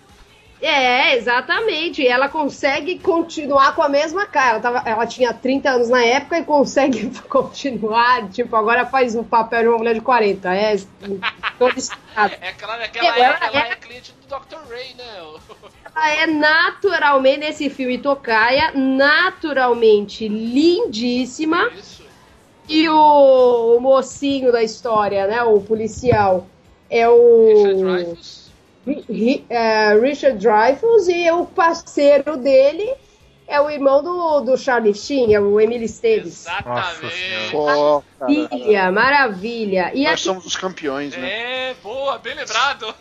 [0.61, 2.07] É, exatamente.
[2.07, 4.53] Ela consegue continuar com a mesma cara.
[4.53, 8.29] Ela, tava- ela tinha 30 anos na época e consegue continuar.
[8.31, 10.55] Tipo, agora faz um papel de uma mulher de 40.
[10.55, 12.35] É estado.
[12.41, 14.57] É claro que ela, é, ela ela é- é cliente do Dr.
[14.71, 15.05] Ray, né?
[15.95, 21.71] Ela é naturalmente, nesse filme Tocaia, naturalmente lindíssima.
[21.77, 22.03] Isso.
[22.69, 25.43] E o, o mocinho da história, né?
[25.43, 26.47] O policial.
[26.91, 27.47] É o.
[27.49, 28.46] Richard Dreyfuss.
[29.51, 32.89] É, Richard Dreyfuss e o parceiro dele
[33.49, 36.47] é o irmão do, do Charlie Sheen, é o Emily Esteves.
[36.47, 37.55] Exatamente.
[38.21, 39.91] Maravilha, maravilha.
[39.95, 41.71] E, nós aqui- somos os campeões, né?
[41.71, 42.93] É, boa, bem lembrado.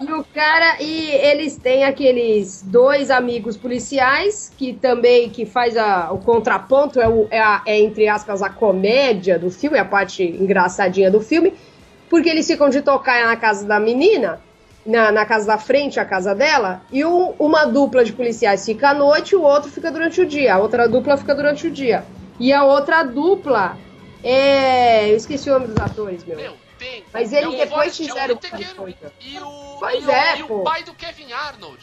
[0.00, 6.10] e o cara, e eles têm aqueles dois amigos policiais que também que faz a-
[6.12, 10.22] o contraponto, é, o- é a- é, entre aspas a comédia do filme, a parte
[10.24, 11.54] engraçadinha do filme,
[12.14, 14.40] porque eles ficam de tocar na casa da menina,
[14.86, 18.90] na, na casa da frente, a casa dela, e um- uma dupla de policiais fica
[18.90, 20.54] à noite e o outro fica durante o dia.
[20.54, 22.04] A outra dupla fica durante o dia.
[22.38, 23.76] E a outra dupla
[24.22, 25.10] é.
[25.10, 26.36] Eu esqueci o nome dos atores, meu.
[26.36, 27.02] Meu, tem.
[27.12, 28.38] Mas é ele o depois fizeram.
[29.20, 31.80] E o, Pois e o, é, e o pai do Kevin Arnold.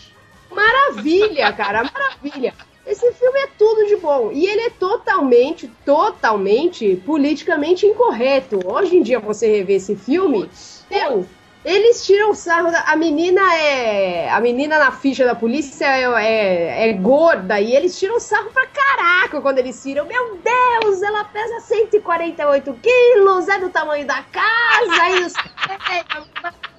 [0.50, 2.54] Maravilha, cara, maravilha.
[2.86, 4.32] Esse filme é tudo de bom.
[4.32, 8.60] E ele é totalmente, totalmente politicamente incorreto.
[8.66, 10.50] Hoje em dia, você rever esse filme,
[10.90, 11.26] meu,
[11.64, 12.82] Eles tiram sarro da.
[12.82, 14.30] A menina é.
[14.32, 18.66] A menina na ficha da polícia é, é, é gorda e eles tiram sarro pra
[18.66, 20.06] caraca quando eles tiram.
[20.06, 25.10] Meu Deus, ela pesa 148 quilos, é do tamanho da casa.
[25.10, 25.34] E os...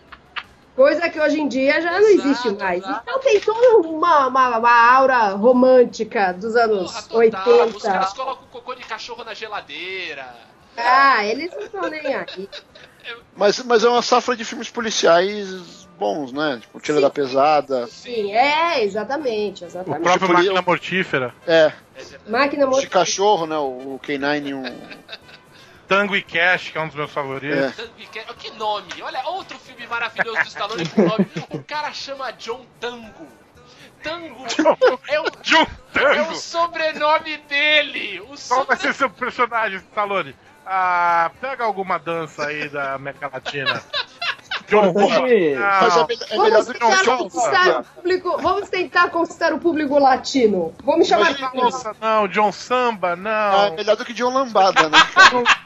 [0.75, 2.83] Coisa que hoje em dia já não existe mais.
[2.83, 7.49] Então tem toda uma, uma, uma aura romântica dos anos Porra, total.
[7.59, 7.77] 80.
[7.77, 10.35] Os caras colocam cocô de cachorro na geladeira.
[10.77, 12.49] Ah, eles não estão nem aí.
[13.37, 16.59] Mas, mas é uma safra de filmes policiais bons, né?
[16.61, 17.87] Tipo, Tira da Pesada.
[17.87, 20.03] Sim, é, exatamente, O exatamente.
[20.03, 21.35] próprio Tipo, Máquina Mortífera.
[21.47, 21.73] É,
[22.27, 22.87] Máquina de morta.
[22.89, 23.57] cachorro, né?
[23.59, 24.63] O K9 e um.
[25.93, 27.59] Tango e Cash, que é um dos meus favoritos.
[27.59, 27.71] É.
[27.71, 28.37] Tango e Cash.
[28.39, 29.03] Que nome!
[29.03, 31.27] Olha, outro filme maravilhoso do Stallone com nome.
[31.51, 33.29] O cara chama John Tango.
[34.03, 34.45] Tango
[35.09, 36.35] é o, John é o Tango!
[36.35, 38.21] sobrenome dele.
[38.21, 40.35] O Qual vai ser seu personagem, Stallone?
[40.65, 43.83] Ah, pega alguma dança aí da América Latina.
[44.69, 49.11] John Mas é, é melhor Vamos do que tentar, John conquistar o público, vamos tentar
[49.11, 50.75] conquistar o público latino.
[50.85, 51.37] Vamos chamar.
[51.55, 53.75] Nossa, não, John Samba, É não.
[53.75, 54.99] melhor do que John Lambada, né?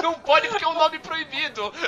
[0.00, 1.72] Não pode porque é um nome proibido.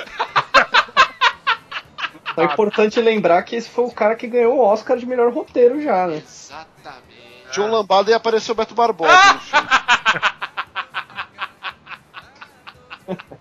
[2.37, 5.81] É importante lembrar que esse foi o cara que ganhou o Oscar de melhor roteiro
[5.81, 6.23] já, né?
[6.25, 7.51] Exatamente.
[7.51, 9.11] John Lambada e apareceu o Beto Barbosa.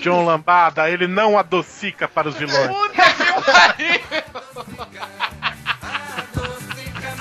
[0.00, 2.68] John Lambada, ele não adocica para os vilões.
[2.68, 4.00] Puta que pariu!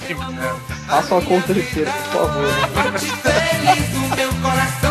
[0.07, 0.55] Que merda.
[0.87, 2.49] Faça uma conta inteira, por favor.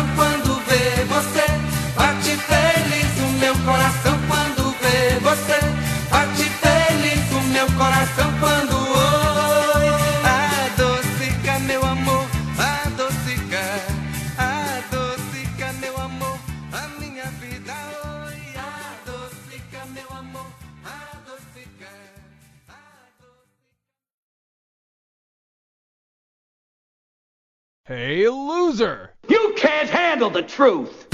[28.01, 29.11] Hey, loser!
[29.27, 31.05] You can't handle the truth.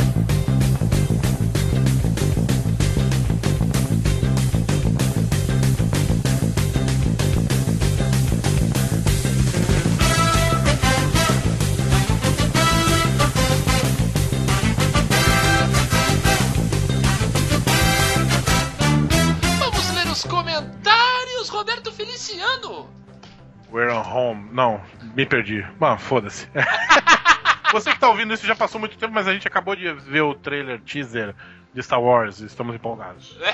[19.57, 22.87] Vamos ler os comentários, Roberto Feliciano.
[23.71, 24.49] We're on home.
[24.53, 24.79] Não,
[25.15, 25.65] me perdi.
[25.79, 26.47] Mano, foda-se.
[27.71, 30.21] Você que tá ouvindo isso já passou muito tempo, mas a gente acabou de ver
[30.21, 31.35] o trailer teaser
[31.73, 33.37] de Star Wars e estamos empolgados.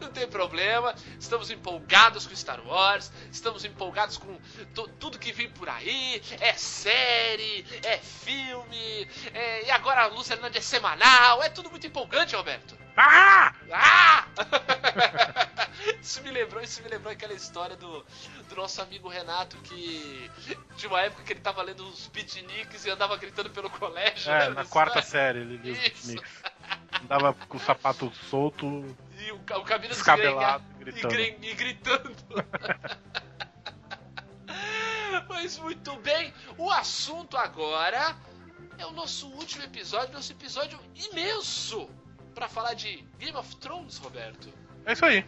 [0.00, 4.38] Não tem problema, estamos empolgados com Star Wars, estamos empolgados com
[4.74, 6.22] tu- tudo que vem por aí.
[6.40, 12.34] É série, é filme, é- e agora a Luciana é semanal, é tudo muito empolgante,
[12.36, 12.76] Roberto.
[12.96, 13.54] Ah!
[13.72, 14.26] Ah!
[16.00, 18.04] isso me lembrou, isso me lembrou aquela história do,
[18.48, 20.30] do nosso amigo Renato que
[20.76, 24.30] de uma época que ele tava lendo os beatniks e andava gritando pelo colégio.
[24.30, 26.42] É, lembra na quarta série ele viu os beatniks.
[27.02, 28.96] Andava com o sapato solto.
[29.18, 31.14] E o, o cabelo Descabelado, gritando.
[31.14, 32.16] E, e gritando.
[35.28, 38.16] Mas muito bem, o assunto agora
[38.78, 41.88] é o nosso último episódio, nosso episódio imenso
[42.40, 44.50] para falar de Game of Thrones, Roberto.
[44.86, 45.22] É isso aí.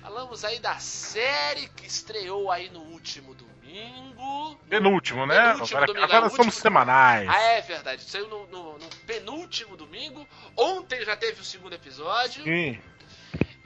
[0.00, 4.58] Falamos aí da série que estreou aí no último domingo.
[4.68, 5.52] Penúltimo, né?
[5.52, 7.28] Penúltimo agora domingo, agora é, somos semanais.
[7.28, 8.02] Ah, é verdade.
[8.02, 10.26] Saiu no, no- no penúltimo domingo.
[10.56, 12.42] Ontem já teve o segundo episódio.
[12.42, 12.82] Sim.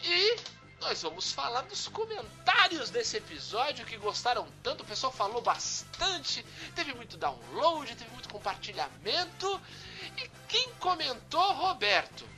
[0.05, 0.37] E
[0.83, 4.83] nós vamos falar dos comentários desse episódio que gostaram tanto.
[4.83, 6.45] O pessoal falou bastante.
[6.75, 9.59] Teve muito download, teve muito compartilhamento.
[10.19, 12.36] E quem comentou, Roberto?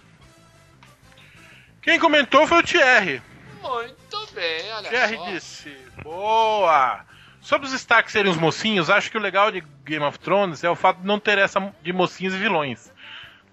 [1.83, 3.23] Quem comentou foi o Thierry.
[3.63, 5.25] Muito bem, olha Thierry só.
[5.31, 7.05] disse: Boa!
[7.41, 10.69] Sobre os Stark serem os mocinhos, acho que o legal de Game of Thrones é
[10.71, 12.93] o fato de não ter essa de mocinhos e vilões.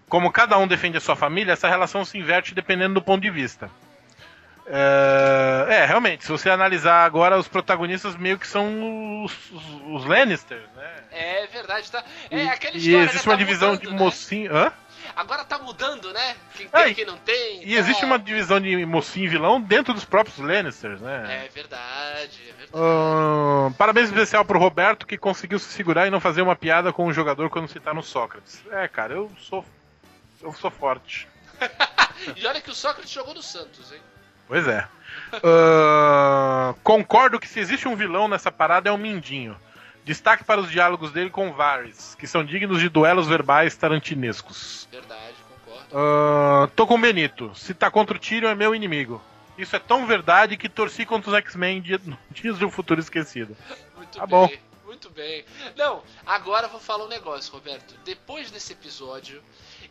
[0.09, 3.29] Como cada um defende a sua família, essa relação se inverte dependendo do ponto de
[3.29, 3.69] vista.
[4.67, 9.51] É, é, realmente, se você analisar agora, os protagonistas meio que são os,
[9.91, 10.91] os, Lannisters, né?
[11.11, 12.03] É verdade, tá?
[12.31, 13.05] É aquela e história.
[13.05, 13.31] existe né?
[13.31, 13.99] uma Tá divisão mudando, de né?
[13.99, 14.55] mocinho.
[14.55, 14.73] Hã?
[15.15, 16.35] Agora tá mudando, né?
[16.55, 17.63] Quem tem, É, quem não tem.
[17.63, 18.05] E existe tá?
[18.05, 21.45] uma divisão de mocinho e vilão dentro dos próprios Lannisters, né?
[21.45, 23.75] É verdade, é verdade.
[23.77, 27.13] Parabéns especial pro Roberto que conseguiu se segurar e não fazer uma piada com o
[27.13, 28.61] jogador quando citar no Sócrates.
[28.71, 29.63] É, cara, eu sou.
[30.41, 31.27] Eu sou forte.
[32.35, 33.99] E olha que o Sócrates jogou no Santos, hein?
[34.47, 34.87] Pois é.
[35.43, 39.55] Ahn, concordo que se existe um vilão nessa parada é o Mindinho.
[40.05, 44.87] Destaque para os diálogos dele com Varys, que são dignos de duelos verbais tarantinescos.
[44.91, 45.87] Verdade, concordo.
[45.93, 47.51] Ah, tô com o Benito.
[47.55, 49.19] Se tá contra o Tyrion, é meu inimigo.
[49.57, 51.99] Isso é tão verdade que torci contra os X-Men dia-
[52.29, 53.57] Dias de um Futuro Esquecido.
[53.97, 54.49] Muito Tá bem, bom.
[54.85, 55.43] muito bem.
[55.75, 57.95] Não, agora eu vou falar um negócio, Roberto.
[58.05, 59.41] Depois desse episódio,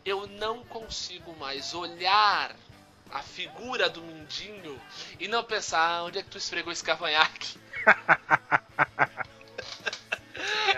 [0.04, 2.54] eu não consigo mais olhar
[3.12, 4.80] a figura do Mindinho
[5.18, 7.58] e não pensar ah, onde é que tu esfregou esse cavanhaque.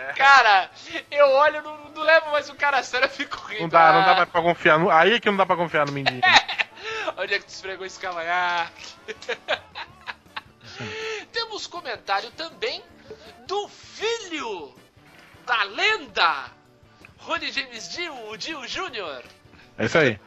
[0.17, 0.71] Cara,
[1.11, 3.63] eu olho, não, não levo mais o cara a sério, eu fico rindo.
[3.63, 4.79] Não dá, não dá Ah, mais pra confiar.
[4.79, 6.21] no- Aí é que não dá pra confiar no Mindinho.
[7.19, 8.95] Onde é que tu esfregou esse cavanhaque?
[11.33, 12.83] Temos comentário também
[13.47, 14.75] do filho
[15.47, 16.51] da lenda,
[17.19, 19.23] Rony James Dio, o Dio Jr.
[19.79, 20.19] É isso aí.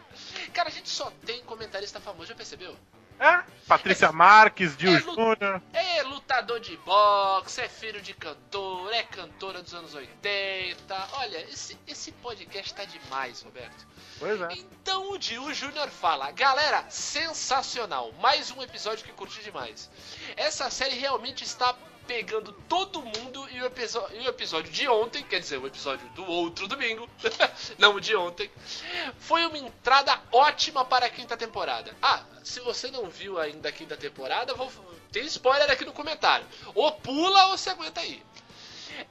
[0.53, 2.75] Cara, a gente só tem comentarista famoso, já percebeu?
[3.19, 3.43] É?
[3.67, 5.61] Patrícia Marques, Gil É, Júnior.
[5.73, 11.07] É lutador de boxe, é filho de cantor, é cantora dos anos 80.
[11.13, 13.85] Olha, esse, esse podcast tá demais, Roberto.
[14.17, 14.47] Pois é.
[14.53, 18.11] Então o Dio Júnior fala: Galera, sensacional!
[18.13, 19.89] Mais um episódio que curti demais.
[20.37, 21.75] Essa série realmente está
[22.09, 26.09] pegando todo mundo e o, episo- e o episódio de ontem, quer dizer, o episódio
[26.15, 27.07] do outro domingo,
[27.77, 28.49] não o de ontem,
[29.19, 31.95] foi uma entrada ótima para a quinta temporada.
[32.01, 34.71] Ah, se você não viu ainda a quinta temporada, vou,
[35.11, 36.47] tem spoiler aqui no comentário.
[36.73, 38.23] Ou pula ou se aguenta aí.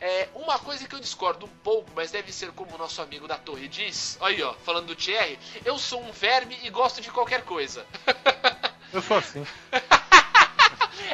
[0.00, 3.28] É, uma coisa que eu discordo um pouco, mas deve ser como o nosso amigo
[3.28, 4.18] da torre diz.
[4.20, 7.86] Aí, ó, falando do Thierry, eu sou um verme e gosto de qualquer coisa.
[8.90, 9.46] Eu sou assim.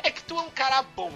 [0.02, 1.12] É que tu é um cara bom,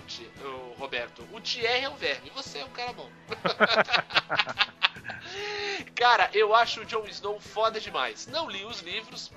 [0.78, 1.26] Roberto.
[1.32, 3.10] O Thierry é um verme, você é um cara bom.
[5.94, 8.26] cara, eu acho o Jon Snow foda demais.
[8.26, 9.32] Não li os livros,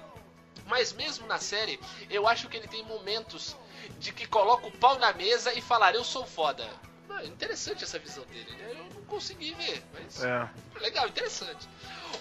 [0.67, 1.79] mas mesmo na série,
[2.09, 3.55] eu acho que ele tem momentos
[3.99, 6.67] de que coloca o pau na mesa e falar, eu sou foda.
[7.09, 8.67] Ah, interessante essa visão dele, né?
[8.71, 10.49] Eu não consegui ver, mas É.
[10.79, 11.67] legal, interessante.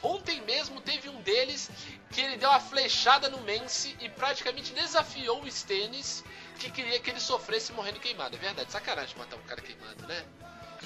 [0.03, 1.70] Ontem mesmo teve um deles
[2.11, 6.24] que ele deu uma flechada no Mance e praticamente desafiou o Stannis,
[6.61, 8.37] que queria que ele sofresse morrendo queimado.
[8.37, 10.23] É verdade, sacanagem matar um cara queimado, né?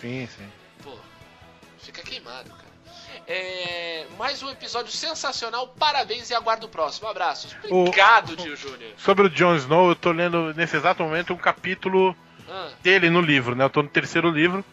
[0.00, 0.48] Sim, sim.
[0.82, 0.96] Pô,
[1.78, 2.74] fica queimado, cara.
[3.26, 7.08] É, mais um episódio sensacional, parabéns e aguardo o próximo.
[7.08, 7.56] Abraços.
[7.70, 8.92] O- Obrigado, Dio Júnior.
[8.96, 12.16] Sobre o Jon Snow, eu tô lendo nesse exato momento um capítulo
[12.48, 13.64] Ah, dele no livro, né?
[13.64, 14.64] Eu tô no terceiro livro.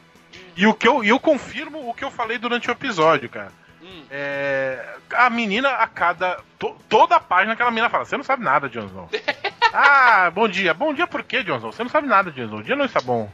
[0.56, 3.52] E o que eu, eu confirmo o que eu falei durante o episódio, cara.
[3.82, 6.41] hum, É, a menina, a cada.
[6.60, 9.10] to- toda a página aquela menina fala: Você não sabe nada, Jon Snow.
[9.73, 10.73] ah, bom dia.
[10.73, 11.72] Bom dia por quê, Jon Snow?
[11.72, 12.60] Você não sabe nada, Jon Snow.
[12.60, 13.31] O dia não está bom.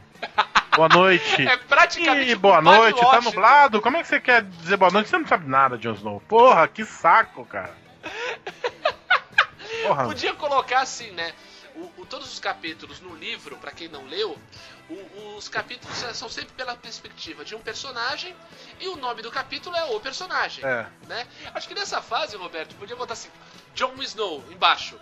[0.76, 1.42] Boa noite.
[1.48, 3.80] É praticamente Ih, boa noite, tá nublado?
[3.80, 5.08] Como é que você quer dizer boa noite?
[5.08, 6.20] Você não sabe nada, Jon Snow.
[6.28, 7.74] Porra, que saco, cara.
[9.86, 10.04] Porra.
[10.04, 11.32] Podia colocar assim, né?
[11.74, 14.36] O, o- todos os capítulos no livro, pra quem não leu,
[14.90, 18.34] o- os capítulos são sempre pela perspectiva de um personagem
[18.80, 20.64] e o nome do capítulo é o personagem.
[20.64, 20.86] É.
[21.06, 21.26] Né?
[21.54, 23.28] Acho que nessa fase, Roberto, podia botar assim:
[23.78, 24.96] Jon Snow embaixo.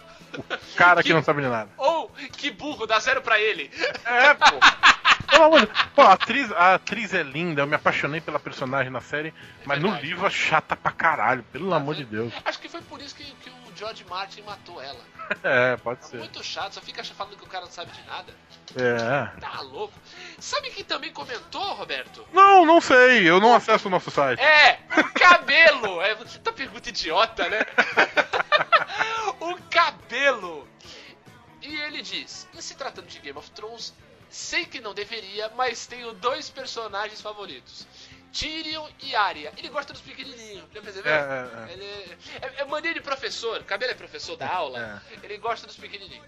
[0.77, 1.71] Cara que não sabe de nada.
[1.79, 3.71] Ou que burro, dá zero pra ele.
[4.05, 4.45] É, pô.
[5.31, 8.93] Pelo amor de Pô, a atriz, a atriz é linda, eu me apaixonei pela personagem
[8.93, 9.33] na série,
[9.65, 12.33] mas no livro é chata pra caralho, pelo amor de Deus.
[12.45, 15.05] Acho que foi por isso que, que o George Martin matou ela.
[15.43, 16.19] É, pode ser.
[16.19, 18.33] Muito chato, só fica falando que o cara não sabe de nada.
[18.77, 19.41] É.
[19.41, 19.93] Tá louco.
[20.39, 22.25] Sabe quem também comentou, Roberto?
[22.33, 24.41] Não, não sei, eu não acesso o nosso site.
[24.41, 26.01] É, o cabelo!
[26.01, 27.59] É, tá pergunta idiota, né?
[29.41, 30.69] o cabelo!
[31.61, 33.93] E ele diz: em se tratando de Game of Thrones,
[34.29, 37.85] sei que não deveria, mas tenho dois personagens favoritos.
[38.39, 39.53] Tyrion e Arya.
[39.57, 41.13] Ele gosta dos pequenininhos, já percebeu?
[41.13, 41.73] É, é, é.
[41.73, 46.27] Ele é, é mania de professor, cabelo é professor da aula, ele gosta dos pequenininhos.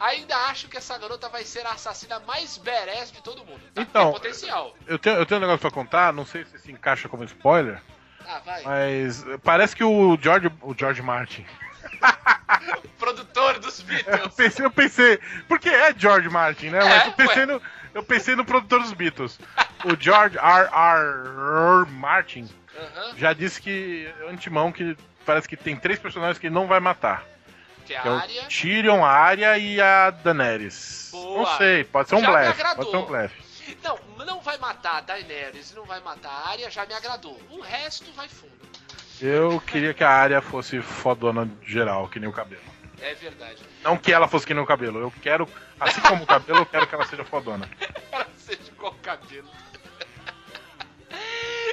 [0.00, 3.60] Ainda acho que essa garota vai ser a assassina mais badass de todo mundo.
[3.74, 3.82] Tá?
[3.82, 4.76] Então, Tem potencial.
[4.86, 7.80] Eu tenho, eu tenho um negócio pra contar, não sei se se encaixa como spoiler,
[8.26, 8.62] Ah, vai.
[8.62, 11.44] mas parece que o George, o George Martin.
[12.98, 14.34] Produtor dos Eu Beatles.
[14.34, 15.18] pensei, eu pensei,
[15.48, 16.78] porque é George Martin, né?
[16.78, 17.60] É, Mas eu pensei, no,
[17.94, 19.38] eu pensei no produtor dos Beatles.
[19.84, 20.68] O George R.
[20.72, 21.90] R.
[21.90, 23.16] Martin Aham.
[23.16, 24.96] já disse que, antemão, que
[25.26, 27.24] parece que tem três personagens que ele não vai matar.
[27.84, 28.42] Que é é a o Arya.
[28.44, 31.08] Tyrion, a Arya e a Daenerys.
[31.12, 31.38] Boa.
[31.38, 32.62] Não sei, pode ser um Já blefe.
[32.76, 33.42] Pode ser um blefe.
[33.82, 37.40] Não, não vai matar a Daenerys não vai matar a Arya, já me agradou.
[37.50, 38.52] O resto vai fundo.
[39.20, 42.71] Eu queria que a Arya fosse fodona geral, que nem o cabelo.
[43.02, 43.62] É verdade.
[43.82, 45.00] Não que ela fosse que nem o cabelo.
[45.00, 45.48] Eu quero,
[45.80, 47.68] assim como o cabelo, eu quero que ela seja fodona.
[48.12, 49.48] Ela seja igual o cabelo.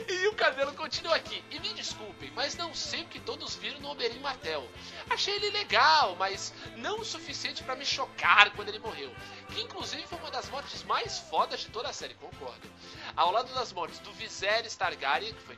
[0.07, 1.43] E o cabelo continua aqui.
[1.51, 4.68] E me desculpem, mas não sei o que todos viram no Oberyn Martel.
[5.10, 9.14] Achei ele legal, mas não o suficiente pra me chocar quando ele morreu.
[9.49, 12.68] Que inclusive foi uma das mortes mais fodas de toda a série, concordo.
[13.15, 15.57] Ao lado das mortes do Viserys Targaryen, que foi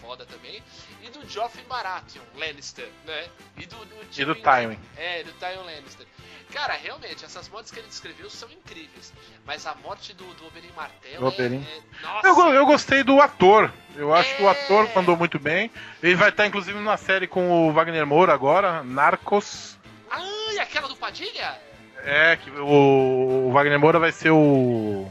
[0.00, 0.62] foda também.
[1.02, 3.26] E do Joffrey Baratheon Lannister, né?
[3.56, 4.78] E do, do E do Tywin.
[4.96, 6.06] É, do Tywin Lannister.
[6.52, 9.12] Cara, realmente, essas mortes que ele descreveu são incríveis.
[9.46, 11.64] Mas a morte do, do Oberyn Martell Oberyn.
[11.64, 12.26] é, é- Nossa!
[12.26, 13.72] Eu, eu gostei do ator.
[13.94, 14.50] Eu acho que o É.
[14.50, 15.70] ator mandou muito bem.
[16.02, 19.78] Ele vai estar, inclusive, numa série com o Wagner Moura agora, Narcos.
[20.10, 20.20] Ah,
[20.52, 21.56] e aquela do Padilha?
[22.02, 25.06] É, que o, o Wagner Moura vai ser o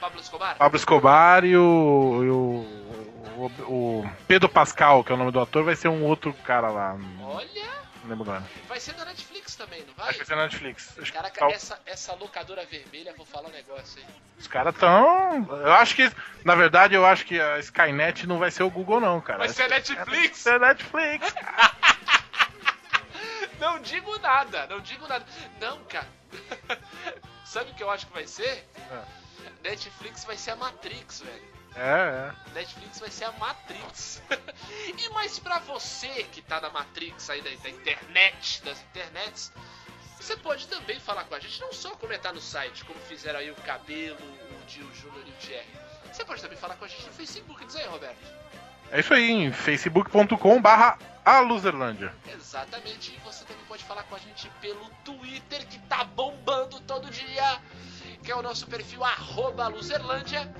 [0.00, 0.56] Pablo Escobar?
[0.56, 2.81] Pablo Escobar e o, e o,
[3.46, 6.68] o, o Pedro Pascal, que é o nome do ator, vai ser um outro cara
[6.70, 6.96] lá.
[7.22, 7.64] Olha,
[8.02, 8.44] Não lembro agora.
[8.68, 10.08] vai ser da Netflix também, não vai?
[10.10, 10.98] Acho que vai ser na Netflix.
[10.98, 14.14] Acho Caraca, essa, essa locadora vermelha, vou falar um negócio aí.
[14.38, 15.46] Os caras tão.
[15.50, 16.10] Eu acho que.
[16.44, 19.38] Na verdade, eu acho que a Skynet não vai ser o Google, não, cara.
[19.38, 20.38] Vai ser Vai Netflix?
[20.38, 21.34] ser Netflix.
[23.60, 25.24] Não digo nada, não digo nada.
[25.60, 26.08] Não, cara.
[27.46, 28.66] Sabe o que eu acho que vai ser?
[29.62, 31.42] Netflix vai ser a Matrix, velho.
[31.76, 32.52] É, é.
[32.54, 34.22] Netflix vai ser a Matrix.
[34.98, 39.52] e mais pra você que tá na Matrix aí da, da internet, das internets,
[40.22, 43.50] você pode também falar com a gente, não só comentar no site, como fizeram aí
[43.50, 45.66] o Cabelo, o Dio Júnior e o Thierry.
[46.12, 48.42] Você pode também falar com a gente no Facebook, diz aí, Roberto.
[48.92, 52.14] É isso aí, em facebook.com barra a Luzerlândia.
[52.32, 57.10] Exatamente, e você também pode falar com a gente pelo Twitter, que tá bombando todo
[57.10, 57.60] dia,
[58.22, 60.52] que é o nosso perfil arroba Luzerlândia.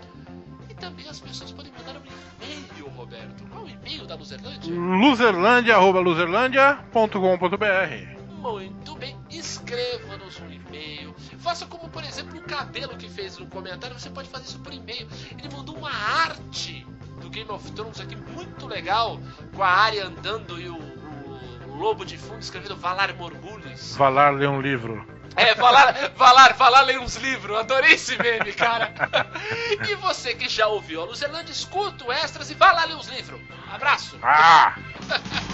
[0.83, 2.03] E também as pessoas podem mandar um
[2.43, 3.45] e-mail, Roberto.
[3.49, 4.75] Qual é o e-mail da Luzerlândia?
[4.75, 11.15] Luzerlândia, arroba luzerlândia.com.br Muito bem, escreva-nos um e-mail.
[11.39, 13.97] Faça como, por exemplo, o Cabelo que fez um comentário.
[13.97, 15.07] Você pode fazer isso por e-mail.
[15.39, 16.85] Ele mandou uma arte
[17.21, 19.21] do Game of Thrones aqui muito legal,
[19.55, 23.95] com a área andando e o, o- o lobo de fundo escrevendo Valar Morgulhos.
[23.97, 25.07] Valar ler um livro.
[25.37, 27.57] É, Valar, Valar, Valar ler uns livros.
[27.59, 28.93] Adorei esse meme, cara.
[29.89, 33.09] e você que já ouviu a Luzerlândia, escuta o Extras e vá lá ler os
[33.09, 33.41] livros.
[33.73, 34.19] Abraço.
[34.23, 34.75] Ah!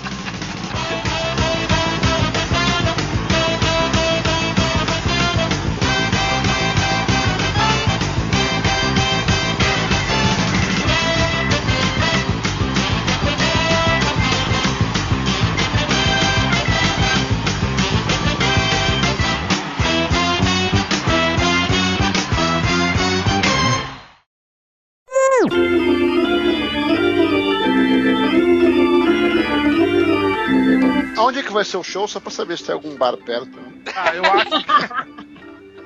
[31.28, 32.08] Aonde é que vai ser o show?
[32.08, 33.50] Só pra saber se tem algum bar perto.
[33.60, 33.82] né?
[33.94, 35.18] Ah, eu acho que.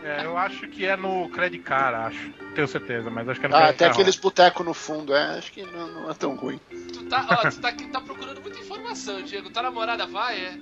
[0.04, 2.30] É, eu acho que é no Credit Card, acho.
[2.56, 4.00] Tenho certeza, mas acho que é no Ah, Credit tem Card.
[4.00, 5.14] aqueles botecos no fundo.
[5.14, 6.58] É, acho que não, não é tão ruim.
[6.92, 9.48] Tu tá, ó, tu tá, tá procurando muita informação, Diego.
[9.50, 10.58] Tua namorada vai, é?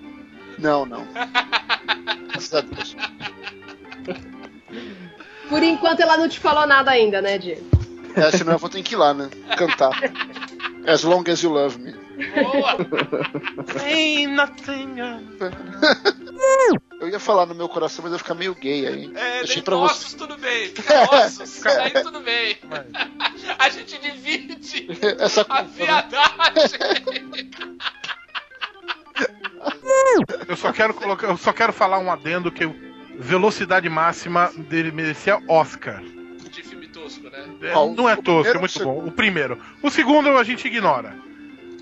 [0.59, 1.07] Não, não.
[2.29, 2.95] Graças a Deus.
[5.49, 7.67] Por enquanto ela não te falou nada ainda, né, Diego?
[8.15, 9.31] É, senão eu vou ter que ir lá, né?
[9.57, 9.93] Cantar.
[10.87, 11.93] As long as you love me.
[12.35, 12.77] Boa!
[13.85, 14.97] Ain't nothing.
[17.01, 19.13] Eu ia falar no meu coração, mas eu ia ficar meio gay aí.
[19.15, 20.17] É, Deixei nem pra ossos, você.
[20.17, 20.69] tudo bem.
[20.69, 22.57] Fica ossos, aí tudo bem.
[23.59, 24.89] A gente divide
[25.19, 25.69] Essa a né?
[25.75, 27.51] viadagem.
[30.49, 32.67] Eu só quero colocar, eu só quero falar um adendo que
[33.19, 36.03] velocidade máxima dele merecia Oscar.
[37.11, 37.45] Tosco, né?
[37.63, 39.07] É, não é tosco, é muito bom.
[39.07, 39.61] O primeiro.
[39.83, 41.15] O segundo a gente ignora.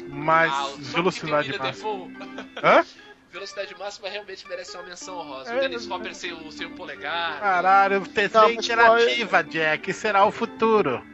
[0.08, 1.90] Mas Ah, velocidade William máxima.
[2.62, 2.84] Hã?
[3.30, 5.52] Velocidade máxima realmente merece uma menção honrosa.
[5.52, 7.38] É, o Dennis Hopper sem o, sem o polegar.
[7.40, 11.04] Caralho, TV Não, mas interativa, Jack, será o futuro.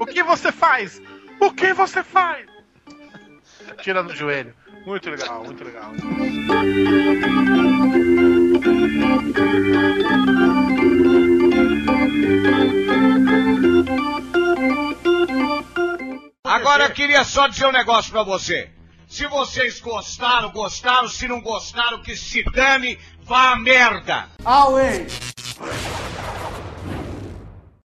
[0.00, 1.02] o que você faz?
[1.38, 2.46] O que você faz?
[3.82, 4.54] Tira no joelho.
[4.86, 5.92] Muito legal, muito legal.
[16.44, 18.70] Agora eu queria só dizer um negócio pra você.
[19.06, 21.08] Se vocês gostaram, gostaram.
[21.08, 24.28] Se não gostaram, que se dane, vá a merda.
[24.44, 25.06] Away!